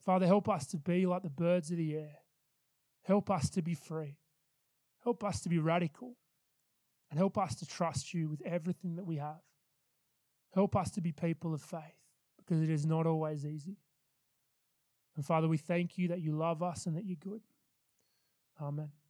Father, 0.04 0.26
help 0.26 0.48
us 0.48 0.66
to 0.66 0.76
be 0.76 1.06
like 1.06 1.22
the 1.22 1.30
birds 1.30 1.70
of 1.70 1.78
the 1.78 1.94
air. 1.94 2.18
Help 3.04 3.30
us 3.30 3.48
to 3.50 3.62
be 3.62 3.74
free. 3.74 4.18
Help 5.02 5.22
us 5.24 5.40
to 5.42 5.48
be 5.48 5.58
radical. 5.58 6.16
And 7.10 7.18
help 7.18 7.38
us 7.38 7.54
to 7.56 7.66
trust 7.66 8.12
you 8.12 8.28
with 8.28 8.42
everything 8.44 8.96
that 8.96 9.06
we 9.06 9.16
have. 9.16 9.42
Help 10.52 10.74
us 10.74 10.90
to 10.92 11.00
be 11.00 11.12
people 11.12 11.54
of 11.54 11.62
faith 11.62 11.80
because 12.36 12.60
it 12.60 12.70
is 12.70 12.84
not 12.84 13.06
always 13.06 13.46
easy. 13.46 13.76
And 15.16 15.24
Father, 15.24 15.48
we 15.48 15.58
thank 15.58 15.96
you 15.96 16.08
that 16.08 16.20
you 16.20 16.32
love 16.32 16.62
us 16.62 16.86
and 16.86 16.96
that 16.96 17.04
you're 17.04 17.16
good. 17.16 17.42
Amen. 18.60 19.03